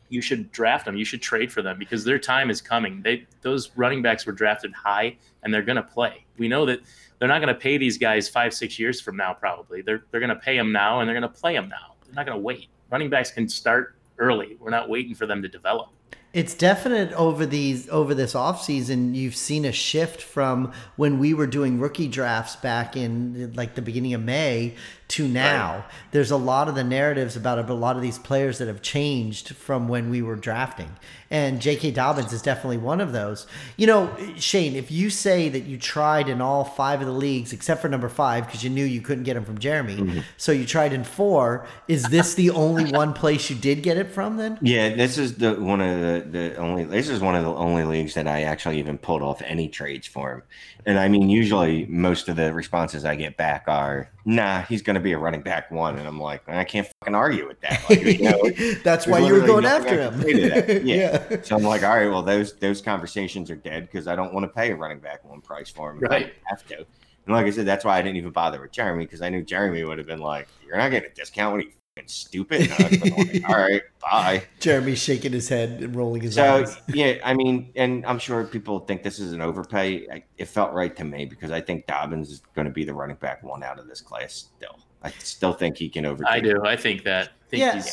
you 0.10 0.22
should 0.22 0.52
draft 0.52 0.86
them. 0.86 0.96
You 0.96 1.06
should 1.06 1.22
trade 1.22 1.52
for 1.52 1.64
them 1.64 1.80
because 1.80 2.04
their 2.04 2.20
time 2.20 2.52
is 2.52 2.62
coming. 2.62 3.02
They 3.02 3.26
those 3.42 3.72
running 3.76 4.04
backs 4.04 4.24
were 4.24 4.34
drafted 4.34 4.72
high 4.74 5.18
and 5.42 5.52
they're 5.52 5.64
going 5.64 5.78
to 5.78 5.84
play. 5.84 6.26
We 6.38 6.48
know 6.48 6.68
that 6.68 6.82
they're 7.20 7.28
not 7.28 7.40
going 7.40 7.54
to 7.54 7.60
pay 7.60 7.78
these 7.78 7.98
guys 7.98 8.28
five 8.28 8.54
six 8.54 8.80
years 8.80 9.00
from 9.00 9.18
now. 9.18 9.34
Probably 9.34 9.82
they're 9.82 10.04
they're 10.12 10.22
going 10.22 10.30
to 10.30 10.36
pay 10.36 10.58
them 10.58 10.72
now 10.72 11.00
and 11.00 11.08
they're 11.08 11.20
going 11.20 11.32
to 11.32 11.40
play 11.40 11.54
them 11.54 11.70
now. 11.70 11.96
They're 12.06 12.16
not 12.16 12.26
going 12.26 12.38
to 12.38 12.42
wait. 12.42 12.70
Running 12.90 13.10
backs 13.10 13.32
can 13.32 13.48
start 13.48 13.96
early. 14.18 14.58
We're 14.60 14.72
not 14.72 14.90
waiting 14.90 15.14
for 15.14 15.26
them 15.26 15.42
to 15.42 15.48
develop. 15.48 15.90
It's 16.32 16.54
definite 16.54 17.12
over 17.14 17.46
these 17.46 17.90
over 17.90 18.14
this 18.14 18.34
offseason 18.34 19.16
you've 19.16 19.36
seen 19.36 19.66
a 19.66 19.72
shift 19.72 20.22
from 20.22 20.72
when 20.96 21.18
we 21.18 21.34
were 21.34 21.48
doing 21.48 21.80
rookie 21.80 22.08
drafts 22.08 22.56
back 22.56 22.96
in 22.96 23.54
like 23.56 23.74
the 23.74 23.82
beginning 23.82 24.14
of 24.14 24.22
May 24.22 24.76
to 25.10 25.28
now. 25.28 25.86
There's 26.12 26.32
a 26.32 26.38
lot 26.38 26.68
of 26.68 26.76
the 26.76 26.84
narratives 26.84 27.36
about 27.36 27.70
a 27.70 27.74
lot 27.74 27.96
of 27.96 28.02
these 28.02 28.20
players 28.20 28.60
that 28.60 28.68
have 28.68 28.82
changed 28.82 29.56
from 29.56 29.88
when 29.88 30.10
we 30.10 30.22
were 30.22 30.36
drafting. 30.36 30.96
And 31.32 31.62
J.K. 31.62 31.92
Dobbins 31.92 32.34
is 32.34 32.42
definitely 32.42 32.78
one 32.78 33.02
of 33.02 33.12
those. 33.12 33.46
You 33.78 33.88
know, 33.88 34.16
Shane, 34.38 34.76
if 34.76 34.92
you 34.92 35.10
say 35.10 35.50
that 35.50 35.62
you 35.62 35.78
tried 35.78 36.28
in 36.28 36.42
all 36.42 36.64
five 36.64 37.02
of 37.02 37.08
the 37.08 37.14
leagues 37.14 37.54
except 37.54 37.82
for 37.82 37.90
number 37.90 38.10
five 38.10 38.46
because 38.46 38.64
you 38.64 38.70
knew 38.70 38.86
you 38.86 39.02
couldn't 39.02 39.26
get 39.26 39.38
him 39.38 39.46
from 39.46 39.60
Jeremy, 39.60 39.98
mm-hmm. 39.98 40.20
so 40.38 40.52
you 40.52 40.66
tried 40.66 40.94
in 40.94 41.04
four, 41.04 41.68
is 41.88 42.04
this 42.06 42.34
the 42.34 42.50
only 42.52 42.92
one 42.92 43.14
place 43.14 43.50
you 43.50 43.56
did 43.56 43.84
get 43.84 43.98
it 43.98 44.12
from 44.12 44.38
then? 44.38 44.58
Yeah, 44.62 44.96
this 44.96 45.18
is 45.18 45.36
the 45.36 45.54
one 45.54 45.82
of 45.82 46.00
the, 46.00 46.30
the 46.30 46.56
only. 46.56 46.86
This 46.86 47.10
is 47.10 47.20
one 47.20 47.36
of 47.36 47.44
the 47.44 47.54
only 47.54 47.84
leagues 47.84 48.16
that 48.16 48.28
I 48.28 48.44
actually 48.44 48.80
even 48.80 48.98
pulled 48.98 49.22
off 49.22 49.42
any 49.44 49.70
trades 49.70 50.08
for 50.08 50.34
him. 50.34 50.44
And 50.86 50.98
I 50.98 51.08
mean, 51.10 51.30
usually 51.30 51.86
most 51.88 52.30
of 52.30 52.36
the 52.36 52.54
responses 52.54 53.06
I 53.06 53.16
get 53.16 53.38
back 53.38 53.66
are, 53.68 54.10
"Nah, 54.30 54.62
he's 54.62 54.82
going 54.82 54.94
to 54.94 55.00
be 55.00 55.12
a 55.14 55.18
running 55.18 55.42
back 55.42 55.72
one," 55.72 55.98
and 55.98 56.08
I'm 56.08 56.20
like, 56.22 56.48
I 56.48 56.64
can't 56.64 56.88
fucking 57.02 57.16
argue 57.16 57.48
with 57.48 57.60
that. 57.62 57.82
Like, 57.90 58.02
you 58.04 58.24
know, 58.30 58.76
That's 58.84 59.08
why 59.08 59.20
you 59.20 59.34
were 59.34 59.46
going 59.46 59.66
after 59.66 60.00
him. 60.00 60.22
say 60.22 60.34
to 60.34 60.50
that. 60.50 60.84
Yeah. 60.86 61.42
So 61.42 61.56
I'm 61.56 61.64
like, 61.64 61.84
all 61.84 61.96
right, 61.96 62.08
well, 62.08 62.22
those 62.22 62.54
those 62.58 62.82
conversations 62.82 63.50
are 63.50 63.56
dead 63.56 63.88
because 63.92 64.08
I 64.08 64.16
don't 64.16 64.34
want 64.34 64.44
to 64.44 64.50
pay 64.50 64.72
a 64.72 64.76
running 64.76 65.00
back 65.00 65.24
one 65.24 65.42
price 65.42 65.70
for 65.70 65.92
him. 65.92 66.04
if 66.04 66.12
I 66.12 66.14
Right. 66.16 66.34
have 66.46 66.66
to. 66.68 66.78
And 67.26 67.36
like 67.36 67.46
I 67.46 67.50
said, 67.52 67.66
that's 67.66 67.84
why 67.86 67.98
I 67.98 68.02
didn't 68.02 68.18
even 68.18 68.32
bother 68.32 68.62
with 68.62 68.72
Jeremy 68.72 69.06
because 69.06 69.22
I 69.22 69.30
knew 69.30 69.44
Jeremy 69.44 69.84
would 69.84 69.98
have 69.98 70.08
been 70.08 70.20
like, 70.22 70.48
"You're 70.66 70.78
not 70.78 70.90
getting 70.92 71.12
a 71.12 71.14
discount. 71.14 71.52
What 71.54 71.60
are 71.62 71.64
you 71.64 71.72
fucking 71.72 71.79
stupid?" 72.08 72.62
And 72.62 72.72
I 72.74 72.84
would've 72.84 73.34
like, 73.34 73.50
all 73.50 73.56
right, 73.56 73.82
bye. 74.02 74.44
Jeremy's 74.60 75.00
shaking 75.02 75.32
his 75.32 75.50
head 75.50 75.82
and 75.82 75.96
rolling 75.96 76.22
his 76.22 76.36
So 76.36 76.44
eyes. 76.62 76.78
yeah, 76.90 77.16
I 77.24 77.34
mean, 77.34 77.72
and 77.76 78.06
I'm 78.06 78.20
sure 78.20 78.44
people 78.46 78.80
think 78.80 79.04
this 79.04 79.20
is 79.20 79.34
an 79.34 79.42
overpay. 79.42 80.08
I, 80.12 80.24
it 80.38 80.46
felt 80.48 80.74
right 80.74 80.96
to 80.98 81.04
me 81.04 81.26
because 81.26 81.52
I 81.52 81.62
think 81.62 81.88
Dobbins 81.88 82.30
is 82.30 82.42
going 82.56 82.66
to 82.66 82.74
be 82.74 82.84
the 82.84 82.94
running 82.94 83.18
back 83.18 83.44
one 83.44 83.64
out 83.64 83.80
of 83.80 83.88
this 83.88 84.02
class. 84.02 84.34
Still, 84.58 84.80
I 85.04 85.12
still 85.20 85.54
think 85.54 85.78
he 85.78 85.90
can 85.90 86.06
overtake. 86.06 86.32
I 86.32 86.40
do. 86.40 86.64
I 86.66 86.76
think 86.76 87.04
that. 87.04 87.30
I 87.30 87.50
think 87.50 87.62
Yeah. 87.62 87.84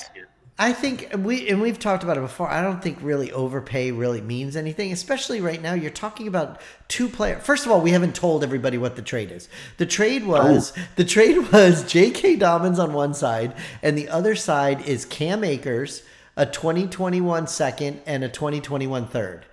I 0.59 0.73
think 0.73 1.11
we 1.19 1.51
and 1.51 1.61
we've 1.61 1.79
talked 1.79 2.03
about 2.03 2.17
it 2.17 2.23
before. 2.23 2.49
I 2.49 2.63
don't 2.63 2.83
think 2.83 2.99
really 3.03 3.31
overpay 3.31 3.91
really 3.91 4.23
means 4.23 4.57
anything, 4.57 4.91
especially 4.91 5.43
right 5.43 5.61
now. 5.61 5.75
You're 5.75 5.91
talking 5.91 6.27
about 6.27 6.63
two 6.89 7.09
players. 7.11 7.45
First 7.45 7.67
of 7.67 7.73
all, 7.73 7.83
we 7.83 7.91
haven't 7.91 8.15
told 8.15 8.43
everybody 8.43 8.79
what 8.79 8.97
the 8.97 9.03
trade 9.03 9.31
is. 9.31 9.51
The 9.77 9.85
trade 9.85 10.23
oh. 10.25 10.29
was 10.29 10.73
the 10.97 11.05
trade 11.05 11.37
was 11.53 11.85
J.K. 11.85 12.37
Dobbins 12.37 12.79
on 12.79 12.95
one 12.95 13.13
side, 13.13 13.55
and 13.83 13.99
the 13.99 14.09
other 14.09 14.35
side 14.35 14.89
is 14.89 15.05
Cam 15.05 15.45
Akers, 15.45 16.03
a 16.39 16.47
2021 16.47 17.47
second 17.49 18.01
and 18.07 18.25
a 18.25 18.29
2021 18.31 19.09
third. 19.09 19.45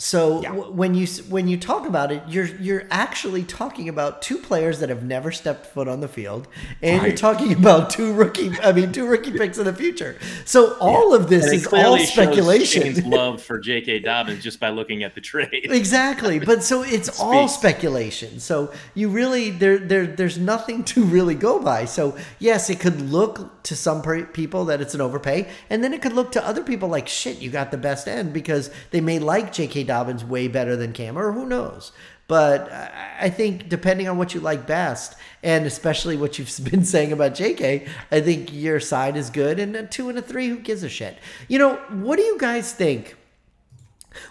So 0.00 0.40
yeah. 0.40 0.48
w- 0.48 0.72
when 0.72 0.94
you 0.94 1.06
when 1.28 1.46
you 1.46 1.58
talk 1.58 1.86
about 1.86 2.10
it, 2.10 2.22
you're 2.26 2.46
you're 2.46 2.84
actually 2.90 3.44
talking 3.44 3.86
about 3.86 4.22
two 4.22 4.38
players 4.38 4.80
that 4.80 4.88
have 4.88 5.02
never 5.02 5.30
stepped 5.30 5.66
foot 5.66 5.88
on 5.88 6.00
the 6.00 6.08
field, 6.08 6.48
and 6.80 7.02
right. 7.02 7.08
you're 7.08 7.16
talking 7.16 7.52
about 7.52 7.90
two 7.90 8.14
rookie. 8.14 8.50
I 8.62 8.72
mean, 8.72 8.92
two 8.92 9.06
rookie 9.06 9.32
picks 9.32 9.58
in 9.58 9.64
the 9.64 9.74
future. 9.74 10.16
So 10.46 10.78
all 10.78 11.10
yeah. 11.10 11.16
of 11.16 11.28
this 11.28 11.52
is 11.52 11.66
all 11.66 11.98
speculation. 11.98 13.10
love 13.10 13.42
for 13.42 13.58
J.K. 13.58 13.98
Dobbins 13.98 14.42
just 14.42 14.58
by 14.58 14.70
looking 14.70 15.02
at 15.02 15.14
the 15.14 15.20
trade. 15.20 15.68
Exactly, 15.80 16.38
but 16.38 16.62
so 16.62 16.82
it's 16.82 17.20
all 17.20 17.48
speculation. 17.48 18.38
So 18.38 18.72
you 18.94 19.08
really 19.08 19.50
there 19.50 19.78
there 19.78 20.06
there's 20.06 20.38
nothing 20.38 20.84
to 20.84 21.04
really 21.04 21.34
go 21.34 21.60
by. 21.60 21.84
So 21.84 22.16
yes, 22.38 22.70
it 22.70 22.80
could 22.80 23.00
look 23.00 23.62
to 23.64 23.76
some 23.76 24.02
people 24.32 24.64
that 24.66 24.80
it's 24.80 24.94
an 24.94 25.00
overpay, 25.00 25.48
and 25.68 25.84
then 25.84 25.92
it 25.92 26.00
could 26.00 26.12
look 26.12 26.32
to 26.32 26.46
other 26.46 26.62
people 26.62 26.88
like 26.88 27.08
shit. 27.08 27.38
You 27.38 27.50
got 27.50 27.70
the 27.70 27.76
best 27.76 28.08
end 28.08 28.32
because 28.32 28.70
they 28.92 29.00
may 29.00 29.18
like 29.18 29.52
J.K. 29.52 29.84
Dobbins 29.90 30.24
way 30.24 30.46
better 30.46 30.76
than 30.76 30.92
Cam, 30.92 31.18
or 31.18 31.32
who 31.32 31.46
knows. 31.46 31.90
But 32.28 32.70
I 33.20 33.28
think 33.28 33.68
depending 33.68 34.06
on 34.06 34.16
what 34.16 34.34
you 34.34 34.40
like 34.40 34.64
best, 34.64 35.16
and 35.42 35.66
especially 35.66 36.16
what 36.16 36.38
you've 36.38 36.56
been 36.70 36.84
saying 36.84 37.10
about 37.10 37.32
JK, 37.32 37.88
I 38.12 38.20
think 38.20 38.52
your 38.52 38.78
side 38.78 39.16
is 39.16 39.30
good. 39.30 39.58
And 39.58 39.74
a 39.74 39.84
two 39.84 40.08
and 40.08 40.16
a 40.16 40.22
three, 40.22 40.46
who 40.46 40.60
gives 40.60 40.84
a 40.84 40.88
shit? 40.88 41.18
You 41.48 41.58
know, 41.58 41.74
what 41.90 42.18
do 42.18 42.22
you 42.22 42.38
guys 42.38 42.72
think 42.72 43.16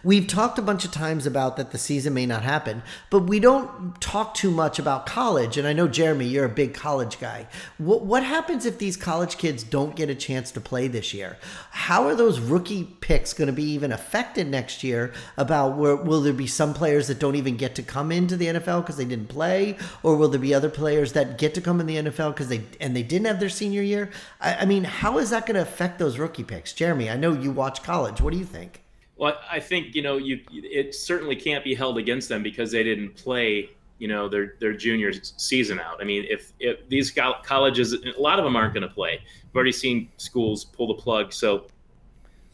We've 0.03 0.27
talked 0.27 0.59
a 0.59 0.61
bunch 0.61 0.83
of 0.83 0.91
times 0.91 1.25
about 1.25 1.55
that 1.57 1.71
the 1.71 1.77
season 1.77 2.13
may 2.13 2.25
not 2.25 2.43
happen, 2.43 2.83
but 3.09 3.21
we 3.21 3.39
don't 3.39 3.99
talk 4.01 4.33
too 4.33 4.51
much 4.51 4.77
about 4.77 5.05
college. 5.05 5.57
And 5.57 5.67
I 5.67 5.73
know, 5.73 5.87
Jeremy, 5.87 6.25
you're 6.25 6.45
a 6.45 6.49
big 6.49 6.73
college 6.73 7.19
guy. 7.19 7.47
What, 7.77 8.05
what 8.05 8.23
happens 8.23 8.65
if 8.65 8.77
these 8.77 8.97
college 8.97 9.37
kids 9.37 9.63
don't 9.63 9.95
get 9.95 10.09
a 10.09 10.15
chance 10.15 10.51
to 10.51 10.61
play 10.61 10.87
this 10.87 11.13
year? 11.13 11.37
How 11.71 12.05
are 12.07 12.15
those 12.15 12.39
rookie 12.39 12.83
picks 12.99 13.33
going 13.33 13.47
to 13.47 13.53
be 13.53 13.63
even 13.63 13.91
affected 13.91 14.47
next 14.47 14.83
year? 14.83 15.13
About 15.37 15.77
where, 15.77 15.95
will 15.95 16.21
there 16.21 16.33
be 16.33 16.47
some 16.47 16.73
players 16.73 17.07
that 17.07 17.19
don't 17.19 17.35
even 17.35 17.55
get 17.55 17.75
to 17.75 17.83
come 17.83 18.11
into 18.11 18.35
the 18.35 18.47
NFL 18.47 18.81
because 18.81 18.97
they 18.97 19.05
didn't 19.05 19.29
play, 19.29 19.77
or 20.03 20.15
will 20.15 20.29
there 20.29 20.39
be 20.39 20.53
other 20.53 20.69
players 20.69 21.13
that 21.13 21.37
get 21.37 21.53
to 21.53 21.61
come 21.61 21.79
in 21.79 21.87
the 21.87 21.95
NFL 21.95 22.33
because 22.33 22.49
they 22.49 22.63
and 22.79 22.95
they 22.95 23.03
didn't 23.03 23.27
have 23.27 23.39
their 23.39 23.49
senior 23.49 23.81
year? 23.81 24.09
I, 24.41 24.55
I 24.55 24.65
mean, 24.65 24.83
how 24.83 25.17
is 25.17 25.29
that 25.29 25.45
going 25.45 25.55
to 25.55 25.61
affect 25.61 25.99
those 25.99 26.19
rookie 26.19 26.43
picks, 26.43 26.73
Jeremy? 26.73 27.09
I 27.09 27.15
know 27.15 27.33
you 27.33 27.51
watch 27.51 27.83
college. 27.83 28.21
What 28.21 28.33
do 28.33 28.39
you 28.39 28.45
think? 28.45 28.81
Well, 29.19 29.37
I 29.51 29.59
think 29.59 29.95
you 29.95 30.01
know 30.01 30.15
you 30.15 30.39
it 30.49 30.95
certainly 30.95 31.35
can't 31.35 31.61
be 31.61 31.75
held 31.75 31.97
against 31.97 32.29
them 32.29 32.41
because 32.41 32.71
they 32.71 32.83
didn't 32.83 33.15
play 33.15 33.69
you 33.97 34.07
know 34.07 34.29
their 34.29 34.55
their 34.61 34.73
junior 34.73 35.11
season 35.21 35.77
out. 35.77 36.01
I 36.01 36.05
mean, 36.05 36.25
if 36.29 36.53
if 36.61 36.87
these 36.87 37.11
colleges, 37.11 37.93
a 37.93 38.19
lot 38.19 38.39
of 38.39 38.45
them 38.45 38.55
aren't 38.55 38.73
going 38.73 38.87
to 38.87 38.93
play. 38.93 39.19
We've 39.43 39.55
already 39.55 39.73
seen 39.73 40.09
schools 40.15 40.63
pull 40.63 40.87
the 40.87 40.93
plug. 40.93 41.33
So 41.33 41.67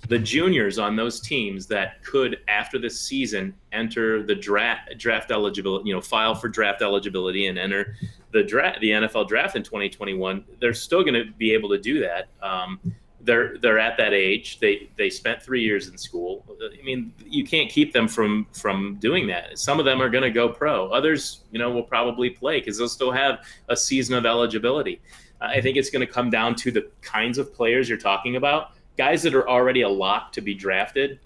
the 0.09 0.17
juniors 0.17 0.79
on 0.79 0.95
those 0.95 1.19
teams 1.19 1.67
that 1.67 2.03
could 2.03 2.39
after 2.47 2.79
this 2.79 2.99
season 2.99 3.53
enter 3.71 4.23
the 4.23 4.35
draft 4.35 4.97
draft 4.97 5.29
eligibility, 5.29 5.87
you 5.87 5.93
know, 5.93 6.01
file 6.01 6.33
for 6.33 6.49
draft 6.49 6.81
eligibility 6.81 7.45
and 7.45 7.59
enter 7.59 7.95
the 8.31 8.41
draft 8.41 8.81
the 8.81 8.89
NFL 8.89 9.27
draft 9.27 9.55
in 9.55 9.61
2021, 9.61 10.43
they're 10.59 10.73
still 10.73 11.03
going 11.03 11.13
to 11.13 11.31
be 11.37 11.53
able 11.53 11.69
to 11.69 11.77
do 11.77 11.99
that. 11.99 12.27
Um, 12.41 12.79
they're 13.25 13.57
they're 13.57 13.79
at 13.79 13.97
that 13.97 14.13
age. 14.13 14.59
They 14.59 14.89
they 14.95 15.09
spent 15.09 15.41
three 15.41 15.63
years 15.63 15.87
in 15.87 15.97
school. 15.97 16.45
I 16.61 16.83
mean, 16.83 17.11
you 17.25 17.43
can't 17.43 17.69
keep 17.69 17.91
them 17.91 18.07
from 18.07 18.47
from 18.53 18.97
doing 19.01 19.27
that. 19.27 19.57
Some 19.57 19.79
of 19.79 19.85
them 19.85 20.01
are 20.01 20.09
going 20.09 20.23
to 20.23 20.31
go 20.31 20.47
pro. 20.47 20.87
Others, 20.89 21.43
you 21.51 21.59
know, 21.59 21.71
will 21.71 21.83
probably 21.83 22.29
play 22.29 22.59
because 22.59 22.77
they'll 22.77 22.87
still 22.87 23.11
have 23.11 23.39
a 23.69 23.75
season 23.75 24.15
of 24.15 24.25
eligibility. 24.25 25.01
I 25.41 25.59
think 25.59 25.75
it's 25.75 25.89
going 25.89 26.05
to 26.05 26.11
come 26.11 26.29
down 26.29 26.55
to 26.55 26.71
the 26.71 26.89
kinds 27.01 27.37
of 27.37 27.53
players 27.53 27.89
you're 27.89 27.97
talking 27.97 28.35
about. 28.35 28.71
Guys 28.97 29.21
that 29.23 29.35
are 29.35 29.49
already 29.49 29.81
a 29.81 29.89
lock 29.89 30.31
to 30.33 30.41
be 30.41 30.53
drafted. 30.53 31.19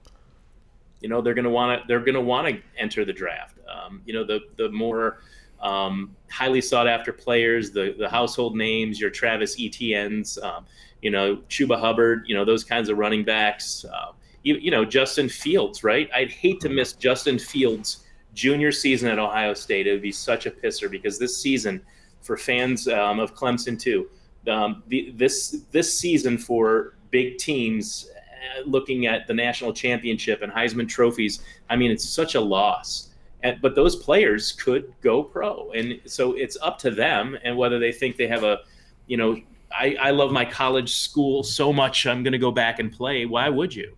You 1.01 1.09
know, 1.09 1.21
they're 1.21 1.35
going 1.35 1.45
to 1.45 1.51
want 1.51 1.81
to 1.81 1.87
they're 1.87 1.99
going 1.99 2.15
to 2.15 2.21
want 2.21 2.47
to 2.47 2.61
enter 2.77 3.05
the 3.05 3.13
draft. 3.13 3.57
Um, 3.69 4.01
you 4.05 4.13
know, 4.13 4.23
the 4.23 4.39
the 4.57 4.69
more 4.69 5.19
um, 5.61 6.15
highly 6.31 6.61
sought 6.61 6.87
after 6.87 7.11
players, 7.11 7.71
the 7.71 7.95
the 7.97 8.09
household 8.09 8.55
names, 8.55 8.99
your 8.99 9.09
Travis 9.09 9.59
Etienne's. 9.59 10.37
Um, 10.37 10.65
you 11.01 11.11
know, 11.11 11.37
Chuba 11.49 11.79
Hubbard, 11.79 12.23
you 12.27 12.35
know, 12.35 12.45
those 12.45 12.63
kinds 12.63 12.89
of 12.89 12.97
running 12.97 13.23
backs. 13.23 13.85
Uh, 13.85 14.11
you, 14.43 14.55
you, 14.55 14.71
know, 14.71 14.85
Justin 14.85 15.29
Fields, 15.29 15.83
right? 15.83 16.09
I'd 16.13 16.31
hate 16.31 16.59
to 16.61 16.69
miss 16.69 16.93
Justin 16.93 17.39
Fields' 17.39 18.05
junior 18.33 18.71
season 18.71 19.09
at 19.09 19.19
Ohio 19.19 19.53
State. 19.53 19.87
It 19.87 19.91
would 19.91 20.01
be 20.01 20.11
such 20.11 20.45
a 20.45 20.51
pisser 20.51 20.89
because 20.89 21.19
this 21.19 21.37
season, 21.37 21.81
for 22.21 22.37
fans 22.37 22.87
um, 22.87 23.19
of 23.19 23.35
Clemson 23.35 23.79
too, 23.79 24.09
um, 24.47 24.83
the, 24.87 25.11
this 25.15 25.63
this 25.71 25.97
season 25.97 26.37
for 26.37 26.95
big 27.11 27.37
teams 27.37 28.09
uh, 28.11 28.61
looking 28.65 29.05
at 29.05 29.27
the 29.27 29.33
national 29.33 29.73
championship 29.73 30.41
and 30.41 30.51
Heisman 30.51 30.87
trophies, 30.87 31.41
I 31.69 31.75
mean, 31.75 31.91
it's 31.91 32.07
such 32.07 32.35
a 32.35 32.41
loss. 32.41 33.09
And, 33.43 33.61
but 33.61 33.75
those 33.75 33.95
players 33.95 34.51
could 34.51 34.93
go 35.01 35.23
pro, 35.23 35.71
and 35.71 35.99
so 36.05 36.33
it's 36.33 36.57
up 36.61 36.77
to 36.79 36.91
them 36.91 37.37
and 37.43 37.57
whether 37.57 37.79
they 37.79 37.91
think 37.91 38.17
they 38.17 38.27
have 38.27 38.43
a, 38.43 38.59
you 39.07 39.17
know, 39.17 39.37
I, 39.71 39.95
I 39.99 40.11
love 40.11 40.31
my 40.31 40.45
college 40.45 40.93
school 40.93 41.43
so 41.43 41.71
much. 41.71 42.05
I'm 42.05 42.23
going 42.23 42.33
to 42.33 42.39
go 42.39 42.51
back 42.51 42.79
and 42.79 42.91
play. 42.91 43.25
Why 43.25 43.49
would 43.49 43.73
you? 43.73 43.95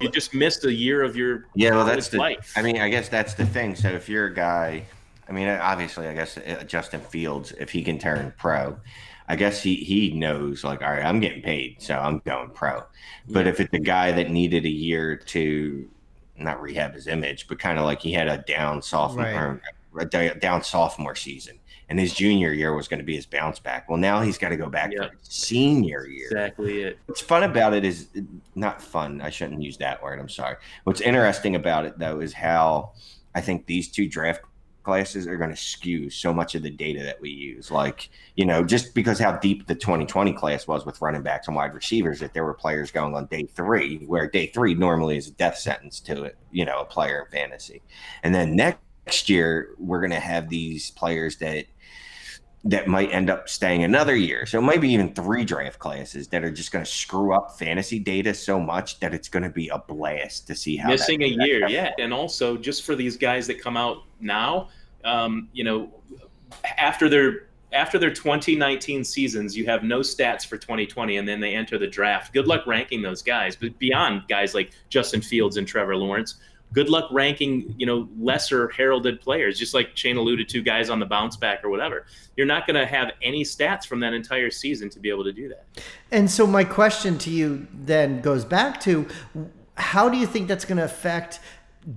You 0.00 0.10
just 0.10 0.34
missed 0.34 0.64
a 0.64 0.72
year 0.72 1.02
of 1.02 1.16
your 1.16 1.46
yeah. 1.54 1.70
Well, 1.70 1.86
that's 1.86 2.08
the. 2.08 2.18
Life. 2.18 2.52
I 2.54 2.62
mean, 2.62 2.78
I 2.78 2.90
guess 2.90 3.08
that's 3.08 3.32
the 3.34 3.46
thing. 3.46 3.74
So 3.74 3.88
if 3.88 4.08
you're 4.08 4.26
a 4.26 4.34
guy, 4.34 4.84
I 5.28 5.32
mean, 5.32 5.48
obviously, 5.48 6.06
I 6.06 6.14
guess 6.14 6.36
uh, 6.36 6.64
Justin 6.66 7.00
Fields, 7.00 7.52
if 7.58 7.70
he 7.70 7.82
can 7.82 7.98
turn 7.98 8.34
pro, 8.36 8.76
I 9.28 9.36
guess 9.36 9.62
he 9.62 9.76
he 9.76 10.10
knows 10.10 10.64
like, 10.64 10.82
all 10.82 10.90
right, 10.90 11.04
I'm 11.04 11.18
getting 11.18 11.40
paid, 11.40 11.80
so 11.80 11.96
I'm 11.96 12.18
going 12.26 12.50
pro. 12.50 12.84
But 13.28 13.46
yeah. 13.46 13.52
if 13.52 13.60
it's 13.60 13.72
a 13.72 13.78
guy 13.78 14.12
that 14.12 14.30
needed 14.30 14.66
a 14.66 14.70
year 14.70 15.16
to 15.16 15.88
not 16.36 16.60
rehab 16.60 16.92
his 16.92 17.06
image, 17.06 17.48
but 17.48 17.58
kind 17.58 17.78
of 17.78 17.86
like 17.86 18.02
he 18.02 18.12
had 18.12 18.28
a 18.28 18.38
down 18.46 18.82
sophomore, 18.82 19.60
right. 19.92 20.14
a 20.14 20.34
down 20.34 20.62
sophomore 20.62 21.14
season 21.14 21.58
and 21.88 21.98
his 21.98 22.12
junior 22.12 22.52
year 22.52 22.74
was 22.74 22.88
going 22.88 22.98
to 22.98 23.04
be 23.04 23.16
his 23.16 23.26
bounce 23.26 23.58
back. 23.58 23.88
Well, 23.88 23.98
now 23.98 24.20
he's 24.20 24.38
got 24.38 24.48
to 24.48 24.56
go 24.56 24.68
back 24.68 24.92
yep. 24.92 25.12
for 25.12 25.18
senior 25.22 26.06
year. 26.06 26.26
Exactly 26.26 26.82
it. 26.82 26.98
What's 27.06 27.20
fun 27.20 27.44
about 27.44 27.74
it 27.74 27.84
is 27.84 28.08
not 28.54 28.82
fun. 28.82 29.20
I 29.20 29.30
shouldn't 29.30 29.62
use 29.62 29.76
that 29.78 30.02
word. 30.02 30.18
I'm 30.18 30.28
sorry. 30.28 30.56
What's 30.84 31.00
interesting 31.00 31.54
about 31.54 31.84
it 31.84 31.98
though 31.98 32.20
is 32.20 32.32
how 32.32 32.92
I 33.34 33.40
think 33.40 33.66
these 33.66 33.88
two 33.88 34.08
draft 34.08 34.42
classes 34.86 35.26
are 35.26 35.36
going 35.36 35.50
to 35.50 35.56
skew 35.56 36.08
so 36.08 36.32
much 36.32 36.54
of 36.54 36.62
the 36.62 36.70
data 36.70 37.02
that 37.02 37.20
we 37.20 37.28
use. 37.28 37.72
Like, 37.72 38.08
you 38.36 38.46
know, 38.46 38.64
just 38.64 38.94
because 38.94 39.18
how 39.18 39.32
deep 39.32 39.66
the 39.66 39.74
2020 39.74 40.32
class 40.32 40.68
was 40.68 40.86
with 40.86 41.02
running 41.02 41.22
backs 41.22 41.48
and 41.48 41.56
wide 41.56 41.74
receivers, 41.74 42.20
that 42.20 42.32
there 42.32 42.44
were 42.44 42.54
players 42.54 42.92
going 42.92 43.14
on 43.14 43.26
day 43.26 43.46
three, 43.46 43.98
where 44.06 44.28
day 44.28 44.46
three 44.46 44.74
normally 44.74 45.16
is 45.16 45.26
a 45.26 45.32
death 45.32 45.58
sentence 45.58 45.98
to 46.00 46.22
it, 46.22 46.38
you 46.52 46.64
know, 46.64 46.80
a 46.80 46.84
player 46.84 47.26
in 47.26 47.30
fantasy. 47.36 47.82
And 48.22 48.32
then 48.32 48.54
next 48.54 49.28
year, 49.28 49.74
we're 49.76 50.00
going 50.00 50.12
to 50.12 50.20
have 50.20 50.48
these 50.48 50.92
players 50.92 51.36
that 51.38 51.66
that 52.64 52.88
might 52.88 53.12
end 53.12 53.30
up 53.30 53.48
staying 53.48 53.84
another 53.84 54.16
year. 54.16 54.44
So 54.44 54.60
maybe 54.60 54.90
even 54.90 55.14
three 55.14 55.44
draft 55.44 55.78
classes 55.78 56.26
that 56.28 56.42
are 56.42 56.50
just 56.50 56.72
going 56.72 56.84
to 56.84 56.90
screw 56.90 57.32
up 57.32 57.58
fantasy 57.58 57.98
data 57.98 58.34
so 58.34 58.58
much 58.58 58.98
that 59.00 59.14
it's 59.14 59.28
going 59.28 59.44
to 59.44 59.50
be 59.50 59.68
a 59.68 59.78
blast 59.78 60.46
to 60.48 60.54
see 60.54 60.76
how 60.76 60.88
missing 60.88 61.20
that, 61.20 61.26
a 61.26 61.46
year, 61.46 61.68
yeah. 61.68 61.92
And 61.98 62.12
also 62.12 62.56
just 62.56 62.84
for 62.84 62.96
these 62.96 63.16
guys 63.16 63.46
that 63.46 63.60
come 63.60 63.76
out 63.76 64.02
now, 64.20 64.68
um, 65.04 65.48
you 65.52 65.62
know, 65.62 65.90
after 66.78 67.08
their 67.08 67.46
after 67.72 67.98
their 67.98 68.10
2019 68.10 69.04
seasons, 69.04 69.56
you 69.56 69.66
have 69.66 69.82
no 69.82 70.00
stats 70.00 70.46
for 70.46 70.56
2020, 70.56 71.18
and 71.18 71.28
then 71.28 71.40
they 71.40 71.54
enter 71.54 71.78
the 71.78 71.86
draft. 71.86 72.32
Good 72.32 72.46
luck 72.46 72.66
ranking 72.66 73.02
those 73.02 73.22
guys. 73.22 73.54
But 73.54 73.78
beyond 73.78 74.22
guys 74.28 74.54
like 74.54 74.70
Justin 74.88 75.20
Fields 75.20 75.56
and 75.56 75.66
Trevor 75.66 75.96
Lawrence, 75.96 76.36
good 76.72 76.88
luck 76.88 77.08
ranking, 77.10 77.74
you 77.78 77.86
know, 77.86 78.08
lesser 78.18 78.68
heralded 78.68 79.20
players, 79.20 79.58
just 79.58 79.74
like 79.74 79.96
Shane 79.96 80.16
alluded 80.16 80.48
to, 80.50 80.62
guys 80.62 80.90
on 80.90 80.98
the 80.98 81.06
bounce 81.06 81.36
back 81.36 81.64
or 81.64 81.70
whatever. 81.70 82.06
You're 82.36 82.46
not 82.46 82.66
going 82.66 82.78
to 82.78 82.86
have 82.86 83.12
any 83.22 83.44
stats 83.44 83.86
from 83.86 84.00
that 84.00 84.12
entire 84.12 84.50
season 84.50 84.90
to 84.90 85.00
be 85.00 85.08
able 85.08 85.24
to 85.24 85.32
do 85.32 85.48
that. 85.48 85.66
And 86.10 86.30
so 86.30 86.46
my 86.46 86.64
question 86.64 87.18
to 87.18 87.30
you 87.30 87.66
then 87.72 88.20
goes 88.20 88.44
back 88.44 88.80
to 88.82 89.06
how 89.76 90.08
do 90.08 90.16
you 90.16 90.26
think 90.26 90.48
that's 90.48 90.64
going 90.64 90.78
to 90.78 90.84
affect 90.84 91.40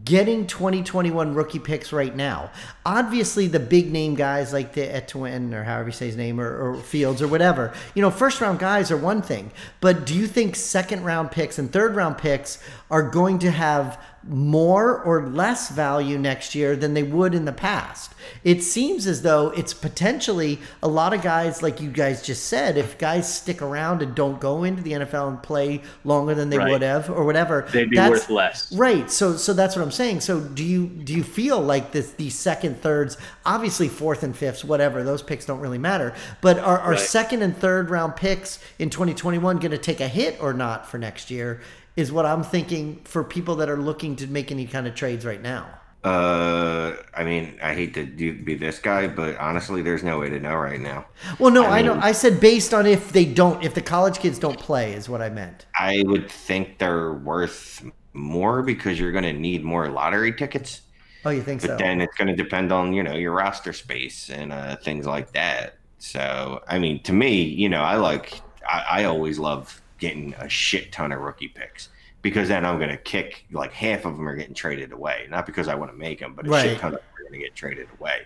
getting 0.04 0.46
2021 0.46 1.34
rookie 1.34 1.58
picks 1.58 1.92
right 1.92 2.16
now. 2.16 2.52
Obviously, 2.86 3.48
the 3.48 3.60
big 3.60 3.92
name 3.92 4.14
guys 4.14 4.54
like 4.54 4.74
the 4.74 4.84
Etienne 4.96 5.52
or 5.54 5.64
however 5.64 5.90
you 5.90 5.94
say 5.94 6.06
his 6.06 6.16
name 6.16 6.40
or, 6.40 6.74
or, 6.74 6.76
Fields 6.76 7.22
or 7.22 7.28
whatever, 7.28 7.74
you 7.96 8.02
know, 8.02 8.12
first 8.12 8.40
round 8.40 8.60
guys 8.60 8.92
are 8.92 8.98
one 8.98 9.22
thing. 9.22 9.52
But 9.82 10.06
do 10.06 10.14
you 10.14 10.28
think 10.28 10.56
second 10.56 11.04
round 11.04 11.32
picks 11.32 11.58
and 11.58 11.72
third 11.72 11.96
round 11.96 12.20
picks 12.20 12.64
are 12.92 13.02
going 13.02 13.40
to 13.40 13.52
have 13.52 14.00
more 14.28 15.02
or 15.02 15.28
less 15.28 15.70
value 15.70 16.18
next 16.18 16.54
year 16.54 16.76
than 16.76 16.94
they 16.94 17.04
would 17.04 17.34
in 17.34 17.46
the 17.46 17.52
past. 17.52 18.14
It 18.44 18.62
seems 18.62 19.08
as 19.08 19.22
though 19.22 19.50
it's 19.52 19.74
potentially 19.74 20.60
a 20.84 20.88
lot 20.88 21.14
of 21.14 21.22
guys, 21.22 21.64
like 21.64 21.82
you 21.82 21.90
guys 21.90 22.22
just 22.22 22.46
said, 22.46 22.78
if 22.78 22.98
guys 22.98 23.34
stick 23.34 23.62
around 23.62 24.02
and 24.02 24.14
don't 24.14 24.40
go 24.40 24.64
into 24.64 24.84
the 24.84 24.92
NFL 24.92 25.30
and 25.30 25.42
play 25.42 25.82
longer 26.04 26.36
than 26.36 26.50
they 26.50 26.58
right. 26.58 26.70
would 26.70 26.82
have 26.82 27.10
or 27.10 27.24
whatever, 27.24 27.68
they'd 27.72 27.90
be 27.90 27.98
worth 27.98 28.30
less. 28.30 28.72
Right. 28.74 29.10
So, 29.10 29.36
so 29.36 29.54
that's 29.54 29.76
what 29.76 29.82
I'm 29.82 29.92
saying. 29.92 30.22
So, 30.22 30.40
do 30.40 30.64
you 30.64 30.88
do 30.88 31.14
you 31.14 31.24
feel 31.24 31.62
like 31.62 31.92
this 31.92 32.12
these 32.14 32.36
second, 32.36 32.82
thirds, 32.82 33.18
obviously 33.46 33.88
fourth 33.88 34.24
and 34.24 34.36
fifths, 34.36 34.64
whatever 34.64 35.04
those 35.04 35.22
picks 35.22 35.46
don't 35.46 35.60
really 35.60 35.78
matter, 35.78 36.14
but 36.42 36.60
are, 36.60 36.80
are 36.80 36.92
right. 36.92 37.00
second 37.00 37.42
and 37.42 37.56
third 37.56 37.90
round 37.90 38.16
picks 38.16 38.60
in 38.78 38.90
2021 38.90 39.58
going 39.58 39.72
to 39.72 39.78
take 39.78 40.02
a 40.02 40.08
hit 40.08 40.38
or 40.42 40.54
not 40.54 40.88
for 40.88 40.98
next 40.98 41.32
year? 41.32 41.62
Is 42.00 42.12
what 42.12 42.26
I'm 42.26 42.44
thinking 42.44 43.02
for 43.04 43.24
people 43.24 43.56
that 43.58 43.70
are 43.70 43.78
looking 43.78 44.16
to 44.18 44.28
make 44.28 44.52
any 44.52 44.66
kind 44.68 44.88
of 44.88 44.96
trades 44.96 45.26
right 45.26 45.42
now. 45.42 45.80
Uh, 46.04 46.96
I 47.14 47.24
mean, 47.26 47.60
I 47.62 47.74
hate 47.74 47.94
to 47.96 48.06
do, 48.06 48.42
be 48.42 48.56
this 48.56 48.80
guy, 48.80 49.08
but 49.08 49.36
honestly, 49.38 49.82
there's 49.82 50.04
no 50.04 50.18
way 50.20 50.30
to 50.30 50.40
know 50.40 50.56
right 50.56 50.80
now. 50.80 51.06
Well, 51.38 51.52
no, 51.52 51.66
I 51.66 51.80
I, 51.80 51.82
know. 51.82 51.96
mean- 51.96 52.04
I 52.04 52.14
said 52.14 52.40
based 52.40 52.74
on 52.74 52.86
if 52.86 53.12
they 53.12 53.26
don't, 53.26 53.64
if 53.64 53.74
the 53.74 53.82
college 53.82 54.20
kids 54.20 54.40
don't 54.40 54.60
play, 54.60 54.94
is 54.94 55.10
what 55.10 55.22
I 55.22 55.30
meant. 55.30 55.66
I 55.76 56.04
would 56.06 56.30
think 56.30 56.78
they're 56.80 57.14
worth 57.14 57.84
more 58.14 58.62
because 58.64 59.00
you're 59.00 59.12
going 59.12 59.24
to 59.24 59.34
need 59.34 59.64
more 59.64 59.88
lottery 59.90 60.34
tickets. 60.34 60.82
Oh, 61.26 61.30
you 61.32 61.42
think 61.44 61.62
But 61.62 61.68
so? 61.68 61.74
But 61.78 61.84
then 61.84 62.02
it's 62.02 62.16
going 62.16 62.28
to 62.28 62.36
depend 62.36 62.72
on 62.72 62.94
you 62.94 63.04
know 63.04 63.16
your 63.16 63.34
roster 63.34 63.74
space 63.74 64.30
and 64.30 64.52
uh, 64.54 64.76
things 64.78 65.06
like 65.06 65.32
that. 65.34 65.78
So 65.98 66.62
I 66.68 66.80
mean, 66.80 67.04
to 67.04 67.14
me, 67.14 67.44
you 67.44 67.70
know, 67.70 67.82
I 67.82 67.96
like 67.96 68.42
I, 68.68 68.86
I 69.02 69.04
always 69.06 69.38
love 69.40 69.82
getting 70.00 70.34
a 70.40 70.50
shit 70.50 70.92
ton 70.92 71.12
of 71.12 71.20
rookie 71.20 71.48
picks 71.50 71.90
because 72.22 72.48
then 72.50 72.66
I'm 72.66 72.78
going 72.78 72.90
to 72.90 72.98
kick 72.98 73.46
like 73.52 73.72
half 73.72 74.06
of 74.06 74.18
them 74.18 74.28
are 74.28 74.36
getting 74.36 74.54
traded 74.54 74.92
away, 74.92 75.28
not 75.30 75.46
because 75.46 75.68
I 75.68 75.76
want 75.76 75.92
to 75.92 75.98
make 75.98 76.20
them, 76.20 76.34
but 76.36 76.46
a 76.46 76.50
Right. 76.50 76.64
shit 76.72 76.80
ton 76.80 76.94
of 76.94 77.00
them 77.00 77.08
are 77.18 77.24
going 77.30 77.40
to 77.40 77.46
get 77.46 77.56
traded 77.56 77.88
away. 77.98 78.22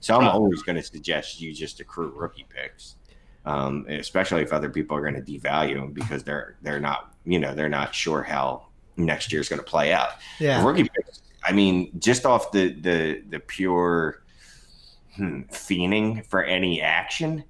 So 0.00 0.14
I'm 0.16 0.22
Right. 0.24 0.32
always 0.32 0.62
going 0.62 0.76
to 0.76 0.82
suggest 0.82 1.40
you 1.40 1.54
just 1.54 1.80
accrue 1.80 2.12
rookie 2.14 2.46
picks. 2.48 2.96
Um, 3.44 3.86
especially 3.88 4.42
if 4.42 4.52
other 4.52 4.68
people 4.68 4.94
are 4.96 5.00
going 5.00 5.14
to 5.14 5.22
devalue 5.22 5.76
them 5.76 5.92
because 5.92 6.22
they're 6.22 6.56
they're 6.60 6.80
not 6.80 7.14
you 7.24 7.38
know 7.38 7.54
they're 7.54 7.68
not 7.70 7.94
sure 7.94 8.22
how 8.22 8.66
next 8.98 9.32
year's 9.32 9.48
going 9.48 9.60
to 9.60 9.64
play 9.64 9.92
out. 9.92 10.10
yeah. 10.38 10.62
Rookie 10.62 10.82
picks. 10.94 11.22
I 11.42 11.52
mean, 11.52 11.98
just 11.98 12.26
off 12.26 12.50
the 12.52 12.72
the 12.74 13.22
the 13.30 13.38
pure 13.38 14.22
hmm, 15.16 15.42
fiending 15.50 16.26
for 16.26 16.42
any 16.42 16.82
action, 16.82 17.44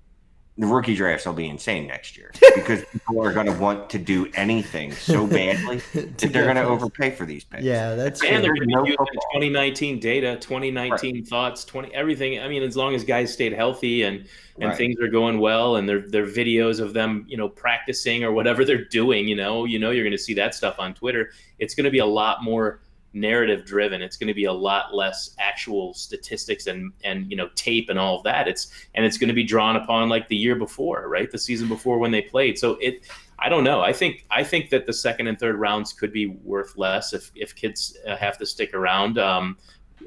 the 0.58 0.66
rookie 0.66 0.96
drafts 0.96 1.24
will 1.24 1.32
be 1.32 1.48
insane 1.48 1.86
next 1.86 2.16
year 2.16 2.32
because 2.56 2.84
people 2.86 3.24
are 3.24 3.32
going 3.32 3.46
to 3.46 3.52
want 3.52 3.88
to 3.90 3.98
do 3.98 4.28
anything 4.34 4.90
so 4.90 5.24
badly 5.24 5.76
that 5.94 6.18
they're 6.32 6.42
going 6.44 6.56
to 6.56 6.64
overpay 6.64 7.12
for 7.12 7.24
these 7.24 7.44
picks. 7.44 7.62
Yeah, 7.62 7.94
that's 7.94 8.22
And 8.24 8.42
they're 8.42 8.52
going 8.54 8.68
to 8.68 8.74
no 8.74 8.82
be 8.82 8.90
using 8.90 9.06
football. 9.06 9.32
2019 9.34 10.00
data, 10.00 10.36
2019 10.40 11.24
thoughts, 11.24 11.64
20 11.64 11.94
everything. 11.94 12.40
I 12.40 12.48
mean, 12.48 12.64
as 12.64 12.76
long 12.76 12.94
as 12.96 13.04
guys 13.04 13.32
stayed 13.32 13.52
healthy 13.52 14.02
and 14.02 14.26
and 14.60 14.70
Right. 14.70 14.76
things 14.76 14.98
are 15.00 15.06
going 15.06 15.38
well, 15.38 15.76
and 15.76 15.88
their 15.88 16.00
their 16.00 16.26
videos 16.26 16.80
of 16.80 16.92
them, 16.92 17.24
you 17.28 17.36
know, 17.36 17.48
practicing 17.48 18.24
or 18.24 18.32
whatever 18.32 18.64
they're 18.64 18.84
doing, 18.86 19.28
you 19.28 19.36
know, 19.36 19.64
you 19.64 19.78
know, 19.78 19.92
you're 19.92 20.02
going 20.02 20.10
to 20.10 20.18
see 20.18 20.34
that 20.34 20.52
stuff 20.52 20.80
on 20.80 20.94
Twitter. 20.94 21.30
It's 21.60 21.76
going 21.76 21.84
to 21.84 21.90
be 21.92 22.00
a 22.00 22.06
lot 22.06 22.42
more 22.42 22.80
narrative 23.12 23.64
driven. 23.64 24.02
It's 24.02 24.16
going 24.16 24.28
to 24.28 24.34
be 24.34 24.44
a 24.44 24.52
lot 24.52 24.94
less 24.94 25.34
actual 25.38 25.94
statistics 25.94 26.66
and 26.66 26.92
and 27.04 27.30
you 27.30 27.36
know 27.36 27.48
tape 27.54 27.88
and 27.88 27.98
all 27.98 28.16
of 28.16 28.24
that. 28.24 28.48
It's 28.48 28.72
and 28.94 29.04
it's 29.04 29.18
going 29.18 29.28
to 29.28 29.34
be 29.34 29.44
drawn 29.44 29.76
upon 29.76 30.08
like 30.08 30.28
the 30.28 30.36
year 30.36 30.54
before, 30.54 31.08
right? 31.08 31.30
The 31.30 31.38
season 31.38 31.68
before 31.68 31.98
when 31.98 32.10
they 32.10 32.22
played. 32.22 32.58
So 32.58 32.72
it. 32.80 33.06
I 33.40 33.48
don't 33.48 33.62
know. 33.62 33.82
I 33.82 33.92
think 33.92 34.26
I 34.32 34.42
think 34.42 34.68
that 34.70 34.84
the 34.84 34.92
second 34.92 35.28
and 35.28 35.38
third 35.38 35.54
rounds 35.60 35.92
could 35.92 36.12
be 36.12 36.26
worth 36.26 36.76
less 36.76 37.12
if 37.12 37.30
if 37.36 37.54
kids 37.54 37.96
uh, 38.04 38.16
have 38.16 38.36
to 38.38 38.46
stick 38.46 38.74
around 38.74 39.16
um, 39.18 39.56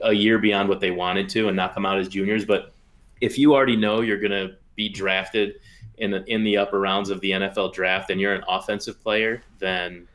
a 0.03 0.11
year 0.11 0.37
beyond 0.37 0.67
what 0.67 0.81
they 0.81 0.91
wanted 0.91 1.29
to 1.29 1.47
and 1.47 1.55
not 1.55 1.73
come 1.73 1.85
out 1.85 1.97
as 1.97 2.09
juniors. 2.09 2.43
But 2.43 2.73
if 3.21 3.37
you 3.37 3.53
already 3.53 3.77
know 3.77 4.01
you're 4.01 4.19
going 4.19 4.31
to 4.31 4.57
be 4.75 4.89
drafted 4.89 5.61
in 5.97 6.11
the 6.11 6.25
in 6.25 6.43
the 6.43 6.57
upper 6.57 6.79
rounds 6.79 7.09
of 7.09 7.21
the 7.21 7.31
NFL 7.31 7.73
draft 7.73 8.09
and 8.09 8.19
you're 8.19 8.33
an 8.33 8.43
offensive 8.49 9.01
player, 9.01 9.41
then 9.59 10.07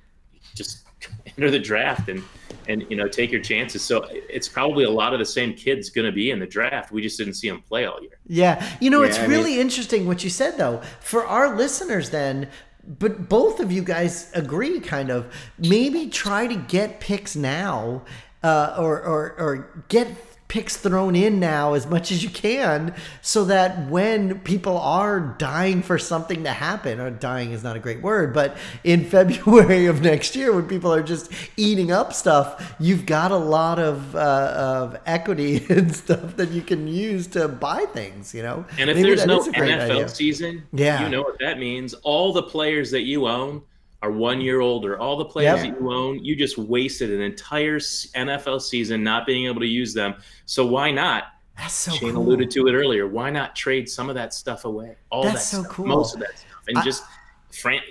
just 0.54 0.85
enter 1.36 1.50
the 1.50 1.58
draft 1.58 2.08
and 2.08 2.22
and 2.68 2.84
you 2.90 2.96
know 2.96 3.06
take 3.08 3.30
your 3.30 3.40
chances. 3.42 3.82
So 3.82 4.06
it's 4.10 4.48
probably 4.48 4.84
a 4.84 4.90
lot 4.90 5.12
of 5.12 5.18
the 5.20 5.24
same 5.26 5.54
kids 5.54 5.88
going 5.90 6.04
to 6.06 6.12
be 6.12 6.30
in 6.30 6.38
the 6.38 6.46
draft. 6.46 6.90
We 6.92 7.00
just 7.02 7.16
didn't 7.18 7.34
see 7.34 7.48
them 7.48 7.62
play 7.62 7.84
all 7.86 8.00
year. 8.00 8.18
Yeah, 8.26 8.66
you 8.80 8.90
know, 8.90 9.02
Yeah, 9.02 9.08
it's 9.08 9.18
I 9.18 9.22
mean- 9.22 9.30
really 9.30 9.60
interesting 9.60 10.06
what 10.06 10.24
you 10.24 10.30
said 10.30 10.58
though. 10.58 10.82
For 11.00 11.24
our 11.24 11.56
listeners, 11.56 12.10
then, 12.10 12.48
but 12.86 13.28
both 13.28 13.60
of 13.60 13.70
you 13.70 13.82
guys 13.82 14.30
agree, 14.34 14.80
kind 14.80 15.10
of. 15.10 15.32
Maybe 15.58 16.08
try 16.08 16.46
to 16.48 16.54
get 16.56 16.98
picks 17.00 17.36
now, 17.36 18.02
uh, 18.42 18.74
or 18.78 19.00
or 19.02 19.34
or 19.38 19.84
get 19.88 20.08
picks 20.48 20.76
thrown 20.76 21.16
in 21.16 21.40
now 21.40 21.74
as 21.74 21.86
much 21.86 22.12
as 22.12 22.22
you 22.22 22.30
can, 22.30 22.94
so 23.22 23.44
that 23.46 23.88
when 23.90 24.38
people 24.40 24.78
are 24.78 25.20
dying 25.38 25.82
for 25.82 25.98
something 25.98 26.44
to 26.44 26.50
happen, 26.50 27.00
or 27.00 27.10
dying 27.10 27.52
is 27.52 27.62
not 27.64 27.76
a 27.76 27.78
great 27.80 28.00
word, 28.02 28.32
but 28.32 28.56
in 28.84 29.04
February 29.16 29.86
of 29.86 30.02
next 30.02 30.36
year, 30.36 30.52
when 30.54 30.66
people 30.68 30.92
are 30.94 31.02
just 31.02 31.30
eating 31.56 31.90
up 31.90 32.12
stuff, 32.12 32.74
you've 32.78 33.06
got 33.06 33.30
a 33.32 33.36
lot 33.36 33.78
of 33.78 34.14
uh, 34.14 34.18
of 34.56 34.96
equity 35.06 35.64
and 35.70 35.94
stuff 35.94 36.36
that 36.36 36.50
you 36.50 36.62
can 36.62 36.86
use 36.86 37.26
to 37.28 37.48
buy 37.48 37.84
things. 37.92 38.34
You 38.34 38.42
know, 38.42 38.64
And 38.78 38.88
if 38.90 38.96
Maybe 38.96 39.08
there's 39.14 39.26
no 39.26 39.40
NFL 39.42 39.90
idea. 39.90 40.08
season, 40.08 40.62
Yeah. 40.72 41.02
you 41.02 41.08
know 41.08 41.22
what 41.22 41.38
that 41.40 41.58
means. 41.58 41.94
All 42.02 42.32
the 42.32 42.42
players 42.42 42.90
that 42.92 43.02
you 43.02 43.26
own 43.26 43.62
are 44.02 44.10
one 44.12 44.40
year 44.40 44.60
older. 44.60 44.98
All 44.98 45.16
the 45.16 45.24
players 45.24 45.62
Yep. 45.64 45.74
that 45.74 45.80
you 45.80 45.92
own, 45.92 46.24
you 46.24 46.36
just 46.36 46.58
wasted 46.58 47.10
an 47.10 47.20
entire 47.20 47.78
NFL 47.78 48.60
season 48.60 49.02
not 49.02 49.26
being 49.26 49.46
able 49.46 49.60
to 49.60 49.66
use 49.66 49.94
them. 49.94 50.14
So 50.44 50.66
why 50.66 50.90
not? 50.90 51.24
That's 51.56 51.72
so 51.74 51.92
Shane 51.92 52.12
cool. 52.12 52.22
alluded 52.22 52.50
to 52.52 52.66
it 52.68 52.74
earlier. 52.74 53.06
Why 53.06 53.30
not 53.30 53.56
trade 53.56 53.88
some 53.88 54.08
of 54.10 54.14
that 54.14 54.34
stuff 54.34 54.66
away? 54.66 54.96
All 55.10 55.22
That's 55.22 55.34
that 55.50 55.56
so 55.56 55.62
stuff, 55.62 55.72
cool. 55.72 55.86
most 55.86 56.14
of 56.14 56.20
that 56.20 56.36
stuff, 56.38 56.62
and 56.68 56.78
I- 56.78 56.84
just 56.84 57.04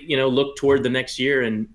you 0.06 0.16
know 0.16 0.28
look 0.28 0.56
toward 0.56 0.84
the 0.84 0.88
next 0.90 1.18
year 1.18 1.42
and 1.42 1.66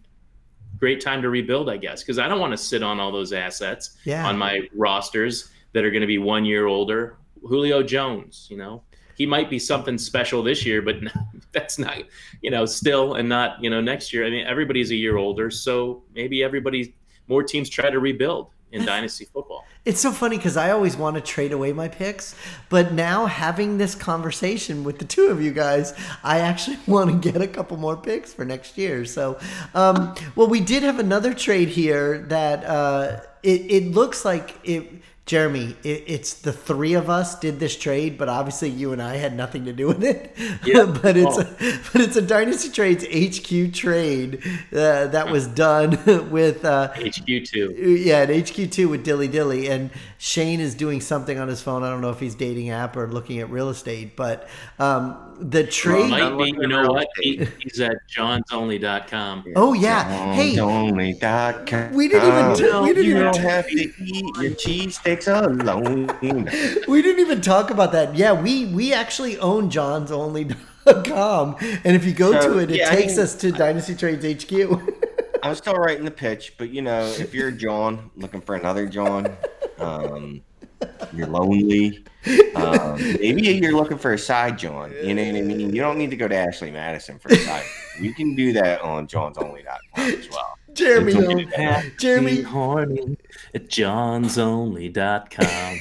great 0.80 1.02
time 1.02 1.22
to 1.22 1.30
rebuild, 1.30 1.70
I 1.70 1.76
guess, 1.78 2.02
because 2.02 2.18
I 2.18 2.28
don't 2.30 2.40
want 2.40 2.54
to 2.54 2.58
sit 2.58 2.82
on 2.82 3.00
all 3.00 3.12
those 3.12 3.34
assets 3.34 3.98
Yeah. 4.06 4.26
on 4.28 4.38
my 4.38 4.62
rosters 4.74 5.52
that 5.74 5.84
are 5.84 5.92
going 5.92 6.02
to 6.02 6.08
be 6.08 6.18
one 6.18 6.46
year 6.46 6.66
older. 6.68 7.18
Julio 7.42 7.84
Jones, 7.84 8.48
you 8.50 8.58
know, 8.58 8.84
he 9.16 9.26
might 9.26 9.50
be 9.50 9.60
something 9.60 9.98
special 9.98 10.42
this 10.44 10.66
year, 10.66 10.82
but 10.82 10.96
that's 11.52 11.78
not, 11.78 12.04
you 12.42 12.52
know, 12.52 12.66
still 12.66 13.16
and 13.16 13.28
not, 13.30 13.62
you 13.64 13.70
know, 13.70 13.82
next 13.82 14.14
year. 14.14 14.26
I 14.26 14.30
mean, 14.30 14.46
everybody's 14.48 14.92
a 14.92 14.96
year 14.96 15.18
older, 15.18 15.52
so 15.52 16.04
maybe 16.16 16.44
everybody, 16.44 16.96
more 17.28 17.44
teams 17.44 17.70
try 17.70 17.90
to 17.90 18.00
rebuild 18.00 18.48
in 18.72 18.86
dynasty 18.86 19.26
football. 19.26 19.66
It's 19.84 20.00
so 20.00 20.12
funny 20.12 20.38
because 20.38 20.58
I 20.58 20.72
always 20.72 20.96
want 20.96 21.16
to 21.16 21.22
trade 21.22 21.52
away 21.52 21.74
my 21.74 21.88
picks, 21.88 22.36
but 22.70 22.94
now 22.94 23.26
having 23.26 23.78
this 23.78 23.96
conversation 23.96 24.84
with 24.84 25.00
the 25.00 25.06
two 25.06 25.28
of 25.28 25.42
you 25.42 25.52
guys, 25.52 25.94
I 26.24 26.40
actually 26.40 26.78
want 26.88 27.24
to 27.24 27.32
get 27.32 27.42
a 27.42 27.48
couple 27.48 27.78
more 27.78 27.98
picks 27.98 28.34
for 28.34 28.46
next 28.46 28.78
year. 28.78 29.06
So, 29.06 29.40
um, 29.74 30.16
well, 30.36 30.48
we 30.48 30.62
did 30.62 30.84
have 30.84 31.00
another 31.00 31.34
trade 31.34 31.70
here 31.70 32.20
that 32.30 32.64
uh, 32.64 33.22
it, 33.44 33.72
it 33.72 33.92
looks 33.92 34.24
like 34.26 34.60
it. 34.64 35.02
Jeremy, 35.28 35.76
it, 35.84 36.04
it's 36.08 36.34
the 36.34 36.52
three 36.52 36.94
of 36.94 37.10
us 37.10 37.40
did 37.40 37.60
this 37.60 37.78
trade, 37.78 38.18
but 38.18 38.28
obviously 38.28 38.70
you 38.70 38.92
and 38.92 39.02
I 39.02 39.16
had 39.16 39.36
nothing 39.36 39.66
to 39.66 39.72
do 39.74 39.88
with 39.88 40.04
it. 40.04 40.36
Yeah. 40.66 40.86
but 41.02 41.16
it's 41.16 41.38
Oh. 41.38 41.42
a, 41.42 41.46
but 41.94 42.02
it's 42.02 42.16
a 42.18 42.22
Dynasty 42.22 42.70
Trades 42.70 43.06
HQ 43.06 43.74
trade 43.74 44.44
uh, 44.74 45.08
that 45.08 45.30
was 45.32 45.48
done 45.48 45.92
with 46.32 46.66
uh, 46.66 46.92
HQ2. 46.96 48.04
yeah, 48.06 48.18
at 48.20 48.30
HQ2 48.30 48.90
with 48.90 49.04
Dilly 49.06 49.28
Dilly, 49.28 49.70
and 49.70 49.92
Shane 50.24 50.60
is 50.60 50.76
doing 50.76 51.02
something 51.02 51.40
on 51.40 51.48
his 51.48 51.64
phone. 51.64 51.82
I 51.82 51.90
don't 51.90 52.00
know 52.00 52.12
if 52.12 52.20
he's 52.20 52.36
dating 52.36 52.70
app 52.70 52.96
or 52.96 53.08
looking 53.08 53.40
at 53.40 53.50
real 53.50 53.70
estate, 53.70 54.16
but 54.16 54.48
um, 54.78 55.18
the 55.40 55.64
trade. 55.66 56.12
Might 56.12 56.38
be, 56.38 56.52
you 56.52 56.68
know 56.68 56.92
what? 56.92 57.08
He, 57.20 57.44
he's 57.60 57.80
at 57.80 57.96
johnsonly.com. 58.08 59.46
oh 59.56 59.74
yeah, 59.74 60.32
hey, 60.36 60.60
Only.com. 60.60 61.94
We 61.94 62.08
didn't 62.08 62.28
even 62.28 62.56
t- 62.56 62.80
we 62.82 62.88
didn't 62.94 63.04
you 63.06 63.12
even 63.18 63.24
don't 63.24 63.34
t- 63.34 63.40
have 63.40 63.66
to 63.68 63.74
eat 63.74 64.26
your 64.38 64.52
cheesesteaks 64.52 65.28
alone. 65.28 66.12
we 66.88 67.02
didn't 67.02 67.20
even 67.20 67.42
talk 67.42 67.72
about 67.72 67.92
that. 67.94 68.14
Yeah, 68.16 68.34
we 68.40 68.68
we 68.68 68.94
actually 68.94 69.40
own 69.40 69.72
John'sOnly.com, 69.72 71.56
and 71.84 71.96
if 71.96 72.06
you 72.06 72.14
go 72.14 72.32
So, 72.40 72.54
to 72.54 72.60
it, 72.60 72.70
it 72.70 72.78
yeah, 72.78 72.90
I 72.92 72.96
takes 72.96 73.14
mean- 73.16 73.22
us 73.24 73.34
to 73.38 73.52
Dynasty 73.52 73.96
Trades 73.96 74.44
HQ. 74.46 74.52
I'm 75.42 75.56
still 75.56 75.74
writing 75.74 76.06
the 76.06 76.12
pitch, 76.12 76.54
but 76.60 76.70
you 76.70 76.84
know, 76.84 77.06
if 77.18 77.34
you're 77.34 77.50
John 77.50 78.12
looking 78.16 78.42
for 78.42 78.54
another 78.54 78.88
John, 78.88 79.36
um, 79.82 80.42
you're 81.14 81.28
lonely. 81.28 82.04
Um, 82.56 82.96
maybe 83.20 83.42
you're 83.44 83.74
looking 83.74 83.98
for 83.98 84.14
a 84.14 84.18
side 84.18 84.58
John. 84.60 84.94
You 85.04 85.14
know 85.14 85.24
what 85.26 85.36
I 85.36 85.42
mean? 85.42 85.74
You 85.74 85.82
don't 85.82 85.98
need 85.98 86.10
to 86.12 86.16
go 86.16 86.28
to 86.28 86.36
Ashley 86.36 86.72
Madison 86.72 87.20
for 87.20 87.30
a 87.34 87.38
side. 87.38 87.66
You 88.00 88.14
can 88.14 88.36
do 88.36 88.54
that 88.54 88.82
on 88.82 89.08
John'sOnly.com 89.08 90.06
as 90.06 90.30
well. 90.30 90.58
Jeremy, 90.74 91.12
You 91.14 91.48
have 91.58 91.84
to 91.84 91.90
Jeremy- 91.98 92.42
horny 92.44 93.18
at 93.54 93.68
johnsonly.com. 93.70 95.80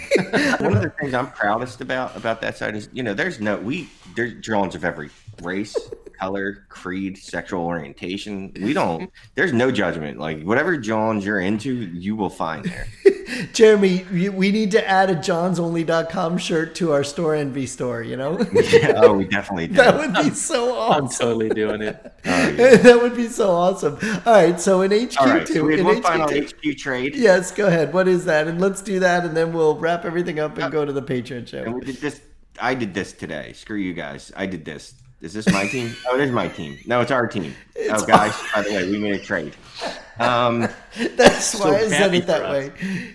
One 0.61 0.77
of 0.77 0.83
the 0.83 0.93
things 1.01 1.15
I'm 1.15 1.31
proudest 1.31 1.81
about 1.81 2.17
about 2.17 2.41
that 2.43 2.57
side 2.59 2.75
is, 2.77 2.89
you 2.93 3.03
know, 3.03 3.15
there's 3.15 3.41
no 3.41 3.57
we 3.59 3.89
there's 4.17 4.35
Johns 4.45 4.75
of 4.75 4.85
every 4.85 5.11
race, 5.43 5.77
color, 6.19 6.67
creed, 6.69 7.17
sexual 7.19 7.65
orientation. 7.65 8.53
We 8.61 8.73
don't. 8.73 9.11
There's 9.37 9.53
no 9.53 9.71
judgment. 9.71 10.19
Like 10.19 10.43
whatever 10.43 10.77
Johns 10.77 11.25
you're 11.25 11.41
into, 11.41 11.73
you 11.75 12.17
will 12.17 12.31
find 12.31 12.65
there. 12.65 12.87
Jeremy, 13.53 14.05
we 14.13 14.29
we 14.29 14.51
need 14.53 14.71
to 14.73 14.89
add 14.89 15.11
a 15.11 15.15
John'sOnly.com 15.17 16.39
shirt 16.39 16.75
to 16.77 16.93
our 16.93 17.05
store 17.05 17.35
envy 17.35 17.67
store. 17.67 18.03
You 18.03 18.17
know, 18.17 18.39
Yeah, 18.53 18.95
oh, 18.97 19.13
we 19.15 19.25
definitely 19.25 19.67
do. 19.69 19.75
that 19.75 19.97
would 19.99 20.15
be 20.15 20.31
so 20.31 20.75
awesome. 20.77 21.05
I'm 21.05 21.11
totally 21.11 21.49
doing 21.51 21.83
it. 21.83 22.13
Oh, 22.25 22.49
yeah. 22.49 22.77
that 22.77 23.01
would 23.03 23.15
be 23.17 23.29
so 23.29 23.51
awesome. 23.51 23.99
All 24.27 24.33
right, 24.35 24.61
so 24.61 24.83
in 24.83 24.91
HQ 24.91 25.21
All 25.21 25.27
right, 25.27 25.47
so 25.47 25.55
two, 25.55 25.65
we 25.65 25.73
had 25.73 25.81
in 25.81 25.87
one 25.87 25.97
HQ 25.99 26.03
final 26.03 26.29
two, 26.29 26.47
HQ 26.47 26.77
trade, 26.77 27.15
yes, 27.15 27.51
go 27.53 27.67
ahead. 27.67 27.93
What 27.93 28.09
is 28.09 28.25
that? 28.27 28.49
And 28.49 28.61
let's 28.61 28.83
do 28.83 29.01
that, 29.01 29.25
and 29.25 29.37
then 29.37 29.53
we'll 29.53 29.77
wrap 29.79 30.05
everything 30.05 30.39
up 30.39 30.59
and 30.59 30.71
go 30.73 30.85
to 30.85 30.93
the 30.93 31.03
Patreon 31.03 31.47
show. 31.47 31.59
and 31.59 31.67
show. 31.67 31.73
we 31.73 31.81
did 31.85 31.97
this. 31.97 32.21
I 32.61 32.75
did 32.75 32.93
this 32.95 33.13
today. 33.13 33.53
Screw 33.55 33.79
you 33.79 33.95
guys. 33.95 34.33
I 34.37 34.47
did 34.47 34.65
this. 34.65 34.95
Is 35.21 35.35
this 35.35 35.49
my 35.53 35.67
team? 35.67 35.95
Oh, 36.07 36.15
it 36.17 36.23
is 36.23 36.33
my 36.33 36.49
team. 36.49 36.79
No, 36.87 37.01
it's 37.01 37.11
our 37.11 37.27
team. 37.27 37.55
It's 37.77 38.03
oh, 38.03 38.07
guys, 38.07 38.35
by 38.55 38.63
the 38.63 38.71
way, 38.71 38.91
we 38.91 38.99
made 38.99 39.15
a 39.15 39.19
trade. 39.19 39.55
Um, 40.19 40.69
That's 41.17 41.47
so 41.47 41.73
why 41.73 41.79
I 41.79 41.89
said 41.89 42.15
it 42.15 42.27
that 42.27 42.51
way. 42.51 42.73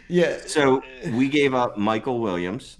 Yeah. 0.08 0.39
So 0.47 0.82
we 1.12 1.30
gave 1.30 1.53
up 1.53 1.78
Michael 1.78 2.20
Williams, 2.20 2.78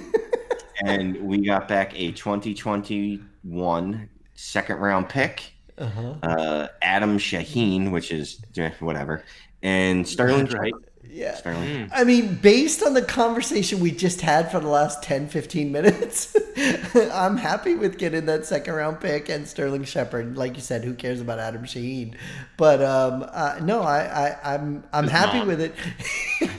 and 0.84 1.16
we 1.18 1.46
got 1.46 1.68
back 1.68 1.92
a 1.94 2.10
2021 2.10 4.08
second 4.34 4.76
round 4.78 5.08
pick. 5.08 5.52
Uh-huh. 5.78 6.14
Uh, 6.24 6.68
Adam 6.82 7.18
Shaheen, 7.18 7.92
which 7.92 8.10
is 8.10 8.40
whatever, 8.80 9.22
and 9.62 10.08
Sterling 10.08 10.46
right. 10.46 10.74
Yeah. 11.16 11.40
Mm. 11.40 11.88
I 11.94 12.04
mean, 12.04 12.34
based 12.34 12.82
on 12.82 12.92
the 12.92 13.00
conversation 13.00 13.80
we 13.80 13.90
just 13.90 14.20
had 14.20 14.52
for 14.52 14.60
the 14.60 14.68
last 14.68 15.02
10, 15.02 15.28
15 15.28 15.72
minutes, 15.72 16.36
I'm 16.94 17.38
happy 17.38 17.74
with 17.74 17.96
getting 17.96 18.26
that 18.26 18.44
second 18.44 18.74
round 18.74 19.00
pick 19.00 19.30
and 19.30 19.48
Sterling 19.48 19.84
Shepard. 19.84 20.36
Like 20.36 20.56
you 20.56 20.60
said, 20.60 20.84
who 20.84 20.92
cares 20.92 21.22
about 21.22 21.38
Adam 21.38 21.62
Shaheen? 21.62 22.16
But 22.58 22.82
um, 22.82 23.24
uh, 23.32 23.58
no, 23.62 23.80
I, 23.80 24.00
I, 24.34 24.54
I'm 24.54 24.84
I'm 24.92 25.04
his 25.04 25.12
happy 25.12 25.38
mom. 25.38 25.46
with 25.48 25.60
it. 25.62 25.74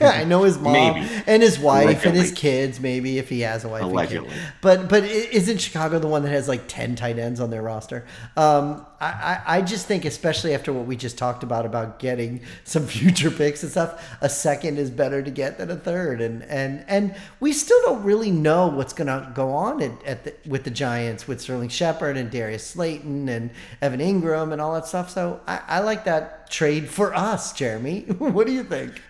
I 0.00 0.24
know 0.24 0.42
his 0.42 0.58
mom 0.58 0.72
maybe. 0.72 1.08
and 1.28 1.40
his 1.40 1.56
wife 1.58 1.84
Allegedly. 1.84 2.08
and 2.08 2.18
his 2.18 2.32
kids, 2.32 2.80
maybe 2.80 3.18
if 3.18 3.28
he 3.28 3.40
has 3.42 3.64
a 3.64 3.68
wife. 3.68 3.84
Allegedly. 3.84 4.34
But 4.60 4.88
but 4.88 5.04
isn't 5.04 5.58
Chicago 5.58 6.00
the 6.00 6.08
one 6.08 6.22
that 6.24 6.30
has 6.30 6.48
like 6.48 6.66
10 6.66 6.96
tight 6.96 7.18
ends 7.18 7.38
on 7.38 7.50
their 7.50 7.62
roster? 7.62 8.06
Um, 8.36 8.84
I, 9.00 9.40
I 9.46 9.62
just 9.62 9.86
think, 9.86 10.04
especially 10.04 10.54
after 10.54 10.72
what 10.72 10.86
we 10.86 10.96
just 10.96 11.16
talked 11.18 11.44
about 11.44 11.64
about 11.64 12.00
getting 12.00 12.40
some 12.64 12.86
future 12.88 13.30
picks 13.30 13.62
and 13.62 13.70
stuff, 13.70 14.16
a 14.20 14.28
second 14.48 14.78
is 14.78 14.90
better 14.90 15.22
to 15.22 15.30
get 15.30 15.58
than 15.58 15.70
a 15.70 15.76
third, 15.76 16.22
and 16.22 16.42
and 16.44 16.82
and 16.88 17.14
we 17.38 17.52
still 17.52 17.80
don't 17.82 18.02
really 18.02 18.30
know 18.30 18.66
what's 18.68 18.94
going 18.94 19.08
to 19.08 19.30
go 19.34 19.50
on 19.50 19.82
at, 19.82 20.04
at 20.04 20.24
the, 20.24 20.34
with 20.48 20.64
the 20.64 20.70
Giants 20.70 21.28
with 21.28 21.38
Sterling 21.40 21.68
Shepard 21.68 22.16
and 22.16 22.30
Darius 22.30 22.64
Slayton 22.64 23.28
and 23.28 23.50
Evan 23.82 24.00
Engram 24.00 24.52
and 24.52 24.60
all 24.60 24.72
that 24.72 24.86
stuff. 24.86 25.10
So 25.10 25.40
I, 25.46 25.60
I 25.68 25.80
like 25.80 26.04
that 26.04 26.50
trade 26.50 26.88
for 26.88 27.14
us, 27.14 27.52
Jeremy. 27.52 28.00
what 28.18 28.46
do 28.46 28.52
you 28.54 28.64
think? 28.64 29.02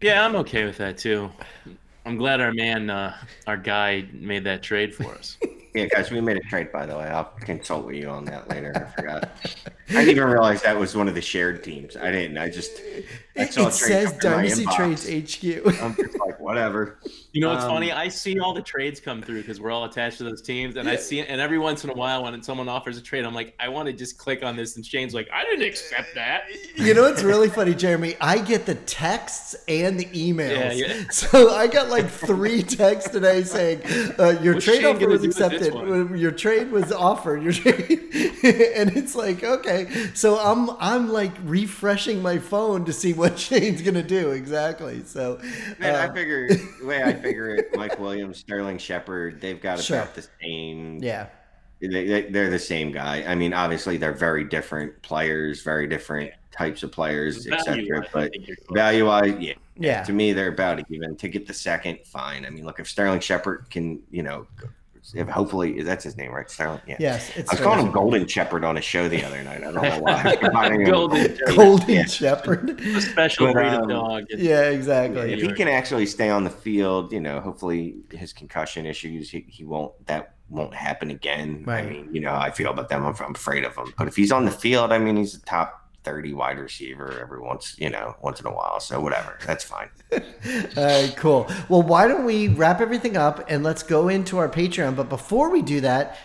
Yeah, 0.00 0.24
I'm 0.24 0.34
okay 0.36 0.64
with 0.64 0.78
that 0.78 0.96
too. 0.96 1.30
I'm 2.06 2.16
glad 2.16 2.40
our 2.40 2.52
man, 2.54 2.88
uh, 2.88 3.14
our 3.46 3.58
guy, 3.58 4.06
made 4.12 4.44
that 4.44 4.62
trade 4.62 4.94
for 4.94 5.12
us. 5.14 5.36
Yeah, 5.74 5.84
guys, 5.84 6.10
we 6.10 6.20
made 6.22 6.38
a 6.38 6.40
trade, 6.40 6.72
by 6.72 6.86
the 6.86 6.96
way. 6.96 7.04
I'll 7.04 7.30
consult 7.40 7.84
with 7.84 7.94
you 7.94 8.08
on 8.08 8.24
that 8.24 8.48
later. 8.48 8.72
I 8.74 9.00
forgot. 9.00 9.30
I 9.90 10.04
didn't 10.04 10.10
even 10.10 10.28
realize 10.28 10.62
that 10.62 10.78
was 10.78 10.94
one 10.94 11.08
of 11.08 11.14
the 11.14 11.22
shared 11.22 11.64
teams. 11.64 11.96
I 11.96 12.10
didn't. 12.10 12.36
I 12.36 12.50
just 12.50 12.80
I 13.38 13.46
saw 13.46 13.68
it 13.68 13.72
says 13.72 14.12
Dynasty 14.14 14.66
Trades 14.74 15.04
HQ. 15.04 15.82
I'm 15.82 15.94
just 15.94 16.18
like, 16.18 16.38
whatever. 16.40 16.98
You 17.32 17.40
know 17.40 17.50
what's 17.50 17.64
um, 17.64 17.70
funny? 17.70 17.92
I 17.92 18.08
see 18.08 18.38
all 18.40 18.52
the 18.52 18.62
trades 18.62 19.00
come 19.00 19.22
through 19.22 19.42
because 19.42 19.60
we're 19.60 19.70
all 19.70 19.84
attached 19.84 20.18
to 20.18 20.24
those 20.24 20.42
teams, 20.42 20.76
and 20.76 20.88
I 20.88 20.96
see 20.96 21.20
and 21.20 21.40
every 21.40 21.58
once 21.58 21.84
in 21.84 21.90
a 21.90 21.94
while 21.94 22.24
when 22.24 22.42
someone 22.42 22.68
offers 22.68 22.98
a 22.98 23.02
trade, 23.02 23.24
I'm 23.24 23.34
like, 23.34 23.54
I 23.60 23.68
want 23.68 23.86
to 23.86 23.92
just 23.92 24.18
click 24.18 24.42
on 24.42 24.56
this, 24.56 24.76
and 24.76 24.84
Shane's 24.84 25.14
like, 25.14 25.28
I 25.32 25.44
didn't 25.44 25.66
accept 25.66 26.14
that. 26.14 26.44
You 26.74 26.94
know 26.94 27.02
what's 27.02 27.22
really 27.22 27.48
funny, 27.48 27.74
Jeremy? 27.74 28.16
I 28.20 28.38
get 28.38 28.66
the 28.66 28.74
texts 28.74 29.54
and 29.68 29.98
the 29.98 30.06
emails. 30.06 30.76
Yeah, 30.76 30.86
yeah. 30.86 31.04
So 31.10 31.50
I 31.50 31.66
got 31.66 31.88
like 31.88 32.08
three 32.08 32.62
texts 32.64 33.10
today 33.10 33.42
saying 33.42 33.82
uh, 34.18 34.38
your 34.42 34.60
trade 34.60 34.82
Shane 34.82 34.96
offer 34.96 35.08
was 35.08 35.24
accepted. 35.24 35.74
Your 36.18 36.32
trade 36.32 36.70
was 36.70 36.92
offered. 36.92 37.42
Your 37.42 37.52
trade, 37.52 38.00
and 38.74 38.96
it's 38.96 39.14
like 39.14 39.44
okay. 39.44 39.77
So 40.14 40.38
I'm 40.38 40.70
I'm 40.78 41.10
like 41.10 41.32
refreshing 41.44 42.22
my 42.22 42.38
phone 42.38 42.84
to 42.86 42.92
see 42.92 43.12
what 43.12 43.38
Shane's 43.38 43.82
gonna 43.82 44.02
do 44.02 44.30
exactly. 44.30 45.04
So 45.04 45.40
man, 45.78 45.94
uh, 45.94 46.08
I 46.08 46.14
figure 46.14 46.48
the 46.48 46.86
way 46.86 47.02
I 47.02 47.14
figure 47.14 47.54
it, 47.54 47.68
Mike 47.76 47.98
Williams, 47.98 48.38
Sterling 48.38 48.78
Shepard, 48.78 49.40
they've 49.40 49.60
got 49.60 49.80
sure. 49.80 50.00
about 50.00 50.14
the 50.14 50.26
same. 50.40 50.98
Yeah. 51.02 51.28
They, 51.80 52.22
they're 52.22 52.50
the 52.50 52.58
same 52.58 52.90
guy. 52.90 53.22
I 53.22 53.36
mean, 53.36 53.52
obviously, 53.52 53.98
they're 53.98 54.12
very 54.12 54.42
different 54.42 55.00
players, 55.02 55.62
very 55.62 55.86
different 55.86 56.32
types 56.50 56.82
of 56.82 56.90
players, 56.90 57.46
etc. 57.46 58.04
But 58.12 58.32
value 58.72 59.06
wise, 59.06 59.36
yeah. 59.38 59.54
Yeah. 59.76 60.02
To 60.02 60.12
me, 60.12 60.32
they're 60.32 60.48
about 60.48 60.80
even. 60.90 61.16
To 61.16 61.28
get 61.28 61.46
the 61.46 61.54
second, 61.54 62.00
fine. 62.04 62.44
I 62.44 62.50
mean, 62.50 62.64
look, 62.64 62.80
if 62.80 62.88
Sterling 62.88 63.20
Shepard 63.20 63.66
can, 63.70 64.02
you 64.10 64.24
know, 64.24 64.46
if 64.60 64.70
hopefully 65.30 65.82
that's 65.82 66.04
his 66.04 66.16
name, 66.16 66.32
right? 66.32 66.50
Sterling. 66.50 66.80
Yeah. 66.86 66.96
Yes. 66.98 67.32
I 67.36 67.40
was 67.40 67.60
calling 67.60 67.86
him 67.86 67.92
Golden 67.92 68.26
Shepherd 68.26 68.64
on 68.64 68.76
a 68.76 68.80
show 68.80 69.08
the 69.08 69.24
other 69.24 69.42
night. 69.42 69.62
I 69.64 69.70
don't 69.72 69.82
know 69.82 70.00
why. 70.00 70.36
Golden, 70.84 71.38
Golden 71.54 71.88
yeah. 71.88 72.04
Shepherd. 72.04 72.80
A 72.80 73.00
special 73.00 73.52
breed 73.52 73.66
of 73.66 73.82
um, 73.82 73.88
dog. 73.88 74.24
Yeah, 74.30 74.70
exactly. 74.70 75.32
If 75.32 75.42
he 75.42 75.52
can 75.52 75.68
actually 75.68 76.06
stay 76.06 76.30
on 76.30 76.44
the 76.44 76.50
field, 76.50 77.12
you 77.12 77.20
know, 77.20 77.40
hopefully 77.40 77.96
his 78.10 78.32
concussion 78.32 78.86
issues, 78.86 79.30
he, 79.30 79.44
he 79.48 79.64
won't 79.64 79.92
that 80.06 80.34
won't 80.50 80.74
happen 80.74 81.10
again. 81.10 81.62
Right. 81.66 81.84
I 81.84 81.88
mean, 81.88 82.14
you 82.14 82.20
know, 82.20 82.34
I 82.34 82.50
feel 82.50 82.70
about 82.70 82.88
them. 82.88 83.04
I'm, 83.04 83.14
I'm 83.20 83.34
afraid 83.34 83.64
of 83.64 83.76
him. 83.76 83.92
But 83.96 84.08
if 84.08 84.16
he's 84.16 84.32
on 84.32 84.44
the 84.44 84.50
field, 84.50 84.92
I 84.92 84.98
mean, 84.98 85.16
he's 85.16 85.34
a 85.34 85.40
top 85.42 85.77
30 86.08 86.32
wide 86.32 86.58
receiver 86.58 87.20
every 87.20 87.38
once, 87.38 87.76
you 87.78 87.90
know, 87.90 88.16
once 88.22 88.40
in 88.40 88.46
a 88.46 88.50
while. 88.50 88.80
So 88.80 88.98
whatever, 88.98 89.36
that's 89.46 89.62
fine. 89.62 89.90
All 90.12 90.20
right, 90.76 91.12
cool. 91.18 91.46
Well, 91.68 91.82
why 91.82 92.08
don't 92.08 92.24
we 92.24 92.48
wrap 92.48 92.80
everything 92.80 93.18
up 93.18 93.44
and 93.50 93.62
let's 93.62 93.82
go 93.82 94.08
into 94.08 94.38
our 94.38 94.48
Patreon. 94.48 94.96
But 94.96 95.10
before 95.10 95.50
we 95.50 95.60
do 95.60 95.82
that, 95.82 96.16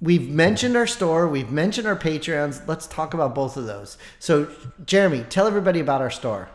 we've 0.00 0.28
mentioned 0.28 0.76
our 0.76 0.86
store, 0.86 1.26
we've 1.26 1.50
mentioned 1.50 1.88
our 1.88 1.96
Patreons. 1.96 2.64
Let's 2.68 2.86
talk 2.86 3.14
about 3.14 3.34
both 3.34 3.56
of 3.56 3.66
those. 3.66 3.98
So, 4.20 4.48
Jeremy, 4.84 5.24
tell 5.28 5.48
everybody 5.48 5.80
about 5.80 6.02
our 6.02 6.10
store. 6.10 6.48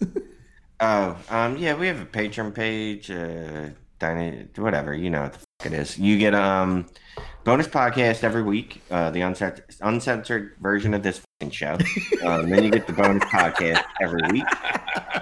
oh, 0.82 1.18
um, 1.30 1.58
yeah, 1.58 1.74
we 1.74 1.88
have 1.88 2.02
a 2.02 2.06
Patreon 2.06 2.54
page. 2.54 3.10
Uh, 3.10 3.70
whatever 4.58 4.94
you 4.94 5.10
know 5.10 5.22
what 5.22 5.32
the 5.32 5.40
fuck 5.40 5.48
it 5.66 5.74
is. 5.74 5.98
You 5.98 6.18
get 6.18 6.34
um 6.34 6.88
bonus 7.44 7.68
podcast 7.68 8.24
every 8.24 8.44
week, 8.44 8.82
uh, 8.90 9.12
the 9.12 9.22
uncensored, 9.22 9.66
uncensored 9.82 10.56
version 10.62 10.94
of 10.94 11.04
this 11.04 11.22
show. 11.52 11.78
Um, 12.24 12.50
then 12.50 12.64
you 12.64 12.72
get 12.72 12.88
the 12.88 12.94
bonus 12.94 13.24
podcast 13.26 13.84
every 14.02 14.22
week. 14.32 14.46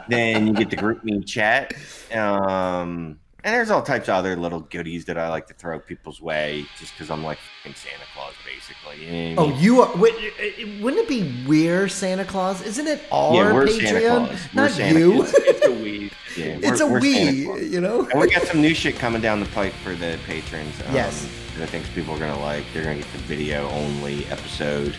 Then 0.08 0.46
you 0.46 0.54
get 0.54 0.70
the 0.70 0.76
GroupMe 0.76 1.26
chat. 1.26 1.74
Um, 2.16 3.18
and 3.44 3.54
there's 3.54 3.70
all 3.70 3.82
types 3.82 4.08
of 4.08 4.16
other 4.16 4.36
little 4.36 4.62
goodies 4.62 5.06
that 5.06 5.18
I 5.18 5.30
like 5.30 5.48
to 5.48 5.54
throw 5.54 5.80
people's 5.80 6.22
way 6.22 6.66
just 6.78 6.94
because 6.94 7.10
I'm 7.10 7.24
like 7.24 7.40
Santa 7.64 8.04
Claus, 8.14 8.34
basically. 8.46 9.06
You 9.06 9.36
know 9.36 9.44
oh, 9.44 9.50
you 9.58 9.82
are. 9.82 9.96
Wait, 9.98 10.82
wouldn't 10.82 11.04
it 11.04 11.08
be 11.08 11.46
we're 11.48 11.88
Santa 11.88 12.26
Claus? 12.26 12.62
Isn't 12.62 12.88
it 12.88 13.04
our 13.12 13.36
yeah, 13.36 13.54
we're 13.54 13.66
Patreon? 13.66 14.54
Not 14.56 14.72
Santa 14.72 15.00
you. 15.00 15.24
It's, 15.24 15.34
it's 15.34 15.66
a 15.66 15.72
we. 15.72 16.12
Yeah, 16.38 16.60
it's 16.62 16.80
a 16.80 16.88
we. 16.88 17.42
You 17.62 17.82
know. 17.82 18.08
And 18.10 18.22
we 18.22 18.30
got 18.30 18.44
some 18.44 18.62
new 18.62 18.74
shit 18.74 18.96
coming 18.96 19.22
down 19.22 19.42
the 19.42 19.48
pike 19.48 19.74
for 19.84 19.96
the 19.96 20.18
patrons. 20.26 20.80
Um, 20.88 20.96
yes 20.96 21.28
that 21.58 21.64
I 21.64 21.66
think 21.66 21.86
people 21.94 22.16
are 22.16 22.20
going 22.20 22.34
to 22.34 22.40
like. 22.40 22.64
They're 22.74 22.84
going 22.84 22.98
to 22.98 23.04
get 23.04 23.12
the 23.14 23.20
video 23.20 23.70
only 23.70 24.26
episode. 24.28 24.96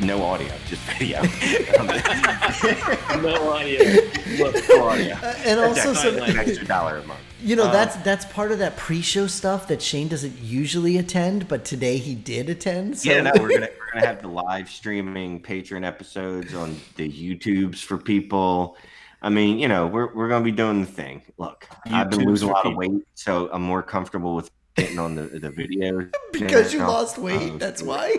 No 0.00 0.22
audio, 0.22 0.52
just 0.66 0.82
video. 0.82 1.22
no 3.20 3.52
audio. 3.52 3.84
no 4.38 4.88
audio. 4.88 5.14
Uh, 5.14 5.34
and 5.44 5.60
also 5.60 5.92
some 5.92 6.16
an 6.16 6.38
extra 6.38 6.64
dollar 6.64 6.98
a 6.98 7.06
month. 7.06 7.20
You 7.42 7.56
know, 7.56 7.66
um, 7.66 7.72
that's 7.72 7.96
that's 7.96 8.24
part 8.26 8.52
of 8.52 8.60
that 8.60 8.76
pre-show 8.76 9.26
stuff 9.26 9.66
that 9.68 9.82
Shane 9.82 10.06
doesn't 10.06 10.38
usually 10.38 10.96
attend, 10.98 11.48
but 11.48 11.64
today 11.64 11.98
he 11.98 12.14
did 12.14 12.48
attend. 12.48 12.98
So. 12.98 13.10
Yeah, 13.10 13.22
no, 13.22 13.32
we're 13.34 13.48
gonna 13.48 13.68
we're 13.78 14.00
gonna 14.00 14.06
have 14.06 14.22
the 14.22 14.28
live 14.28 14.70
streaming 14.70 15.40
patron 15.40 15.82
episodes 15.82 16.54
on 16.54 16.76
the 16.96 17.10
YouTubes 17.10 17.82
for 17.82 17.98
people. 17.98 18.76
I 19.22 19.28
mean, 19.28 19.58
you 19.58 19.66
know, 19.66 19.88
we're 19.88 20.14
we're 20.14 20.28
gonna 20.28 20.44
be 20.44 20.52
doing 20.52 20.80
the 20.80 20.86
thing. 20.86 21.22
Look, 21.36 21.66
YouTube's 21.86 21.94
I've 21.94 22.10
been 22.10 22.24
losing 22.26 22.48
a 22.48 22.52
lot 22.52 22.66
of 22.66 22.76
weight, 22.76 23.02
so 23.14 23.50
I'm 23.52 23.62
more 23.62 23.82
comfortable 23.82 24.36
with 24.36 24.50
getting 24.76 25.00
on 25.00 25.16
the 25.16 25.22
the 25.22 25.50
video 25.50 26.08
because 26.32 26.72
you 26.72 26.80
lost 26.80 27.18
weight. 27.18 27.58
That's 27.58 27.82
why. 27.82 28.18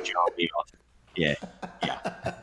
Yeah, 1.16 1.36
yeah. 1.84 2.34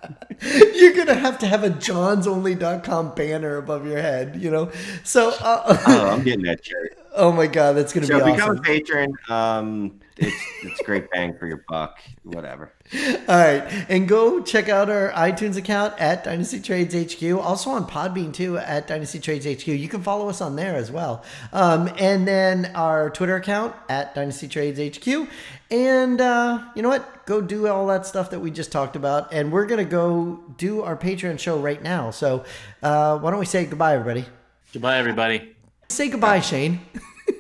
You're 0.75 0.95
gonna 0.95 1.15
have 1.15 1.39
to 1.41 1.47
have 1.47 1.65
a 1.65 1.71
johnsonly.com 1.71 3.15
banner 3.15 3.57
above 3.57 3.87
your 3.87 4.01
head, 4.01 4.37
you 4.37 4.51
know. 4.51 4.71
So, 5.05 5.31
uh, 5.41 5.77
oh, 5.87 6.09
I'm 6.09 6.23
getting 6.23 6.45
that 6.45 6.65
shirt. 6.65 6.97
Oh 7.15 7.33
my 7.33 7.47
god, 7.47 7.73
that's 7.73 7.93
gonna 7.93 8.07
be 8.07 8.13
awesome. 8.13 8.27
so 8.27 8.27
be 8.27 8.33
become 8.33 8.51
awesome. 8.51 8.65
a 8.65 8.67
patron. 8.67 9.13
Um, 9.29 10.01
it's 10.17 10.37
it's 10.63 10.83
great 10.83 11.11
bang 11.11 11.37
for 11.39 11.47
your 11.47 11.65
buck. 11.69 11.99
Whatever. 12.25 12.73
All 12.95 13.37
right, 13.37 13.63
and 13.89 14.07
go 14.07 14.43
check 14.43 14.69
out 14.69 14.91
our 14.91 15.11
iTunes 15.13 15.57
account 15.57 15.95
at 15.99 16.25
Dynasty 16.25 16.61
Trades 16.61 16.95
HQ. 16.95 17.23
Also 17.41 17.71
on 17.71 17.87
Podbean 17.87 18.33
too 18.33 18.59
at 18.59 18.87
Dynasty 18.87 19.19
Trades 19.19 19.47
HQ. 19.47 19.67
You 19.69 19.89
can 19.89 20.03
follow 20.03 20.29
us 20.29 20.41
on 20.41 20.57
there 20.57 20.77
as 20.77 20.91
well. 20.91 21.25
Um, 21.53 21.91
and 21.99 22.29
then 22.29 22.71
our 22.75 23.11
Twitter 23.11 23.37
account 23.37 23.75
at 23.89 24.15
Dynasty 24.15 24.47
Trades 24.47 24.99
HQ. 24.99 25.29
And 25.71 26.21
uh, 26.21 26.65
you 26.77 26.83
know 26.83 26.89
what? 26.91 27.27
Go 27.27 27.41
do 27.41 27.67
all 27.69 27.87
that 27.87 28.07
stuff 28.07 28.31
that 28.31 28.41
we 28.41 28.51
just 28.51 28.71
talked 28.71 28.97
about. 28.97 29.33
And 29.33 29.51
we're 29.51 29.67
gonna 29.67 29.85
go 29.85 30.45
do 30.59 30.83
our 30.83 30.97
Patreon 30.97 31.39
show 31.39 31.59
right 31.59 31.83
now. 31.83 32.11
So 32.11 32.45
uh, 32.83 33.19
why 33.19 33.31
don't 33.31 33.41
we 33.41 33.47
say 33.47 33.65
goodbye, 33.67 33.95
everybody? 33.95 34.27
Goodbye, 34.73 34.99
everybody. 34.99 35.57
Say 35.91 36.09
goodbye, 36.09 36.39
Shane. 36.41 36.79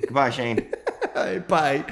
Goodbye, 0.03 0.31
Shane. 0.31 0.67
Bye. 1.49 1.85